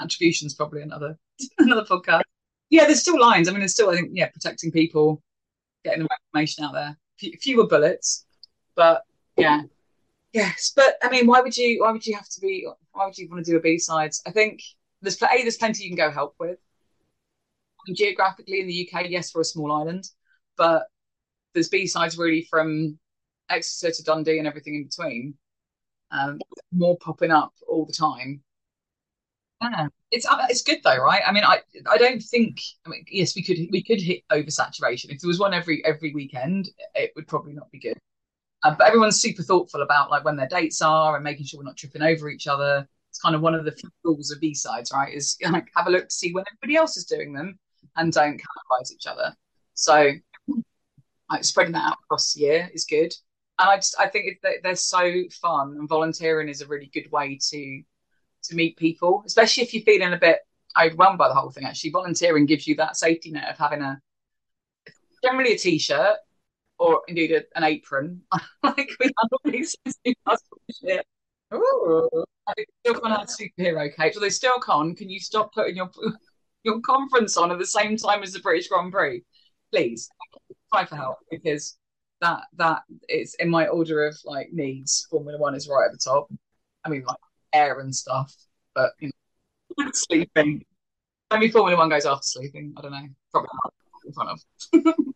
Attribution 0.00 0.46
is 0.46 0.54
probably 0.54 0.82
another 0.82 1.18
another 1.58 1.84
podcast. 1.84 2.22
Yeah, 2.68 2.84
there's 2.84 3.00
still 3.00 3.18
lines. 3.18 3.48
I 3.48 3.52
mean, 3.52 3.60
there's 3.60 3.72
still 3.72 3.90
I 3.90 3.94
think 3.94 4.10
yeah, 4.12 4.28
protecting 4.28 4.70
people, 4.70 5.22
getting 5.82 6.00
the 6.00 6.08
information 6.34 6.64
out 6.64 6.74
there. 6.74 6.96
Fewer 7.40 7.66
bullets, 7.66 8.26
but 8.74 9.02
yeah, 9.38 9.62
yes. 10.34 10.72
But 10.76 10.96
I 11.02 11.08
mean, 11.08 11.26
why 11.26 11.40
would 11.40 11.56
you? 11.56 11.80
Why 11.80 11.90
would 11.90 12.06
you 12.06 12.14
have 12.14 12.28
to 12.28 12.40
be? 12.40 12.68
Why 12.92 13.06
would 13.06 13.16
you 13.16 13.28
want 13.30 13.44
to 13.44 13.50
do 13.50 13.56
a 13.56 13.60
B 13.60 13.78
sides? 13.78 14.22
I 14.26 14.30
think 14.30 14.60
there's 15.00 15.20
a 15.22 15.26
there's 15.26 15.56
plenty 15.56 15.84
you 15.84 15.90
can 15.90 15.96
go 15.96 16.10
help 16.10 16.34
with. 16.38 16.58
Geographically 17.94 18.60
in 18.60 18.66
the 18.66 18.74
UK, 18.74 19.08
yes, 19.08 19.30
for 19.30 19.40
a 19.40 19.44
small 19.44 19.72
island, 19.72 20.08
but 20.56 20.86
there's 21.54 21.68
B 21.68 21.86
sides 21.86 22.18
really 22.18 22.42
from 22.42 22.98
Exeter 23.48 23.92
to 23.92 24.02
Dundee 24.02 24.38
and 24.38 24.46
everything 24.46 24.74
in 24.74 24.84
between. 24.84 25.34
Um, 26.10 26.38
more 26.72 26.96
popping 26.98 27.30
up 27.30 27.52
all 27.66 27.84
the 27.86 27.92
time. 27.92 28.42
Yeah, 29.62 29.88
it's 30.10 30.26
uh, 30.26 30.46
it's 30.50 30.62
good 30.62 30.80
though, 30.84 30.98
right? 30.98 31.22
I 31.26 31.32
mean, 31.32 31.44
I 31.44 31.60
I 31.90 31.96
don't 31.96 32.22
think. 32.22 32.60
I 32.84 32.90
mean, 32.90 33.04
yes, 33.10 33.34
we 33.34 33.42
could 33.42 33.56
we 33.72 33.82
could 33.82 34.00
hit 34.00 34.22
oversaturation 34.30 35.10
if 35.10 35.20
there 35.20 35.28
was 35.28 35.38
one 35.38 35.54
every 35.54 35.84
every 35.84 36.12
weekend. 36.12 36.68
It 36.94 37.12
would 37.16 37.26
probably 37.26 37.54
not 37.54 37.70
be 37.70 37.80
good. 37.80 37.98
Uh, 38.62 38.74
but 38.76 38.86
everyone's 38.86 39.20
super 39.20 39.42
thoughtful 39.42 39.82
about 39.82 40.10
like 40.10 40.24
when 40.24 40.36
their 40.36 40.48
dates 40.48 40.82
are 40.82 41.14
and 41.16 41.24
making 41.24 41.46
sure 41.46 41.58
we're 41.58 41.64
not 41.64 41.76
tripping 41.76 42.02
over 42.02 42.28
each 42.28 42.46
other. 42.46 42.86
It's 43.10 43.18
kind 43.18 43.34
of 43.34 43.40
one 43.40 43.54
of 43.54 43.64
the 43.64 43.74
rules 44.04 44.30
of 44.30 44.40
B 44.40 44.54
sides, 44.54 44.92
right? 44.92 45.12
Is 45.14 45.38
like 45.50 45.68
have 45.74 45.86
a 45.86 45.90
look 45.90 46.08
to 46.08 46.14
see 46.14 46.32
when 46.32 46.44
everybody 46.52 46.76
else 46.76 46.96
is 46.96 47.04
doing 47.06 47.32
them 47.32 47.58
and 47.96 48.12
don't 48.12 48.40
cannibalize 48.40 48.92
each 48.92 49.06
other. 49.06 49.34
So 49.74 50.12
like 51.30 51.44
spreading 51.44 51.72
that 51.72 51.90
out 51.90 51.98
across 52.04 52.34
the 52.34 52.40
year 52.40 52.70
is 52.72 52.84
good 52.84 53.12
and 53.58 53.70
I 53.70 53.76
just 53.76 53.96
I 53.98 54.08
think 54.08 54.38
it, 54.42 54.62
they're 54.62 54.76
so 54.76 55.24
fun, 55.30 55.76
and 55.78 55.88
volunteering 55.88 56.48
is 56.48 56.60
a 56.60 56.66
really 56.66 56.90
good 56.92 57.10
way 57.10 57.38
to 57.50 57.82
to 58.44 58.54
meet 58.54 58.76
people, 58.76 59.22
especially 59.26 59.62
if 59.62 59.74
you're 59.74 59.82
feeling 59.82 60.12
a 60.12 60.18
bit 60.18 60.40
overwhelmed 60.80 61.18
by 61.18 61.28
the 61.28 61.34
whole 61.34 61.50
thing. 61.50 61.64
Actually, 61.64 61.90
volunteering 61.90 62.46
gives 62.46 62.66
you 62.66 62.76
that 62.76 62.96
safety 62.96 63.30
net 63.30 63.50
of 63.50 63.58
having 63.58 63.82
a 63.82 64.00
generally 65.24 65.54
a 65.54 65.58
t-shirt 65.58 66.16
or 66.78 67.02
indeed 67.08 67.32
a, 67.32 67.42
an 67.56 67.64
apron. 67.64 68.20
like 68.62 68.90
we 69.00 69.06
have 69.06 69.30
all 69.32 69.40
these 69.50 69.74
shit. 70.04 71.06
Ooh, 71.54 72.08
still 72.84 73.00
can't 73.00 73.18
have 73.18 73.28
superhero 73.28 73.94
capes. 73.94 74.18
they 74.20 74.30
still 74.30 74.58
can't. 74.58 74.96
Can 74.96 75.08
you 75.08 75.20
stop 75.20 75.54
putting 75.54 75.76
your 75.76 75.90
your 76.66 76.80
conference 76.80 77.36
on 77.36 77.50
at 77.50 77.58
the 77.58 77.66
same 77.66 77.96
time 77.96 78.22
as 78.22 78.32
the 78.32 78.40
British 78.40 78.68
Grand 78.68 78.92
Prix? 78.92 79.22
Please, 79.72 80.10
try 80.72 80.84
for 80.84 80.96
help 80.96 81.18
because 81.30 81.78
that 82.20 82.42
that 82.56 82.82
is 83.08 83.34
in 83.38 83.48
my 83.48 83.68
order 83.68 84.06
of 84.06 84.16
like 84.24 84.48
needs. 84.52 85.06
Formula 85.10 85.38
One 85.38 85.54
is 85.54 85.68
right 85.68 85.86
at 85.86 85.92
the 85.92 85.98
top. 85.98 86.28
I 86.84 86.90
mean, 86.90 87.04
like 87.04 87.16
air 87.52 87.80
and 87.80 87.94
stuff, 87.94 88.34
but 88.74 88.92
you 89.00 89.10
know, 89.78 89.90
sleeping. 89.92 90.64
Maybe 91.32 91.50
Formula 91.50 91.78
One 91.78 91.88
goes 91.88 92.06
after 92.06 92.22
sleeping. 92.22 92.74
I 92.76 92.82
don't 92.82 92.92
know. 92.92 93.08
Probably 93.32 93.48
not 93.64 93.74
in 94.06 94.12
front 94.12 94.30
of. 94.30 95.14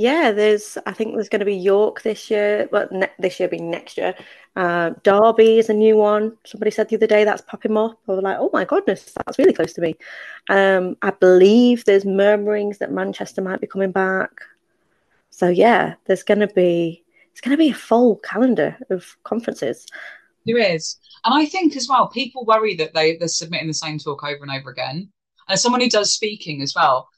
Yeah, 0.00 0.32
there's. 0.32 0.78
I 0.86 0.92
think 0.92 1.14
there's 1.14 1.28
going 1.28 1.40
to 1.40 1.46
be 1.46 1.54
York 1.54 2.02
this 2.02 2.30
year. 2.30 2.68
Well, 2.72 2.88
ne- 2.90 3.12
this 3.18 3.38
year 3.38 3.48
being 3.48 3.70
next 3.70 3.98
year. 3.98 4.14
Uh, 4.56 4.90
Derby 5.02 5.58
is 5.58 5.68
a 5.68 5.74
new 5.74 5.96
one. 5.96 6.36
Somebody 6.44 6.70
said 6.70 6.88
the 6.88 6.96
other 6.96 7.06
day 7.06 7.24
that's 7.24 7.42
popping 7.42 7.76
up. 7.76 7.98
I 8.08 8.12
was 8.12 8.22
like, 8.22 8.38
oh 8.40 8.50
my 8.52 8.64
goodness, 8.64 9.12
that's 9.14 9.38
really 9.38 9.52
close 9.52 9.74
to 9.74 9.82
me. 9.82 9.96
Um, 10.48 10.96
I 11.02 11.10
believe 11.10 11.84
there's 11.84 12.06
murmurings 12.06 12.78
that 12.78 12.92
Manchester 12.92 13.42
might 13.42 13.60
be 13.60 13.66
coming 13.66 13.92
back. 13.92 14.30
So 15.28 15.48
yeah, 15.48 15.94
there's 16.06 16.22
going 16.22 16.40
to 16.40 16.48
be 16.48 17.04
it's 17.30 17.42
going 17.42 17.56
to 17.56 17.62
be 17.62 17.70
a 17.70 17.74
full 17.74 18.16
calendar 18.16 18.78
of 18.88 19.16
conferences. 19.22 19.86
There 20.46 20.58
is, 20.58 20.96
and 21.26 21.34
I 21.34 21.44
think 21.44 21.76
as 21.76 21.88
well, 21.88 22.08
people 22.08 22.46
worry 22.46 22.74
that 22.76 22.94
they 22.94 23.16
they're 23.16 23.28
submitting 23.28 23.68
the 23.68 23.74
same 23.74 23.98
talk 23.98 24.24
over 24.24 24.42
and 24.42 24.50
over 24.50 24.70
again. 24.70 25.12
As 25.48 25.62
someone 25.62 25.82
who 25.82 25.90
does 25.90 26.14
speaking 26.14 26.62
as 26.62 26.74
well, 26.74 27.08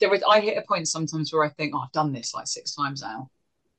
there 0.00 0.12
is 0.14 0.22
I 0.28 0.40
hit 0.40 0.58
a 0.58 0.62
point 0.62 0.88
sometimes 0.88 1.32
where 1.32 1.44
I 1.44 1.50
think, 1.50 1.74
oh, 1.74 1.80
I've 1.80 1.92
done 1.92 2.12
this 2.12 2.34
like 2.34 2.46
six 2.46 2.74
times 2.74 3.02
now. 3.02 3.30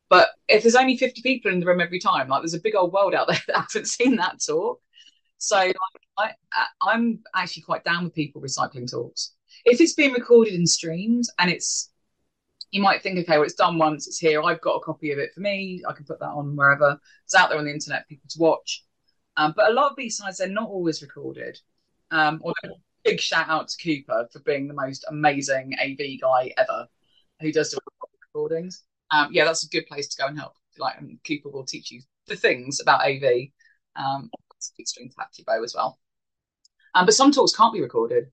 But 0.09 0.29
if 0.47 0.61
there's 0.61 0.75
only 0.75 0.97
50 0.97 1.21
people 1.21 1.51
in 1.51 1.59
the 1.59 1.65
room 1.65 1.81
every 1.81 1.99
time, 1.99 2.27
like 2.27 2.41
there's 2.41 2.53
a 2.53 2.59
big 2.59 2.75
old 2.75 2.91
world 2.91 3.15
out 3.15 3.27
there 3.27 3.39
that 3.47 3.67
haven't 3.71 3.87
seen 3.87 4.17
that 4.17 4.41
talk. 4.45 4.79
So 5.37 5.57
like, 5.57 6.35
I, 6.53 6.65
I'm 6.81 7.19
actually 7.35 7.63
quite 7.63 7.83
down 7.83 8.03
with 8.03 8.13
people 8.13 8.41
recycling 8.41 8.89
talks. 8.89 9.33
If 9.65 9.81
it's 9.81 9.93
being 9.93 10.13
recorded 10.13 10.53
and 10.53 10.67
streamed 10.67 11.25
and 11.39 11.49
it's 11.49 11.91
you 12.71 12.81
might 12.81 13.01
think, 13.01 13.19
okay, 13.19 13.37
well, 13.37 13.43
it's 13.43 13.53
done 13.53 13.77
once, 13.77 14.07
it's 14.07 14.17
here. 14.17 14.41
I've 14.41 14.61
got 14.61 14.75
a 14.75 14.79
copy 14.79 15.11
of 15.11 15.19
it 15.19 15.33
for 15.33 15.41
me. 15.41 15.83
I 15.87 15.93
can 15.93 16.05
put 16.05 16.19
that 16.19 16.29
on 16.29 16.55
wherever. 16.55 16.97
It's 17.25 17.35
out 17.35 17.49
there 17.49 17.57
on 17.57 17.65
the 17.65 17.71
internet 17.71 18.03
for 18.03 18.07
people 18.07 18.29
to 18.29 18.39
watch. 18.39 18.85
Um, 19.37 19.53
but 19.55 19.69
a 19.69 19.73
lot 19.73 19.91
of 19.91 19.97
B 19.97 20.09
sides, 20.09 20.37
they're 20.37 20.47
not 20.47 20.69
always 20.69 21.01
recorded. 21.01 21.59
Um, 22.11 22.41
big 23.03 23.19
shout 23.19 23.49
out 23.49 23.67
to 23.69 23.77
Cooper 23.83 24.27
for 24.31 24.39
being 24.39 24.67
the 24.67 24.73
most 24.73 25.05
amazing 25.09 25.73
AV 25.81 26.19
guy 26.21 26.53
ever 26.57 26.87
who 27.39 27.51
does 27.51 27.77
recordings. 28.33 28.83
Um, 29.11 29.29
yeah, 29.31 29.45
that's 29.45 29.63
a 29.63 29.69
good 29.69 29.85
place 29.87 30.07
to 30.09 30.21
go 30.21 30.27
and 30.27 30.39
help. 30.39 30.53
Like, 30.77 30.95
and 30.99 31.19
Cooper 31.27 31.49
will 31.49 31.65
teach 31.65 31.91
you 31.91 32.01
the 32.27 32.35
things 32.35 32.79
about 32.79 33.01
AV. 33.01 33.49
Um, 33.95 34.29
tactic 35.17 35.45
bow 35.45 35.63
as 35.63 35.73
well. 35.75 35.99
Um, 36.93 37.05
but 37.05 37.15
some 37.15 37.31
talks 37.31 37.55
can't 37.55 37.73
be 37.73 37.81
recorded 37.81 38.25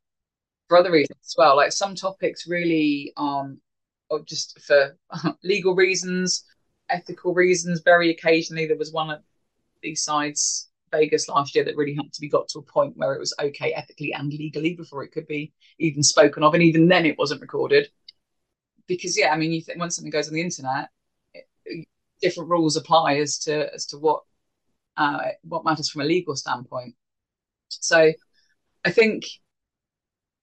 for 0.69 0.79
other 0.79 0.91
reasons 0.91 1.19
as 1.25 1.35
well. 1.37 1.57
Like 1.57 1.73
some 1.73 1.95
topics 1.95 2.47
really 2.47 3.13
um, 3.17 3.61
just 4.27 4.61
for 4.61 4.97
legal 5.43 5.75
reasons, 5.75 6.45
ethical 6.91 7.35
reasons. 7.35 7.81
Very 7.81 8.11
occasionally, 8.11 8.67
there 8.67 8.77
was 8.77 8.93
one 8.93 9.11
at 9.11 9.23
BSides 9.85 10.67
Vegas 10.91 11.29
last 11.29 11.55
year 11.55 11.65
that 11.65 11.77
really 11.77 11.95
had 11.95 12.13
to 12.13 12.21
be 12.21 12.29
got 12.29 12.49
to 12.49 12.59
a 12.59 12.63
point 12.63 12.97
where 12.97 13.15
it 13.15 13.21
was 13.21 13.35
okay 13.41 13.73
ethically 13.73 14.13
and 14.13 14.33
legally 14.33 14.75
before 14.75 15.03
it 15.03 15.13
could 15.13 15.27
be 15.27 15.53
even 15.79 16.03
spoken 16.03 16.43
of, 16.43 16.55
and 16.55 16.63
even 16.63 16.89
then 16.89 17.07
it 17.07 17.19
wasn't 17.19 17.41
recorded. 17.41 17.89
Because 18.87 19.19
yeah, 19.19 19.31
I 19.33 19.37
mean, 19.37 19.53
you 19.53 19.63
think 19.63 19.79
once 19.79 19.97
something 19.97 20.11
goes 20.11 20.29
on 20.29 20.35
the 20.35 20.41
internet, 20.41 20.89
it, 21.35 21.89
different 22.21 22.51
rules 22.51 22.77
apply 22.77 23.17
as 23.17 23.39
to 23.41 23.73
as 23.75 23.87
to 23.87 23.99
what 23.99 24.23
uh, 24.97 25.19
what 25.43 25.65
matters 25.65 25.91
from 25.91 26.03
a 26.03 26.05
legal 26.05 26.37
standpoint. 26.37 26.95
So, 27.69 28.13
I 28.85 28.91
think 28.91 29.25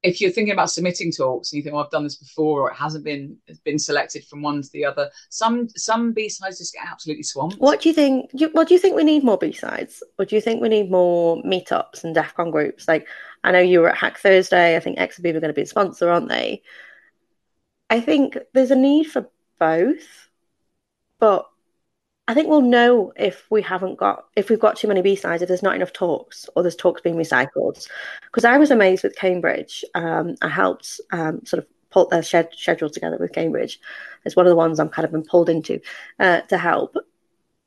if 0.05 0.21
you're 0.21 0.31
thinking 0.31 0.53
about 0.53 0.69
submitting 0.69 1.11
talks 1.11 1.51
and 1.51 1.57
you 1.57 1.63
think, 1.63 1.73
"Well, 1.73 1.83
I've 1.83 1.91
done 1.91 2.03
this 2.03 2.15
before," 2.15 2.61
or 2.61 2.71
it 2.71 2.75
hasn't 2.75 3.03
been 3.03 3.37
been 3.63 3.79
selected 3.79 4.23
from 4.25 4.41
one 4.41 4.61
to 4.61 4.71
the 4.71 4.85
other, 4.85 5.09
some 5.29 5.67
some 5.69 6.13
B 6.13 6.29
sides 6.29 6.59
just 6.59 6.73
get 6.73 6.85
absolutely 6.85 7.23
swamped. 7.23 7.57
What 7.57 7.81
do 7.81 7.89
you 7.89 7.95
think? 7.95 8.29
What 8.53 8.67
do 8.67 8.73
you 8.75 8.79
think 8.79 8.95
we 8.95 9.03
need 9.03 9.23
more 9.23 9.37
B 9.37 9.51
sides, 9.51 10.03
or 10.19 10.25
do 10.25 10.35
you 10.35 10.41
think 10.41 10.61
we 10.61 10.69
need 10.69 10.91
more 10.91 11.41
meetups 11.43 12.03
and 12.03 12.13
DEF 12.13 12.35
CON 12.35 12.51
groups? 12.51 12.87
Like, 12.87 13.07
I 13.43 13.51
know 13.51 13.59
you 13.59 13.79
were 13.81 13.89
at 13.89 13.97
Hack 13.97 14.19
Thursday. 14.19 14.75
I 14.75 14.79
think 14.79 14.99
Exabeam 14.99 15.35
are 15.35 15.39
going 15.39 15.49
to 15.49 15.53
be 15.53 15.63
a 15.63 15.65
sponsor, 15.65 16.09
aren't 16.09 16.29
they? 16.29 16.61
I 17.89 17.99
think 17.99 18.37
there's 18.53 18.71
a 18.71 18.75
need 18.75 19.05
for 19.05 19.29
both, 19.59 20.29
but 21.19 21.47
I 22.27 22.33
think 22.33 22.49
we'll 22.49 22.61
know 22.61 23.13
if 23.15 23.45
we 23.51 23.61
haven't 23.61 23.97
got 23.97 24.25
if 24.35 24.49
we've 24.49 24.59
got 24.59 24.75
too 24.75 24.87
many 24.87 25.01
B 25.01 25.15
sides 25.15 25.43
if 25.43 25.47
there's 25.47 25.61
not 25.61 25.75
enough 25.75 25.93
talks 25.93 26.49
or 26.55 26.63
there's 26.63 26.75
talks 26.75 27.01
being 27.01 27.17
recycled. 27.17 27.87
Because 28.23 28.45
I 28.45 28.57
was 28.57 28.71
amazed 28.71 29.03
with 29.03 29.15
Cambridge. 29.15 29.85
Um, 29.93 30.35
I 30.41 30.49
helped 30.49 30.99
um, 31.11 31.45
sort 31.45 31.61
of 31.61 31.67
pull 31.91 32.07
their 32.07 32.23
shed, 32.23 32.49
schedule 32.57 32.89
together 32.89 33.17
with 33.19 33.31
Cambridge. 33.31 33.79
It's 34.25 34.35
one 34.35 34.47
of 34.47 34.49
the 34.49 34.55
ones 34.55 34.79
I'm 34.79 34.89
kind 34.89 35.05
of 35.05 35.11
been 35.11 35.23
pulled 35.23 35.49
into 35.49 35.79
uh, 36.19 36.41
to 36.41 36.57
help. 36.57 36.95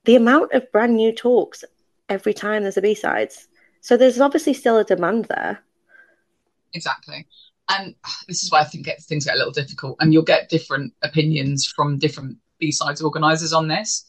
The 0.04 0.16
amount 0.16 0.52
of 0.52 0.70
brand 0.72 0.96
new 0.96 1.14
talks 1.14 1.64
every 2.08 2.34
time 2.34 2.62
there's 2.62 2.76
a 2.76 2.82
B 2.82 2.94
sides. 2.94 3.46
So 3.80 3.96
there's 3.96 4.20
obviously 4.20 4.54
still 4.54 4.78
a 4.78 4.84
demand 4.84 5.26
there. 5.26 5.60
Exactly. 6.74 7.28
And 7.68 7.94
this 8.26 8.42
is 8.42 8.50
why 8.50 8.60
I 8.60 8.64
think 8.64 8.88
things 9.02 9.26
get 9.26 9.34
a 9.34 9.38
little 9.38 9.52
difficult, 9.52 9.98
and 10.00 10.12
you'll 10.12 10.22
get 10.22 10.48
different 10.48 10.94
opinions 11.02 11.66
from 11.66 11.98
different 11.98 12.38
B 12.58 12.72
sides 12.72 13.00
organisers 13.02 13.52
on 13.52 13.68
this 13.68 14.04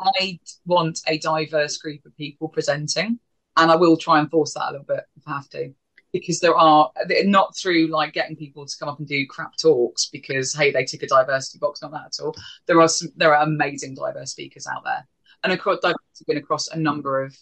I 0.00 0.38
want 0.66 1.00
a 1.06 1.18
diverse 1.18 1.78
group 1.78 2.04
of 2.06 2.16
people 2.16 2.48
presenting, 2.48 3.18
and 3.56 3.70
I 3.70 3.76
will 3.76 3.96
try 3.96 4.18
and 4.18 4.30
force 4.30 4.54
that 4.54 4.68
a 4.68 4.72
little 4.72 4.86
bit 4.86 5.04
if 5.16 5.22
I 5.26 5.32
have 5.32 5.48
to, 5.50 5.72
because 6.12 6.40
there 6.40 6.54
are 6.54 6.90
not 7.24 7.56
through 7.56 7.88
like 7.88 8.12
getting 8.12 8.36
people 8.36 8.66
to 8.66 8.76
come 8.78 8.88
up 8.88 8.98
and 8.98 9.08
do 9.08 9.26
crap 9.26 9.56
talks 9.56 10.06
because 10.06 10.54
hey 10.54 10.70
they 10.70 10.84
tick 10.84 11.02
a 11.02 11.06
diversity 11.06 11.58
box, 11.58 11.82
not 11.82 11.92
that 11.92 12.06
at 12.06 12.24
all. 12.24 12.34
There 12.66 12.80
are 12.80 12.88
some 12.88 13.08
there 13.16 13.34
are 13.34 13.42
amazing 13.42 13.94
diverse 13.94 14.32
speakers 14.32 14.66
out 14.66 14.84
there, 14.84 15.06
and 15.44 15.52
across 15.52 15.80
diversity 15.80 16.24
been 16.26 16.36
across 16.36 16.68
a 16.68 16.78
number 16.78 17.22
of 17.22 17.36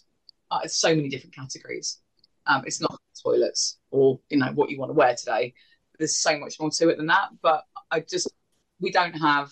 uh, 0.49 0.67
so 0.67 0.95
many 0.95 1.09
different 1.09 1.35
categories. 1.35 1.99
Um, 2.47 2.63
it's 2.65 2.81
not 2.81 2.99
toilets 3.23 3.77
or 3.91 4.19
you 4.29 4.37
know 4.37 4.51
what 4.53 4.69
you 4.69 4.79
want 4.79 4.89
to 4.89 4.93
wear 4.93 5.15
today. 5.15 5.53
There's 5.99 6.17
so 6.17 6.37
much 6.39 6.55
more 6.59 6.71
to 6.71 6.89
it 6.89 6.97
than 6.97 7.07
that, 7.07 7.29
but 7.41 7.63
I 7.91 7.99
just 7.99 8.31
we 8.79 8.91
don't 8.91 9.13
have. 9.13 9.51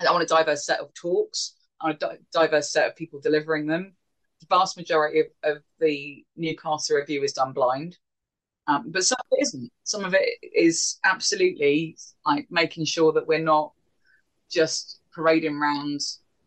I 0.00 0.12
want 0.12 0.22
a 0.22 0.26
diverse 0.26 0.64
set 0.64 0.78
of 0.78 0.94
talks 0.94 1.54
a 1.82 1.94
diverse 2.32 2.72
set 2.72 2.88
of 2.88 2.96
people 2.96 3.20
delivering 3.20 3.66
them. 3.66 3.94
The 4.40 4.46
vast 4.48 4.76
majority 4.76 5.20
of, 5.20 5.26
of 5.42 5.62
the 5.80 6.24
Newcastle 6.36 6.96
review 6.96 7.22
is 7.22 7.32
done 7.32 7.52
blind. 7.52 7.98
Um, 8.66 8.84
but 8.88 9.04
some 9.04 9.18
of 9.18 9.38
it 9.38 9.42
isn't. 9.42 9.72
Some 9.84 10.04
of 10.04 10.14
it 10.14 10.28
is 10.42 10.98
absolutely 11.04 11.96
like 12.26 12.46
making 12.50 12.84
sure 12.84 13.12
that 13.12 13.26
we're 13.26 13.38
not 13.38 13.72
just 14.50 15.00
parading 15.12 15.56
around, 15.56 16.00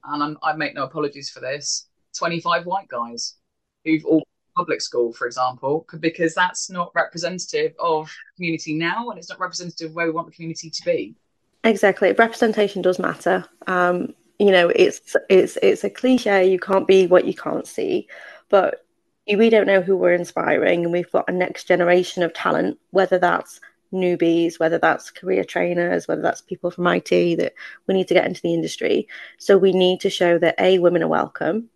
and 0.06 0.24
I'm, 0.24 0.38
I 0.44 0.54
make 0.54 0.76
no 0.76 0.84
apologies 0.84 1.30
for 1.30 1.40
this, 1.40 1.88
25 2.18 2.66
white 2.66 2.88
guys 2.88 3.36
who've 3.84 4.06
all 4.06 4.24
public 4.56 4.82
school, 4.82 5.14
for 5.14 5.26
example, 5.26 5.88
because 6.00 6.36
that's 6.36 6.70
not 6.70 6.92
representative 6.94 7.74
of 7.80 8.12
community 8.36 8.76
now, 8.76 9.10
and 9.10 9.18
it's 9.18 9.30
not 9.30 9.40
representative 9.40 9.90
of 9.90 9.96
where 9.96 10.06
we 10.06 10.12
want 10.12 10.28
the 10.28 10.34
community 10.34 10.70
to 10.70 10.84
be. 10.86 11.16
Exactly, 11.64 12.12
representation 12.14 12.82
does 12.82 13.00
matter. 13.00 13.46
Um, 13.66 14.14
you 14.42 14.50
know, 14.50 14.70
it's 14.70 15.16
it's 15.30 15.56
it's 15.62 15.84
a 15.84 15.90
cliche. 15.90 16.50
You 16.50 16.60
can't 16.60 16.88
be 16.88 17.06
what 17.06 17.26
you 17.26 17.36
can't 17.36 17.68
see, 17.68 18.08
but 18.50 18.84
we 19.28 19.52
don't 19.52 19.68
know 19.68 19.82
who 19.82 19.96
we're 19.96 20.16
inspiring, 20.16 20.84
and 20.84 20.92
we've 20.92 21.12
got 21.12 21.30
a 21.30 21.32
next 21.32 21.68
generation 21.68 22.24
of 22.24 22.34
talent, 22.34 22.80
whether 22.90 23.20
that's 23.20 23.62
newbies, 23.94 24.60
whether 24.60 24.80
that's 24.80 25.12
career 25.12 25.44
trainers, 25.44 26.08
whether 26.08 26.24
that's 26.24 26.42
people 26.42 26.72
from 26.72 26.88
IT 26.88 27.38
that 27.38 27.54
we 27.86 27.94
need 27.94 28.08
to 28.08 28.16
get 28.16 28.26
into 28.26 28.42
the 28.42 28.56
industry. 28.56 29.08
So 29.38 29.60
we 29.60 29.74
need 29.74 30.00
to 30.00 30.10
show 30.10 30.40
that 30.40 30.56
A, 30.58 30.80
women 30.80 31.04
are 31.04 31.08
welcome, 31.08 31.70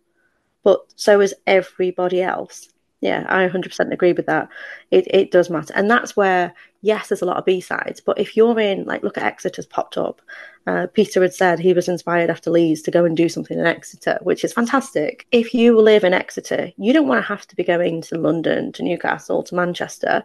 but 0.64 0.80
so 0.96 1.20
is 1.20 1.36
everybody 1.46 2.20
else. 2.20 2.68
Yeah, 3.00 3.26
I 3.28 3.46
100% 3.46 3.92
agree 3.92 4.14
with 4.14 4.26
that. 4.26 4.48
It, 4.90 5.06
it 5.08 5.30
does 5.30 5.50
matter. 5.50 5.72
And 5.76 5.90
that's 5.90 6.16
where, 6.16 6.54
yes, 6.80 7.08
there's 7.08 7.20
a 7.20 7.26
lot 7.26 7.36
of 7.36 7.44
B 7.44 7.60
sides, 7.60 8.00
but 8.00 8.18
if 8.18 8.36
you're 8.36 8.58
in, 8.58 8.84
like, 8.84 9.02
look 9.02 9.18
at 9.18 9.24
Exeter's 9.24 9.66
popped 9.66 9.98
up. 9.98 10.22
Uh, 10.66 10.86
Peter 10.92 11.20
had 11.22 11.34
said 11.34 11.58
he 11.58 11.74
was 11.74 11.88
inspired 11.88 12.30
after 12.30 12.50
Leeds 12.50 12.82
to 12.82 12.90
go 12.90 13.04
and 13.04 13.16
do 13.16 13.28
something 13.28 13.58
in 13.58 13.66
Exeter, 13.66 14.18
which 14.22 14.44
is 14.44 14.52
fantastic. 14.52 15.26
If 15.30 15.54
you 15.54 15.78
live 15.78 16.04
in 16.04 16.14
Exeter, 16.14 16.72
you 16.78 16.92
don't 16.92 17.06
want 17.06 17.22
to 17.22 17.28
have 17.28 17.46
to 17.48 17.56
be 17.56 17.62
going 17.62 18.00
to 18.02 18.18
London, 18.18 18.72
to 18.72 18.82
Newcastle, 18.82 19.42
to 19.44 19.54
Manchester 19.54 20.24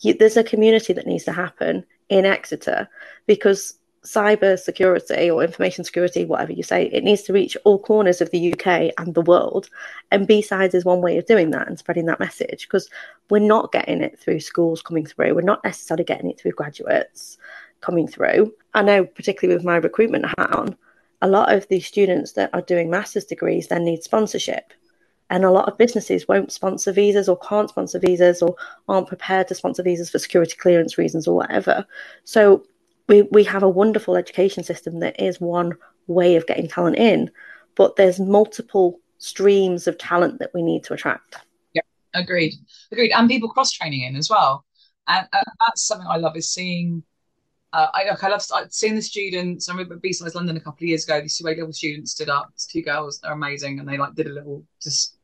you, 0.00 0.14
there's 0.14 0.36
a 0.36 0.44
community 0.44 0.92
that 0.92 1.06
needs 1.06 1.24
to 1.24 1.32
happen 1.32 1.84
in 2.08 2.24
Exeter 2.24 2.88
because 3.26 3.78
cyber 4.04 4.58
security 4.58 5.30
or 5.30 5.42
information 5.42 5.82
security, 5.82 6.24
whatever 6.24 6.52
you 6.52 6.62
say, 6.62 6.86
it 6.86 7.04
needs 7.04 7.22
to 7.22 7.32
reach 7.32 7.56
all 7.64 7.78
corners 7.78 8.20
of 8.20 8.30
the 8.30 8.52
UK 8.52 8.92
and 8.98 9.14
the 9.14 9.22
world. 9.22 9.68
And 10.10 10.26
B 10.26 10.42
sides 10.42 10.74
is 10.74 10.84
one 10.84 11.00
way 11.00 11.16
of 11.16 11.26
doing 11.26 11.50
that 11.50 11.66
and 11.66 11.78
spreading 11.78 12.06
that 12.06 12.20
message 12.20 12.68
because 12.68 12.88
we're 13.30 13.38
not 13.38 13.72
getting 13.72 14.02
it 14.02 14.18
through 14.18 14.40
schools 14.40 14.82
coming 14.82 15.06
through. 15.06 15.34
We're 15.34 15.40
not 15.40 15.64
necessarily 15.64 16.04
getting 16.04 16.30
it 16.30 16.38
through 16.38 16.52
graduates 16.52 17.38
coming 17.80 18.06
through. 18.06 18.52
I 18.74 18.82
know, 18.82 19.04
particularly 19.04 19.56
with 19.56 19.64
my 19.64 19.76
recruitment 19.76 20.26
hat 20.26 20.54
on, 20.54 20.76
a 21.22 21.28
lot 21.28 21.52
of 21.52 21.66
these 21.68 21.86
students 21.86 22.32
that 22.32 22.50
are 22.52 22.60
doing 22.60 22.90
master's 22.90 23.24
degrees 23.24 23.68
then 23.68 23.84
need 23.84 24.02
sponsorship. 24.02 24.72
And 25.30 25.44
a 25.44 25.50
lot 25.50 25.68
of 25.68 25.78
businesses 25.78 26.28
won't 26.28 26.52
sponsor 26.52 26.92
visas 26.92 27.30
or 27.30 27.38
can't 27.38 27.70
sponsor 27.70 27.98
visas 27.98 28.42
or 28.42 28.54
aren't 28.88 29.08
prepared 29.08 29.48
to 29.48 29.54
sponsor 29.54 29.82
visas 29.82 30.10
for 30.10 30.18
security 30.18 30.54
clearance 30.56 30.98
reasons 30.98 31.26
or 31.26 31.34
whatever. 31.34 31.86
So 32.24 32.64
we, 33.08 33.22
we 33.22 33.44
have 33.44 33.62
a 33.62 33.68
wonderful 33.68 34.16
education 34.16 34.64
system 34.64 35.00
that 35.00 35.20
is 35.20 35.40
one 35.40 35.74
way 36.06 36.36
of 36.36 36.46
getting 36.46 36.68
talent 36.68 36.96
in, 36.96 37.30
but 37.74 37.96
there's 37.96 38.20
multiple 38.20 39.00
streams 39.18 39.86
of 39.86 39.98
talent 39.98 40.38
that 40.38 40.50
we 40.54 40.62
need 40.62 40.84
to 40.84 40.94
attract. 40.94 41.36
Yeah, 41.72 41.82
agreed. 42.14 42.54
Agreed. 42.92 43.12
And 43.12 43.28
people 43.28 43.48
cross 43.48 43.72
training 43.72 44.02
in 44.02 44.16
as 44.16 44.30
well. 44.30 44.64
And 45.08 45.26
uh, 45.32 45.42
that's 45.66 45.86
something 45.86 46.06
I 46.08 46.16
love 46.16 46.36
is 46.36 46.52
seeing. 46.52 47.02
Uh, 47.72 47.88
I, 47.92 48.04
I 48.20 48.28
love 48.28 48.42
seeing 48.70 48.94
the 48.94 49.02
students. 49.02 49.68
I 49.68 49.72
remember 49.72 49.98
BSides 49.98 50.34
London 50.34 50.56
a 50.56 50.60
couple 50.60 50.84
of 50.84 50.88
years 50.88 51.04
ago. 51.04 51.20
These 51.20 51.36
two 51.36 51.46
A 51.46 51.50
level 51.50 51.72
students 51.72 52.12
stood 52.12 52.28
up. 52.28 52.52
Two 52.70 52.82
girls, 52.82 53.18
they're 53.18 53.32
amazing, 53.32 53.80
and 53.80 53.88
they 53.88 53.98
like 53.98 54.14
did 54.14 54.28
a 54.28 54.32
little 54.32 54.64
just 54.80 55.18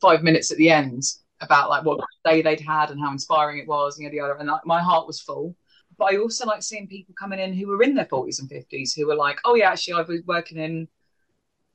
five 0.00 0.22
minutes 0.22 0.52
at 0.52 0.58
the 0.58 0.70
end 0.70 1.02
about 1.40 1.70
like 1.70 1.84
what 1.84 2.00
day 2.24 2.42
they'd 2.42 2.60
had 2.60 2.90
and 2.90 3.00
how 3.00 3.10
inspiring 3.10 3.58
it 3.58 3.66
was, 3.66 3.98
and 3.98 4.12
the 4.12 4.20
other, 4.20 4.34
and 4.34 4.48
like, 4.48 4.66
my 4.66 4.82
heart 4.82 5.06
was 5.06 5.20
full. 5.20 5.54
But 5.98 6.12
I 6.12 6.18
also 6.18 6.46
like 6.46 6.62
seeing 6.62 6.88
people 6.88 7.14
coming 7.18 7.38
in 7.38 7.54
who 7.54 7.68
were 7.68 7.82
in 7.82 7.94
their 7.94 8.06
forties 8.06 8.38
and 8.38 8.48
fifties 8.48 8.92
who 8.92 9.06
were 9.06 9.14
like, 9.14 9.38
"Oh 9.44 9.54
yeah, 9.54 9.70
actually, 9.70 9.94
I've 9.94 10.08
been 10.08 10.24
working 10.26 10.58
in 10.58 10.88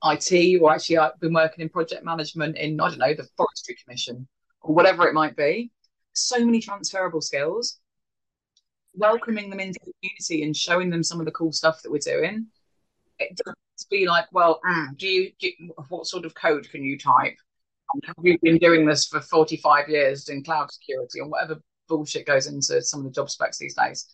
IT, 0.03 0.59
or 0.61 0.71
actually, 0.71 0.99
I've 0.99 1.19
been 1.19 1.33
working 1.33 1.61
in 1.61 1.69
project 1.69 2.03
management 2.03 2.57
in 2.57 2.79
I 2.79 2.89
don't 2.89 2.99
know 2.99 3.13
the 3.13 3.27
Forestry 3.37 3.75
Commission 3.83 4.27
or 4.61 4.75
whatever 4.75 5.07
it 5.07 5.13
might 5.13 5.35
be." 5.35 5.71
So 6.13 6.45
many 6.45 6.59
transferable 6.61 7.21
skills. 7.21 7.79
Welcoming 8.93 9.49
them 9.49 9.61
into 9.61 9.79
the 9.85 9.93
community 10.01 10.43
and 10.43 10.55
showing 10.55 10.89
them 10.89 11.03
some 11.03 11.19
of 11.19 11.25
the 11.25 11.31
cool 11.31 11.53
stuff 11.53 11.81
that 11.81 11.91
we're 11.91 11.99
doing. 11.99 12.47
It 13.19 13.37
doesn't 13.37 13.57
be 13.89 14.05
like, 14.05 14.25
well, 14.33 14.59
mm, 14.67 14.97
do, 14.97 15.07
you, 15.07 15.31
do 15.39 15.47
you, 15.47 15.73
what 15.87 16.07
sort 16.07 16.25
of 16.25 16.35
code 16.35 16.69
can 16.69 16.83
you 16.83 16.97
type? 16.97 17.37
have 18.05 18.15
you 18.23 18.37
been 18.41 18.57
doing 18.57 18.85
this 18.85 19.05
for 19.05 19.19
45 19.19 19.89
years 19.89 20.29
in 20.29 20.43
cloud 20.43 20.71
security 20.71 21.19
or 21.19 21.27
whatever 21.27 21.61
bullshit 21.91 22.25
goes 22.25 22.47
into 22.47 22.81
some 22.81 23.01
of 23.01 23.05
the 23.05 23.11
job 23.11 23.29
specs 23.29 23.57
these 23.57 23.75
days? 23.75 24.07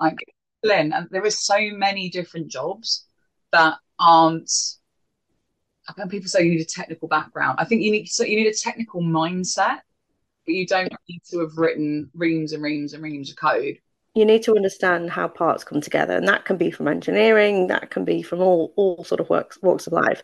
Like, 0.00 0.16
Lynn, 0.64 0.92
and 0.92 1.06
there 1.10 1.26
is 1.26 1.38
so 1.38 1.58
many 1.72 2.08
different 2.08 2.48
jobs 2.48 3.06
that 3.52 3.74
aren't. 4.00 4.50
When 5.94 6.08
people 6.08 6.28
say 6.28 6.42
you 6.42 6.52
need 6.52 6.60
a 6.60 6.64
technical 6.64 7.08
background, 7.08 7.58
I 7.60 7.64
think 7.64 7.82
you 7.82 7.90
need 7.90 8.06
so 8.06 8.24
you 8.24 8.36
need 8.36 8.48
a 8.48 8.54
technical 8.54 9.02
mindset, 9.02 9.80
but 10.46 10.54
you 10.54 10.66
don't 10.66 10.92
need 11.08 11.22
to 11.30 11.40
have 11.40 11.56
written 11.56 12.10
reams 12.14 12.52
and 12.52 12.62
reams 12.62 12.94
and 12.94 13.02
reams 13.02 13.30
of 13.30 13.36
code. 13.36 13.78
You 14.14 14.24
need 14.24 14.42
to 14.44 14.56
understand 14.56 15.10
how 15.10 15.28
parts 15.28 15.64
come 15.64 15.80
together, 15.80 16.16
and 16.16 16.26
that 16.28 16.44
can 16.44 16.56
be 16.56 16.70
from 16.70 16.88
engineering, 16.88 17.68
that 17.68 17.90
can 17.90 18.04
be 18.04 18.22
from 18.22 18.40
all 18.40 18.72
all 18.76 19.04
sort 19.04 19.20
of 19.20 19.30
works 19.30 19.58
walks 19.62 19.86
of 19.86 19.92
life. 19.92 20.22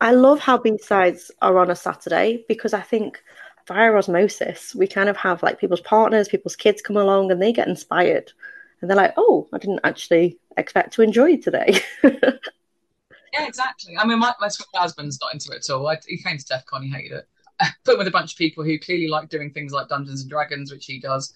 I 0.00 0.12
love 0.12 0.38
how 0.38 0.58
B 0.58 0.76
sides 0.78 1.30
are 1.40 1.58
on 1.58 1.70
a 1.70 1.76
Saturday 1.76 2.44
because 2.48 2.74
I 2.74 2.82
think 2.82 3.22
via 3.66 3.92
osmosis 3.92 4.74
we 4.74 4.86
kind 4.86 5.08
of 5.08 5.16
have 5.16 5.42
like 5.42 5.58
people's 5.58 5.80
partners, 5.80 6.28
people's 6.28 6.56
kids 6.56 6.82
come 6.82 6.96
along 6.96 7.30
and 7.30 7.40
they 7.40 7.52
get 7.52 7.68
inspired, 7.68 8.32
and 8.80 8.90
they're 8.90 8.96
like, 8.96 9.14
"Oh, 9.16 9.48
I 9.52 9.58
didn't 9.58 9.80
actually 9.84 10.38
expect 10.56 10.92
to 10.94 11.02
enjoy 11.02 11.36
today." 11.36 11.80
yeah, 12.04 13.46
exactly. 13.46 13.96
I 13.98 14.06
mean, 14.06 14.18
my, 14.18 14.32
my 14.40 14.48
husband's 14.74 15.18
not 15.20 15.34
into 15.34 15.52
it 15.52 15.68
at 15.68 15.74
all. 15.74 15.86
I, 15.86 15.98
he 16.06 16.22
came 16.22 16.38
to 16.38 16.44
DEF 16.44 16.66
CON, 16.66 16.82
he 16.82 16.90
hated 16.90 17.18
it. 17.18 17.28
Put 17.84 17.98
with 17.98 18.08
a 18.08 18.12
bunch 18.12 18.32
of 18.32 18.38
people 18.38 18.64
who 18.64 18.78
clearly 18.78 19.08
like 19.08 19.28
doing 19.28 19.50
things 19.50 19.72
like 19.72 19.88
Dungeons 19.88 20.22
and 20.22 20.30
Dragons, 20.30 20.72
which 20.72 20.86
he 20.86 21.00
does. 21.00 21.32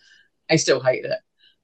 I 0.50 0.56
still 0.56 0.80
hated 0.80 1.12
it. 1.12 1.20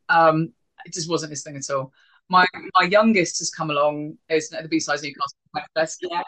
Um, 0.08 0.52
it 0.84 0.92
just 0.92 1.10
wasn't 1.10 1.30
his 1.30 1.42
thing 1.42 1.56
at 1.56 1.70
all. 1.70 1.92
My 2.28 2.46
my 2.80 2.86
youngest 2.86 3.38
has 3.40 3.50
come 3.50 3.70
along. 3.70 4.16
Is 4.28 4.48
the 4.48 4.66
B 4.68 4.80
sides 4.80 5.02
Newcastle 5.02 5.36
Fest. 5.74 6.06
Yeah, 6.10 6.22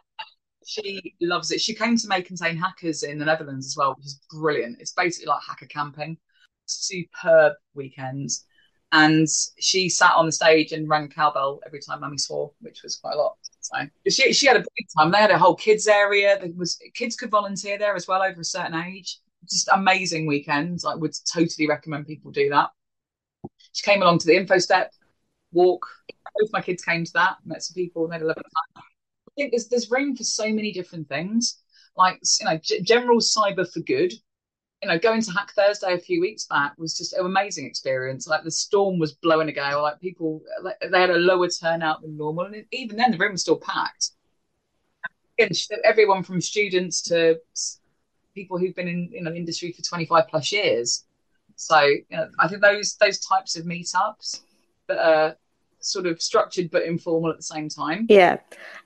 she 0.67 1.15
loves 1.21 1.53
it. 1.53 1.61
She 1.61 1.75
came 1.75 1.97
to 1.97 2.09
May 2.09 2.23
Contain 2.23 2.57
Hackers 2.57 3.05
in 3.05 3.19
the 3.19 3.25
Netherlands 3.25 3.67
as 3.67 3.77
well, 3.77 3.95
which 3.95 4.07
is 4.07 4.21
brilliant. 4.31 4.81
It's 4.81 4.93
basically 4.93 5.29
like 5.29 5.43
hacker 5.47 5.67
camping. 5.67 6.19
Superb 6.67 7.53
weekends. 7.75 8.45
And 8.91 9.29
she 9.61 9.89
sat 9.89 10.13
on 10.17 10.27
the 10.27 10.33
stage 10.33 10.73
and 10.73 10.89
rang 10.89 11.09
cowbell 11.09 11.61
every 11.65 11.81
time 11.81 12.01
Mummy 12.01 12.19
swore, 12.19 12.53
which 12.61 12.83
was 12.83 12.97
quite 12.97 13.15
a 13.15 13.19
lot. 13.19 13.37
So 13.61 13.77
she 14.09 14.33
she 14.33 14.47
had 14.47 14.57
a 14.57 14.61
big 14.61 14.87
time. 14.99 15.11
They 15.11 15.19
had 15.19 15.31
a 15.31 15.39
whole 15.39 15.55
kids 15.55 15.87
area. 15.87 16.39
There 16.41 16.51
was 16.57 16.79
kids 16.95 17.17
could 17.17 17.31
volunteer 17.31 17.79
there 17.79 17.95
as 17.95 18.09
well 18.09 18.23
over 18.23 18.41
a 18.41 18.45
certain 18.45 18.75
age. 18.75 19.21
Just 19.49 19.69
amazing 19.73 20.27
weekends. 20.27 20.85
I 20.85 20.95
would 20.95 21.15
totally 21.33 21.69
recommend 21.69 22.07
people 22.07 22.33
do 22.33 22.49
that. 22.51 22.71
She 23.73 23.85
came 23.85 24.03
along 24.03 24.19
to 24.19 24.27
the 24.27 24.37
info 24.37 24.59
step 24.59 24.93
walk. 25.53 25.87
Both 26.39 26.51
my 26.53 26.61
kids 26.61 26.85
came 26.85 27.05
to 27.05 27.13
that, 27.15 27.37
met 27.45 27.63
some 27.63 27.75
people, 27.75 28.11
had 28.11 28.23
a 28.23 28.27
lovely 28.27 28.43
time 28.43 28.83
think 29.37 29.53
there's 29.53 29.69
there's 29.69 29.91
room 29.91 30.17
for 30.17 30.25
so 30.25 30.45
many 30.53 30.73
different 30.73 31.09
things. 31.09 31.61
Like 31.97 32.21
you 32.41 32.47
know, 32.47 32.59
g- 32.59 32.83
general 32.83 33.19
cyber 33.19 33.71
for 33.71 33.81
good. 33.81 34.13
You 34.83 34.91
know, 34.91 34.99
going 34.99 35.23
to 35.23 35.31
Hack 35.33 35.53
Thursday 35.57 35.95
a 35.95 35.99
few 35.99 36.21
weeks 36.21 36.45
back 36.45 36.75
was 36.77 36.97
just 36.97 37.15
an 37.15 37.25
amazing 37.25 37.67
experience. 37.67 38.27
Like 38.27 38.45
the 38.45 38.51
storm 38.51 38.99
was 38.99 39.15
blowing 39.15 39.49
a 39.49 39.53
gale. 39.53 39.83
Like 39.83 40.01
people, 40.01 40.43
like, 40.63 40.77
they 40.91 41.01
had 41.01 41.11
a 41.11 41.15
lower 41.15 41.49
turnout 41.49 42.03
than 42.03 42.17
normal, 42.17 42.47
and 42.47 42.65
even 42.73 42.97
then 42.97 43.13
the 43.13 43.19
room 43.19 43.33
was 43.33 43.43
still 43.43 43.59
packed. 43.59 44.11
And 45.39 45.53
everyone 45.85 46.23
from 46.23 46.41
students 46.41 47.03
to 47.03 47.39
people 48.35 48.59
who've 48.59 48.75
been 48.75 48.89
in 48.89 49.11
you 49.13 49.23
know 49.23 49.33
industry 49.33 49.73
for 49.73 49.83
25 49.83 50.29
plus 50.29 50.53
years. 50.53 51.05
So 51.57 51.81
you 51.81 52.05
know, 52.11 52.29
I 52.39 52.49
think 52.49 52.63
those 52.63 52.97
those 53.01 53.19
types 53.19 53.57
of 53.57 53.65
meetups 53.65 54.43
that 54.89 54.99
are 54.99 55.37
sort 55.81 56.07
of 56.07 56.21
structured 56.21 56.71
but 56.71 56.83
informal 56.83 57.31
at 57.31 57.37
the 57.37 57.43
same 57.43 57.69
time. 57.69 58.07
Yeah, 58.09 58.39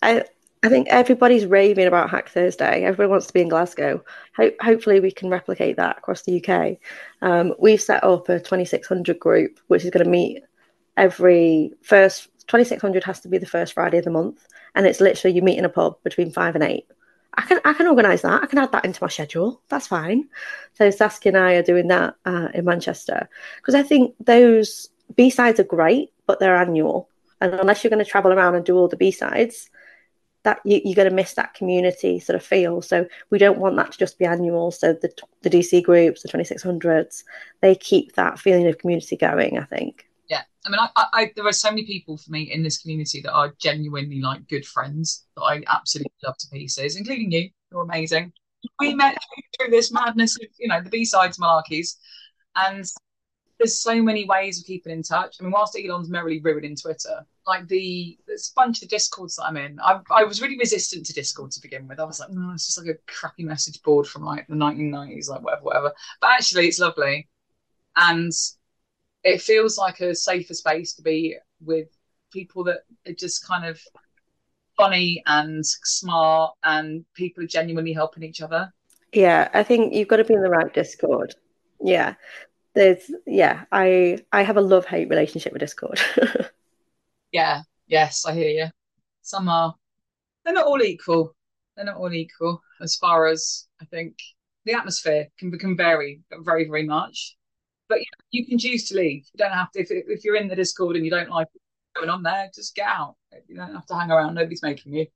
I 0.02 0.24
I 0.62 0.68
think 0.68 0.88
everybody's 0.90 1.46
raving 1.46 1.86
about 1.86 2.10
Hack 2.10 2.28
Thursday. 2.28 2.84
Everyone 2.84 3.12
wants 3.12 3.26
to 3.28 3.32
be 3.32 3.40
in 3.40 3.48
Glasgow. 3.48 4.04
Ho- 4.36 4.52
hopefully, 4.60 5.00
we 5.00 5.10
can 5.10 5.30
replicate 5.30 5.76
that 5.76 5.98
across 5.98 6.22
the 6.22 6.44
UK. 6.44 6.76
Um, 7.22 7.54
we've 7.58 7.80
set 7.80 8.04
up 8.04 8.28
a 8.28 8.38
2600 8.38 9.18
group, 9.18 9.58
which 9.68 9.84
is 9.84 9.90
going 9.90 10.04
to 10.04 10.10
meet 10.10 10.42
every 10.96 11.72
first 11.82 12.28
2600 12.46 13.04
has 13.04 13.20
to 13.20 13.28
be 13.28 13.38
the 13.38 13.46
first 13.46 13.72
Friday 13.72 13.98
of 13.98 14.04
the 14.04 14.10
month, 14.10 14.46
and 14.74 14.86
it's 14.86 15.00
literally 15.00 15.34
you 15.34 15.40
meet 15.40 15.58
in 15.58 15.64
a 15.64 15.68
pub 15.70 15.96
between 16.02 16.30
five 16.30 16.54
and 16.54 16.64
eight. 16.64 16.86
I 17.34 17.42
can 17.42 17.60
I 17.64 17.72
can 17.72 17.86
organise 17.86 18.22
that. 18.22 18.42
I 18.42 18.46
can 18.46 18.58
add 18.58 18.72
that 18.72 18.84
into 18.84 19.02
my 19.02 19.08
schedule. 19.08 19.62
That's 19.68 19.86
fine. 19.86 20.28
So 20.74 20.90
Saskia 20.90 21.32
and 21.32 21.38
I 21.38 21.54
are 21.54 21.62
doing 21.62 21.88
that 21.88 22.16
uh, 22.26 22.48
in 22.52 22.64
Manchester 22.64 23.28
because 23.56 23.74
I 23.74 23.82
think 23.82 24.14
those 24.20 24.90
B 25.16 25.30
sides 25.30 25.58
are 25.60 25.64
great, 25.64 26.12
but 26.26 26.38
they're 26.38 26.56
annual, 26.56 27.08
and 27.40 27.54
unless 27.54 27.82
you're 27.82 27.90
going 27.90 28.04
to 28.04 28.10
travel 28.10 28.32
around 28.32 28.56
and 28.56 28.64
do 28.64 28.76
all 28.76 28.88
the 28.88 28.96
B 28.96 29.10
sides, 29.10 29.70
that 30.42 30.60
you, 30.64 30.80
you're 30.84 30.94
going 30.94 31.08
to 31.08 31.14
miss 31.14 31.34
that 31.34 31.54
community 31.54 32.18
sort 32.18 32.36
of 32.36 32.44
feel. 32.44 32.82
So 32.82 33.06
we 33.30 33.38
don't 33.38 33.58
want 33.58 33.76
that 33.76 33.92
to 33.92 33.98
just 33.98 34.18
be 34.18 34.24
annual. 34.24 34.70
So 34.70 34.92
the 34.92 35.12
the 35.42 35.50
DC 35.50 35.82
groups, 35.82 36.22
the 36.22 36.28
2600s, 36.28 37.24
they 37.60 37.74
keep 37.74 38.14
that 38.14 38.38
feeling 38.38 38.66
of 38.66 38.78
community 38.78 39.16
going. 39.16 39.58
I 39.58 39.64
think. 39.64 40.06
Yeah, 40.28 40.42
I 40.64 40.70
mean, 40.70 40.78
I, 40.80 41.06
I, 41.12 41.32
there 41.34 41.46
are 41.46 41.52
so 41.52 41.70
many 41.70 41.84
people 41.84 42.16
for 42.16 42.30
me 42.30 42.42
in 42.52 42.62
this 42.62 42.78
community 42.78 43.20
that 43.22 43.32
are 43.32 43.54
genuinely 43.58 44.20
like 44.20 44.46
good 44.48 44.64
friends 44.64 45.24
that 45.36 45.42
I 45.42 45.62
absolutely 45.66 46.12
love 46.24 46.36
to 46.38 46.48
pieces, 46.52 46.96
including 46.96 47.32
you. 47.32 47.50
You're 47.72 47.82
amazing. 47.82 48.32
We 48.78 48.94
met 48.94 49.16
through 49.58 49.70
this 49.70 49.90
madness 49.90 50.36
of 50.36 50.46
you 50.58 50.68
know 50.68 50.80
the 50.80 50.90
B 50.90 51.04
sides 51.04 51.38
malarkeys, 51.38 51.96
and 52.56 52.84
there's 53.60 53.78
so 53.78 54.02
many 54.02 54.24
ways 54.24 54.58
of 54.58 54.64
keeping 54.64 54.90
in 54.90 55.02
touch. 55.02 55.36
I 55.38 55.42
mean, 55.42 55.52
whilst 55.52 55.78
Elon's 55.78 56.08
merrily 56.08 56.40
ruining 56.40 56.74
Twitter, 56.74 57.26
like 57.46 57.68
the 57.68 58.18
there's 58.26 58.50
a 58.56 58.58
bunch 58.58 58.82
of 58.82 58.88
discords 58.88 59.36
that 59.36 59.44
I'm 59.44 59.58
in. 59.58 59.78
I, 59.80 60.00
I 60.10 60.24
was 60.24 60.40
really 60.40 60.56
resistant 60.56 61.04
to 61.06 61.12
Discord 61.12 61.50
to 61.52 61.60
begin 61.60 61.86
with. 61.86 62.00
I 62.00 62.04
was 62.04 62.20
like, 62.20 62.30
no, 62.30 62.52
it's 62.52 62.66
just 62.66 62.78
like 62.78 62.96
a 62.96 62.98
crappy 63.06 63.44
message 63.44 63.82
board 63.82 64.06
from 64.06 64.24
like 64.24 64.46
the 64.46 64.54
1990s, 64.54 65.28
like 65.28 65.42
whatever, 65.42 65.62
whatever. 65.62 65.92
But 66.22 66.30
actually, 66.30 66.68
it's 66.68 66.80
lovely, 66.80 67.28
and 67.96 68.32
it 69.24 69.42
feels 69.42 69.76
like 69.76 70.00
a 70.00 70.14
safer 70.14 70.54
space 70.54 70.94
to 70.94 71.02
be 71.02 71.36
with 71.60 71.88
people 72.32 72.64
that 72.64 72.78
are 73.06 73.12
just 73.12 73.46
kind 73.46 73.66
of 73.66 73.78
funny 74.74 75.22
and 75.26 75.66
smart, 75.66 76.54
and 76.64 77.04
people 77.12 77.44
are 77.44 77.46
genuinely 77.46 77.92
helping 77.92 78.22
each 78.22 78.40
other. 78.40 78.72
Yeah, 79.12 79.50
I 79.52 79.64
think 79.64 79.92
you've 79.92 80.08
got 80.08 80.16
to 80.16 80.24
be 80.24 80.32
in 80.32 80.42
the 80.42 80.48
right 80.48 80.72
Discord. 80.72 81.34
Yeah, 81.82 82.14
there's 82.74 83.10
yeah 83.26 83.64
i 83.72 84.18
i 84.32 84.42
have 84.42 84.56
a 84.56 84.60
love 84.60 84.86
hate 84.86 85.08
relationship 85.08 85.52
with 85.52 85.60
discord. 85.60 86.00
Yeah 87.32 87.62
yes 87.86 88.24
i 88.26 88.32
hear 88.34 88.48
you 88.48 88.66
some 89.22 89.48
are 89.48 89.74
they're 90.44 90.54
not 90.54 90.66
all 90.66 90.82
equal. 90.82 91.34
They're 91.76 91.84
not 91.84 91.96
all 91.96 92.12
equal 92.12 92.62
as 92.80 92.96
far 92.96 93.26
as 93.26 93.66
i 93.80 93.84
think. 93.84 94.16
The 94.66 94.74
atmosphere 94.74 95.28
can 95.38 95.56
can 95.58 95.76
vary 95.76 96.20
very 96.44 96.64
very 96.66 96.84
much. 96.84 97.36
But 97.88 97.98
you, 98.30 98.46
can 98.46 98.58
choose 98.58 98.88
to 98.88 98.96
leave. 98.96 99.24
You 99.32 99.38
don't 99.38 99.52
have 99.52 99.70
to 99.72 99.80
if, 99.80 99.88
if 99.90 100.24
you're 100.24 100.36
in 100.36 100.46
the 100.48 100.54
discord 100.54 100.94
and 100.94 101.04
you 101.04 101.10
don't 101.10 101.30
like 101.30 101.48
going 101.96 102.08
on 102.08 102.22
there 102.22 102.48
just 102.54 102.74
get 102.74 102.86
out. 102.86 103.16
You 103.48 103.56
don't 103.56 103.74
have 103.74 103.86
to 103.86 103.94
hang 103.94 104.10
around. 104.10 104.34
Nobody's 104.34 104.62
making 104.62 104.92
you. 104.92 105.06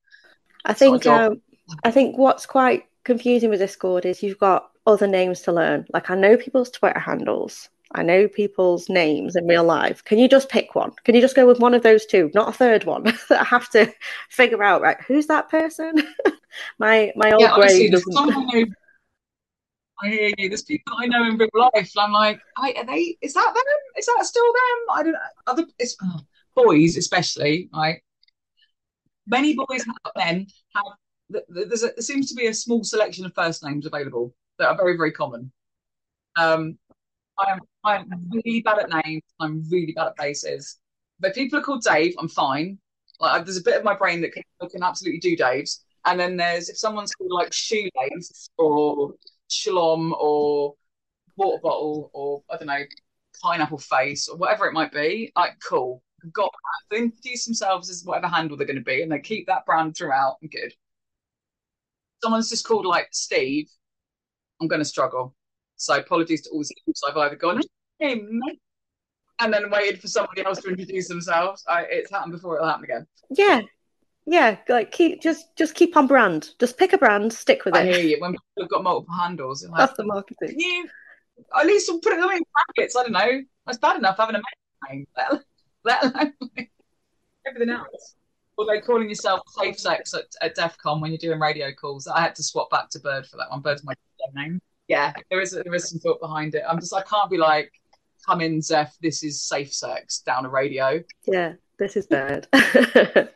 I 0.65 0.73
think 0.73 1.07
um, 1.07 1.43
i 1.85 1.91
think 1.91 2.17
what's 2.17 2.47
quite 2.47 2.85
confusing 3.05 3.51
with 3.51 3.59
discord 3.61 4.07
is 4.07 4.23
you've 4.23 4.39
got 4.39 4.71
other 4.87 5.07
names 5.07 5.41
to 5.43 5.53
learn. 5.53 5.87
Like 5.93 6.11
I 6.11 6.15
know 6.15 6.37
people's 6.37 6.71
Twitter 6.71 6.99
handles. 6.99 7.69
I 7.93 8.03
know 8.03 8.27
people's 8.27 8.89
names 8.89 9.37
in 9.37 9.47
real 9.47 9.63
life. 9.63 10.03
Can 10.03 10.19
you 10.19 10.29
just 10.29 10.49
pick 10.49 10.75
one? 10.75 10.91
Can 11.05 11.15
you 11.15 11.21
just 11.21 11.37
go 11.37 11.47
with 11.47 11.61
one 11.61 11.75
of 11.75 11.85
those 11.85 12.07
two, 12.07 12.31
not 12.35 12.49
a 12.49 12.53
third 12.53 12.85
one 12.85 13.05
that 13.05 13.31
I 13.41 13.45
have 13.45 13.69
to 13.71 13.93
figure 14.31 14.63
out? 14.63 14.83
Right, 14.83 15.01
who's 15.07 15.27
that 15.29 15.49
person? 15.49 15.95
my 16.79 17.13
my 17.17 17.31
old 17.31 17.41
yeah, 17.41 17.55
brain 17.57 17.93
doesn't. 17.93 18.17
I, 18.17 18.65
I 20.03 20.09
hear 20.09 20.31
you. 20.37 20.49
There's 20.49 20.63
people 20.63 20.95
I 20.99 21.07
know 21.07 21.25
in 21.25 21.37
real 21.39 21.49
life. 21.55 21.93
I'm 21.97 22.13
like, 22.13 22.41
are 22.57 22.85
they? 22.85 23.17
Is 23.23 23.35
that 23.35 23.55
them? 23.55 23.65
Is 23.97 24.07
that 24.07 24.27
still 24.27 24.45
them? 24.45 24.97
I 24.97 25.03
don't. 25.05 25.13
know. 25.13 25.19
Other 25.47 25.65
it's, 25.79 25.97
oh, 26.03 26.21
boys, 26.57 26.97
especially. 26.97 27.69
Like 27.73 28.05
many 29.27 29.55
boys 29.55 29.85
have 29.85 30.13
men 30.17 30.49
have. 30.75 30.85
There's 31.49 31.85
a, 31.85 31.87
there 31.87 32.03
seems 32.03 32.29
to 32.31 32.35
be 32.35 32.49
a 32.49 32.55
small 32.55 32.83
selection 32.83 33.25
of 33.25 33.35
first 33.35 33.65
names 33.65 33.87
available 33.87 34.35
that 34.59 34.69
are 34.69 34.77
very, 34.77 34.97
very 34.97 35.13
common. 35.13 35.53
Um, 36.37 36.79
I'm 37.39 37.61
I'm 37.85 38.31
really 38.33 38.61
bad 38.61 38.79
at 38.79 39.05
names. 39.05 39.23
I'm 39.41 39.65
really 39.71 39.93
bad 39.93 40.09
at 40.09 40.17
places. 40.17 40.79
But 41.21 41.35
people 41.35 41.59
are 41.59 41.63
called 41.63 41.83
Dave, 41.83 42.15
I'm 42.19 42.29
fine. 42.29 42.79
Like 43.21 43.45
there's 43.45 43.57
a 43.57 43.63
bit 43.63 43.77
of 43.77 43.85
my 43.85 43.95
brain 43.95 44.21
that 44.23 44.33
can, 44.33 44.43
can 44.69 44.83
absolutely 44.83 45.21
do 45.21 45.37
Dave's. 45.37 45.85
And 46.07 46.19
then 46.19 46.37
there's 46.37 46.69
if 46.69 46.79
someone's 46.79 47.13
called 47.15 47.33
like 47.33 47.53
shoelace 47.53 48.49
or 48.59 49.15
shalom 49.51 50.15
or 50.19 50.75
water 51.37 51.61
bottle 51.63 52.11
or 52.13 52.43
I 52.51 52.57
don't 52.57 52.67
know 52.67 52.85
pineapple 53.43 53.79
face 53.79 54.29
or 54.29 54.37
whatever 54.37 54.67
it 54.67 54.73
might 54.73 54.93
be, 54.93 55.33
like 55.37 55.57
cool. 55.67 56.03
Got 56.33 56.51
that. 56.53 56.97
They 56.97 57.03
introduce 57.03 57.45
themselves 57.45 57.91
as 57.91 58.03
whatever 58.05 58.29
handle 58.29 58.57
they're 58.57 58.67
going 58.67 58.79
to 58.79 58.83
be, 58.83 59.03
and 59.03 59.13
they 59.13 59.19
keep 59.19 59.47
that 59.47 59.67
brand 59.67 59.95
throughout. 59.95 60.37
And 60.41 60.51
good. 60.51 60.73
Someone's 62.23 62.49
just 62.49 62.67
called 62.67 62.87
like 62.87 63.09
Steve, 63.13 63.69
I'm 64.65 64.69
going 64.69 64.81
to 64.81 64.87
struggle. 64.87 65.35
So 65.77 65.95
apologies 65.95 66.41
to 66.43 66.51
all 66.51 66.61
the 66.61 66.65
students. 66.65 67.03
I've 67.07 67.17
either 67.19 67.37
gone, 67.37 67.61
hey, 67.99 68.15
mate, 68.15 68.61
and 69.41 69.53
then 69.53 69.71
waited 69.71 70.01
for 70.01 70.09
somebody 70.09 70.43
else 70.43 70.61
to 70.63 70.71
introduce 70.71 71.07
themselves. 71.07 71.63
I, 71.69 71.83
it's 71.83 72.11
happened 72.11 72.33
before; 72.33 72.57
it'll 72.57 72.69
happen 72.69 72.85
again. 72.85 73.07
Yeah, 73.31 73.61
yeah. 74.25 74.57
Like 74.69 74.91
keep 74.91 75.21
just 75.21 75.55
just 75.57 75.75
keep 75.75 75.99
on 75.99 76.07
brand. 76.07 76.51
Just 76.59 76.79
pick 76.79 76.95
a 76.95 76.99
brand, 76.99 77.33
stick 77.33 77.67
with 77.67 77.75
I 77.75 77.83
it. 77.83 77.89
I 77.89 77.93
hear 77.93 78.07
you. 78.07 78.17
When 78.21 78.33
people 78.33 78.45
have 78.61 78.71
got 78.71 78.85
multiple 78.85 79.15
handles, 79.15 79.67
like, 79.69 79.79
that's 79.79 79.97
the 79.99 80.05
marketing. 80.05 80.49
Can 80.49 80.59
you 80.61 80.89
at 81.55 81.67
least 81.67 81.91
put 82.03 82.05
them 82.05 82.31
in 82.31 82.43
brackets? 82.77 82.97
I 82.97 83.03
don't 83.03 83.13
know. 83.13 83.43
That's 83.67 83.79
bad 83.79 83.99
enough 83.99 84.17
having 84.17 84.37
a 84.37 84.91
name, 84.91 85.07
let, 85.15 85.43
let 85.85 86.05
alone 86.05 86.33
everything 87.47 87.71
else. 87.71 88.15
Although 88.57 88.81
calling 88.81 89.09
yourself 89.09 89.41
safe 89.49 89.79
sex 89.79 90.15
at, 90.15 90.27
at 90.41 90.55
DEF 90.55 90.79
CON 90.79 91.01
when 91.01 91.11
you're 91.11 91.19
doing 91.19 91.41
radio 91.41 91.73
calls, 91.73 92.07
I 92.07 92.21
had 92.21 92.37
to 92.37 92.43
swap 92.43 92.71
back 92.71 92.89
to 92.91 93.01
Bird 93.01 93.27
for 93.27 93.37
that 93.37 93.51
one. 93.51 93.61
Bird's 93.61 93.83
my 93.83 93.95
name. 94.35 94.61
Yeah, 94.89 95.13
there 95.31 95.41
is 95.41 95.53
there 95.53 95.75
is 95.75 95.89
some 95.89 95.99
thought 95.99 96.21
behind 96.21 96.55
it. 96.55 96.63
I'm 96.69 96.79
just 96.79 96.95
I 96.95 97.03
can't 97.03 97.31
be 97.31 97.39
like, 97.39 97.73
come 98.27 98.41
in, 98.41 98.61
Zeph. 98.61 98.97
This 99.01 99.23
is 99.23 99.43
safe 99.43 99.73
sex 99.73 100.21
down 100.21 100.45
a 100.45 100.49
radio. 100.49 101.03
Yeah, 101.27 101.55
this 101.79 101.97
is 101.97 102.07
bad. 102.07 102.49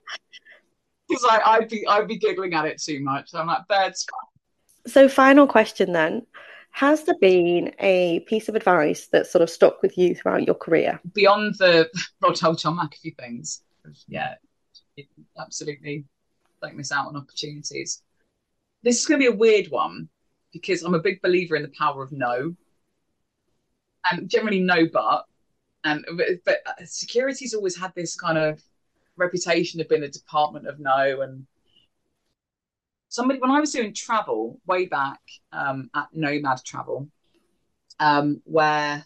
Because 1.08 1.26
I'd 1.30 1.68
be 1.70 1.86
I'd 1.86 2.06
be 2.06 2.18
giggling 2.18 2.52
at 2.52 2.66
it 2.66 2.82
too 2.82 3.00
much. 3.00 3.30
I'm 3.34 3.46
like, 3.46 3.66
Bird's 3.66 4.04
fine. 4.04 4.92
So, 4.92 5.08
final 5.08 5.46
question 5.46 5.92
then. 5.92 6.26
Has 6.70 7.04
there 7.04 7.16
been 7.18 7.72
a 7.80 8.20
piece 8.20 8.48
of 8.48 8.54
advice 8.54 9.08
that 9.12 9.26
sort 9.26 9.42
of 9.42 9.50
stuck 9.50 9.80
with 9.80 9.96
you 9.96 10.14
throughout 10.14 10.46
your 10.46 10.54
career? 10.54 11.00
Beyond 11.14 11.54
the 11.58 11.88
Rod 12.20 12.38
Hull 12.38 12.54
John 12.54 12.76
McAfee 12.76 13.16
things, 13.16 13.62
yeah, 14.06 14.34
absolutely 15.40 16.04
don't 16.62 16.76
miss 16.76 16.92
out 16.92 17.06
on 17.06 17.16
opportunities. 17.16 18.02
This 18.82 19.00
is 19.00 19.06
going 19.06 19.20
to 19.20 19.30
be 19.30 19.34
a 19.34 19.36
weird 19.36 19.70
one 19.70 20.08
because 20.52 20.82
I'm 20.82 20.94
a 20.94 21.00
big 21.00 21.20
believer 21.22 21.56
in 21.56 21.62
the 21.62 21.72
power 21.78 22.02
of 22.02 22.12
no, 22.12 22.54
and 24.10 24.28
generally 24.28 24.60
no 24.60 24.86
but. 24.92 25.24
And 25.84 26.04
but 26.44 26.58
security's 26.84 27.54
always 27.54 27.76
had 27.76 27.94
this 27.94 28.16
kind 28.16 28.36
of 28.36 28.60
reputation 29.16 29.80
of 29.80 29.88
being 29.88 30.02
a 30.02 30.08
department 30.08 30.66
of 30.66 30.80
no. 30.80 31.20
And 31.20 31.46
somebody 33.08 33.40
when 33.40 33.50
I 33.50 33.60
was 33.60 33.72
doing 33.72 33.94
travel 33.94 34.60
way 34.66 34.86
back 34.86 35.20
um, 35.52 35.90
at 35.94 36.08
Nomad 36.12 36.64
Travel, 36.64 37.08
um, 38.00 38.40
where 38.44 39.04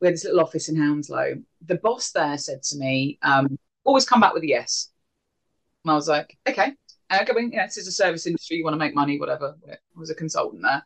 we 0.00 0.08
had 0.08 0.14
this 0.14 0.24
little 0.24 0.40
office 0.40 0.68
in 0.68 0.76
Hounslow, 0.76 1.42
the 1.64 1.76
boss 1.76 2.10
there 2.10 2.38
said 2.38 2.62
to 2.64 2.76
me, 2.76 3.18
um, 3.22 3.58
"Always 3.84 4.06
come 4.08 4.20
back 4.20 4.34
with 4.34 4.42
a 4.42 4.48
yes." 4.48 4.90
And 5.84 5.92
I 5.92 5.94
was 5.94 6.08
like, 6.08 6.36
"Okay." 6.46 6.74
Uh, 7.08 7.24
mean, 7.34 7.52
yeah, 7.52 7.66
this 7.66 7.76
is 7.76 7.86
a 7.86 7.92
service 7.92 8.26
industry. 8.26 8.56
You 8.56 8.64
want 8.64 8.74
to 8.74 8.78
make 8.78 8.94
money, 8.94 9.18
whatever. 9.18 9.56
I 9.68 9.76
was 9.94 10.10
a 10.10 10.14
consultant 10.14 10.62
there. 10.62 10.84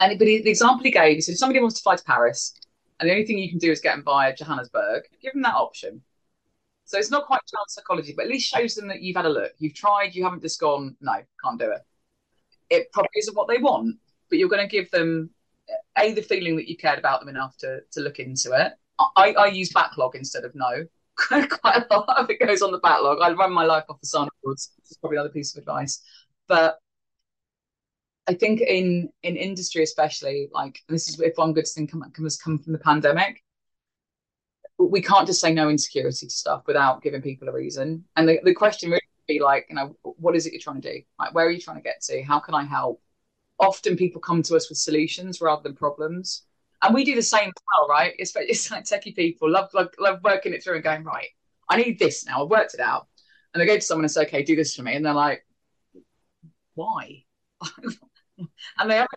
And 0.00 0.18
but 0.18 0.26
he, 0.26 0.42
the 0.42 0.50
example 0.50 0.82
he 0.82 0.90
gave, 0.90 1.16
he 1.16 1.20
said, 1.20 1.32
if 1.32 1.38
somebody 1.38 1.60
wants 1.60 1.76
to 1.76 1.82
fly 1.82 1.96
to 1.96 2.04
Paris, 2.04 2.54
and 2.98 3.08
the 3.08 3.12
only 3.12 3.24
thing 3.24 3.38
you 3.38 3.48
can 3.48 3.58
do 3.58 3.70
is 3.70 3.80
get 3.80 3.94
them 3.94 4.04
via 4.04 4.34
Johannesburg, 4.34 5.04
give 5.20 5.32
them 5.32 5.42
that 5.42 5.54
option. 5.54 6.02
So 6.84 6.98
it's 6.98 7.10
not 7.10 7.26
quite 7.26 7.40
child 7.46 7.66
psychology, 7.68 8.12
but 8.16 8.24
at 8.24 8.30
least 8.30 8.52
shows 8.52 8.74
them 8.74 8.88
that 8.88 9.02
you've 9.02 9.16
had 9.16 9.24
a 9.24 9.30
look. 9.30 9.52
You've 9.58 9.74
tried, 9.74 10.14
you 10.14 10.24
haven't 10.24 10.42
just 10.42 10.60
gone, 10.60 10.96
no, 11.00 11.14
can't 11.42 11.58
do 11.58 11.70
it. 11.70 11.80
It 12.68 12.92
probably 12.92 13.10
isn't 13.16 13.36
what 13.36 13.48
they 13.48 13.58
want, 13.58 13.96
but 14.28 14.38
you're 14.38 14.48
going 14.48 14.66
to 14.66 14.70
give 14.70 14.90
them 14.90 15.30
a 15.96 16.12
the 16.12 16.22
feeling 16.22 16.56
that 16.56 16.68
you 16.68 16.76
cared 16.76 16.98
about 16.98 17.20
them 17.20 17.28
enough 17.28 17.56
to 17.58 17.80
to 17.92 18.00
look 18.00 18.18
into 18.18 18.52
it. 18.52 18.72
I, 19.16 19.32
I 19.32 19.46
use 19.46 19.72
backlog 19.72 20.16
instead 20.16 20.44
of 20.44 20.54
no 20.54 20.86
quite, 21.16 21.84
a 21.90 21.98
lot 21.98 22.18
of 22.18 22.30
it 22.30 22.40
goes 22.40 22.62
on 22.62 22.72
the 22.72 22.78
backlog. 22.78 23.18
I 23.20 23.32
run 23.32 23.52
my 23.52 23.64
life 23.64 23.84
off 23.88 24.00
the 24.00 24.06
soundboards. 24.42 24.68
This 24.80 24.90
is 24.90 24.96
probably 24.98 25.16
another 25.16 25.30
piece 25.30 25.54
of 25.54 25.60
advice. 25.60 26.02
But 26.48 26.78
I 28.26 28.34
think 28.34 28.60
in 28.60 29.10
in 29.22 29.36
industry 29.36 29.82
especially, 29.82 30.48
like 30.52 30.80
this 30.88 31.08
is 31.08 31.20
if 31.20 31.36
one 31.36 31.52
good 31.52 31.66
thing 31.66 31.86
come, 31.86 32.04
has 32.22 32.36
come 32.36 32.58
from 32.58 32.72
the 32.72 32.78
pandemic, 32.78 33.42
we 34.78 35.02
can't 35.02 35.26
just 35.26 35.40
say 35.40 35.52
no 35.52 35.68
insecurity 35.68 36.26
to 36.26 36.32
stuff 36.32 36.62
without 36.66 37.02
giving 37.02 37.22
people 37.22 37.48
a 37.48 37.52
reason. 37.52 38.04
And 38.16 38.28
the, 38.28 38.40
the 38.44 38.54
question 38.54 38.90
really 38.90 39.02
be 39.28 39.40
like, 39.40 39.66
you 39.68 39.76
know, 39.76 39.96
what 40.02 40.36
is 40.36 40.46
it 40.46 40.52
you're 40.52 40.60
trying 40.60 40.80
to 40.80 40.92
do? 40.92 41.02
Like, 41.18 41.34
where 41.34 41.46
are 41.46 41.50
you 41.50 41.60
trying 41.60 41.76
to 41.76 41.82
get 41.82 42.00
to? 42.02 42.22
How 42.22 42.40
can 42.40 42.54
I 42.54 42.64
help? 42.64 43.00
Often 43.58 43.96
people 43.96 44.20
come 44.20 44.42
to 44.42 44.56
us 44.56 44.68
with 44.68 44.78
solutions 44.78 45.40
rather 45.40 45.62
than 45.62 45.74
problems. 45.74 46.44
And 46.82 46.94
we 46.94 47.04
do 47.04 47.14
the 47.14 47.22
same 47.22 47.52
well, 47.72 47.88
right? 47.88 48.12
It's, 48.18 48.32
it's 48.36 48.70
like 48.70 48.84
techie 48.84 49.14
people 49.14 49.48
love, 49.48 49.70
love 49.72 49.90
love 50.00 50.18
working 50.24 50.52
it 50.52 50.64
through 50.64 50.76
and 50.76 50.84
going 50.84 51.04
right. 51.04 51.28
I 51.68 51.76
need 51.76 51.98
this 51.98 52.26
now. 52.26 52.42
I've 52.42 52.50
worked 52.50 52.74
it 52.74 52.80
out, 52.80 53.06
and 53.52 53.60
they 53.60 53.66
go 53.66 53.76
to 53.76 53.80
someone 53.80 54.04
and 54.04 54.10
say, 54.10 54.22
"Okay, 54.22 54.42
do 54.42 54.56
this 54.56 54.74
for 54.74 54.82
me," 54.82 54.94
and 54.94 55.04
they're 55.04 55.12
like, 55.12 55.44
"Why?" 56.74 57.24
and 58.78 58.90
they 58.90 58.96
haven't 58.96 59.10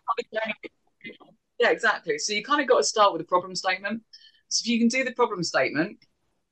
yeah, 1.59 1.69
exactly. 1.69 2.17
So 2.17 2.33
you 2.33 2.43
kind 2.43 2.61
of 2.61 2.67
got 2.67 2.77
to 2.77 2.83
start 2.83 3.13
with 3.13 3.21
a 3.21 3.25
problem 3.25 3.55
statement. 3.55 4.03
So 4.49 4.63
if 4.63 4.67
you 4.67 4.79
can 4.79 4.87
do 4.87 5.03
the 5.03 5.13
problem 5.13 5.43
statement, 5.43 5.97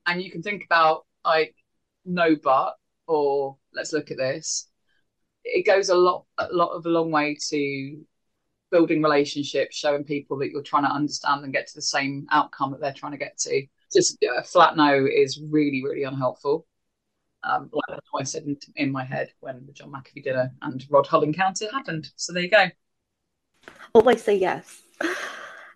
and 0.05 0.21
you 0.21 0.31
can 0.31 0.41
think 0.41 0.65
about 0.65 1.05
like 1.25 1.55
no 2.05 2.35
but, 2.35 2.75
or 3.07 3.57
let's 3.73 3.93
look 3.93 4.11
at 4.11 4.17
this. 4.17 4.69
It 5.43 5.65
goes 5.65 5.89
a 5.89 5.95
lot, 5.95 6.25
a 6.37 6.47
lot 6.51 6.71
of 6.71 6.85
a 6.85 6.89
long 6.89 7.11
way 7.11 7.37
to 7.49 8.05
building 8.71 9.01
relationships, 9.01 9.75
showing 9.75 10.03
people 10.03 10.37
that 10.39 10.49
you're 10.49 10.63
trying 10.63 10.83
to 10.83 10.89
understand 10.91 11.43
and 11.43 11.53
get 11.53 11.67
to 11.67 11.75
the 11.75 11.81
same 11.81 12.25
outcome 12.31 12.71
that 12.71 12.81
they're 12.81 12.93
trying 12.93 13.11
to 13.11 13.17
get 13.17 13.37
to. 13.37 13.65
Just 13.93 14.17
a 14.23 14.43
flat 14.43 14.75
no 14.75 15.05
is 15.05 15.39
really, 15.49 15.83
really 15.83 16.03
unhelpful. 16.03 16.65
Um, 17.43 17.69
like 17.71 17.99
I 18.19 18.23
said 18.23 18.43
in, 18.43 18.57
in, 18.75 18.91
my 18.91 19.03
head 19.03 19.31
when 19.41 19.65
the 19.65 19.73
John 19.73 19.91
McAfee 19.91 20.23
dinner 20.23 20.51
and 20.61 20.85
Rod 20.89 21.07
Hull 21.07 21.23
encounter 21.23 21.69
happened. 21.71 22.09
So 22.15 22.31
there 22.31 22.43
you 22.43 22.49
go. 22.49 22.67
Always 23.93 24.23
say 24.23 24.35
yes. 24.35 24.81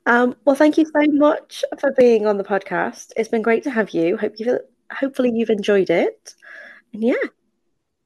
Um, 0.05 0.37
well, 0.45 0.55
thank 0.55 0.77
you 0.77 0.85
so 0.85 1.11
much 1.11 1.65
for 1.79 1.91
being 1.91 2.25
on 2.25 2.37
the 2.37 2.43
podcast. 2.43 3.11
It's 3.17 3.27
been 3.27 3.41
great 3.41 3.63
to 3.63 3.69
have 3.69 3.89
you. 3.89 4.15
Hope 4.17 4.35
you 4.37 4.59
hopefully 4.91 5.31
you've 5.33 5.49
enjoyed 5.49 5.89
it. 5.89 6.33
And 6.93 7.03
yeah, 7.03 7.15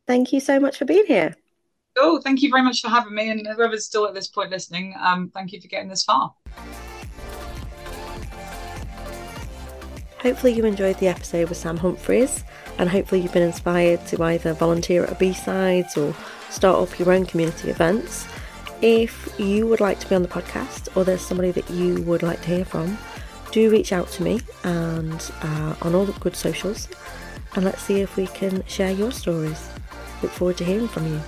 thank 0.07 0.33
you 0.33 0.39
so 0.39 0.59
much 0.59 0.77
for 0.77 0.85
being 0.85 1.05
here. 1.05 1.35
Oh, 1.97 2.19
thank 2.19 2.41
you 2.41 2.49
very 2.49 2.63
much 2.63 2.81
for 2.81 2.89
having 2.89 3.13
me. 3.13 3.29
And 3.29 3.45
whoever's 3.45 3.85
still 3.85 4.07
at 4.07 4.13
this 4.13 4.27
point 4.27 4.49
listening, 4.49 4.95
um, 4.99 5.29
thank 5.33 5.51
you 5.51 5.61
for 5.61 5.67
getting 5.67 5.89
this 5.89 6.03
far. 6.03 6.33
Hopefully, 10.21 10.53
you 10.53 10.65
enjoyed 10.65 10.97
the 10.99 11.07
episode 11.07 11.49
with 11.49 11.57
Sam 11.57 11.77
Humphries, 11.77 12.43
and 12.77 12.89
hopefully, 12.89 13.21
you've 13.21 13.33
been 13.33 13.41
inspired 13.41 14.05
to 14.07 14.21
either 14.23 14.53
volunteer 14.53 15.03
at 15.05 15.17
B-Sides 15.17 15.97
or 15.97 16.15
start 16.49 16.77
up 16.77 16.99
your 16.99 17.11
own 17.11 17.25
community 17.25 17.69
events. 17.69 18.27
If 18.81 19.33
you 19.39 19.67
would 19.67 19.79
like 19.79 19.99
to 19.99 20.09
be 20.09 20.15
on 20.15 20.21
the 20.21 20.27
podcast 20.27 20.95
or 20.95 21.03
there's 21.03 21.21
somebody 21.21 21.51
that 21.51 21.69
you 21.69 22.01
would 22.03 22.23
like 22.23 22.41
to 22.41 22.47
hear 22.47 22.65
from, 22.65 22.97
do 23.51 23.69
reach 23.69 23.93
out 23.93 24.07
to 24.09 24.23
me 24.23 24.41
and 24.63 25.31
uh, 25.41 25.75
on 25.81 25.93
all 25.93 26.05
the 26.05 26.13
good 26.13 26.35
socials 26.35 26.87
and 27.55 27.65
let's 27.65 27.81
see 27.81 28.01
if 28.01 28.15
we 28.15 28.27
can 28.27 28.63
share 28.65 28.91
your 28.91 29.11
stories. 29.11 29.69
Look 30.21 30.31
forward 30.31 30.57
to 30.57 30.63
hearing 30.63 30.87
from 30.87 31.07
you. 31.07 31.21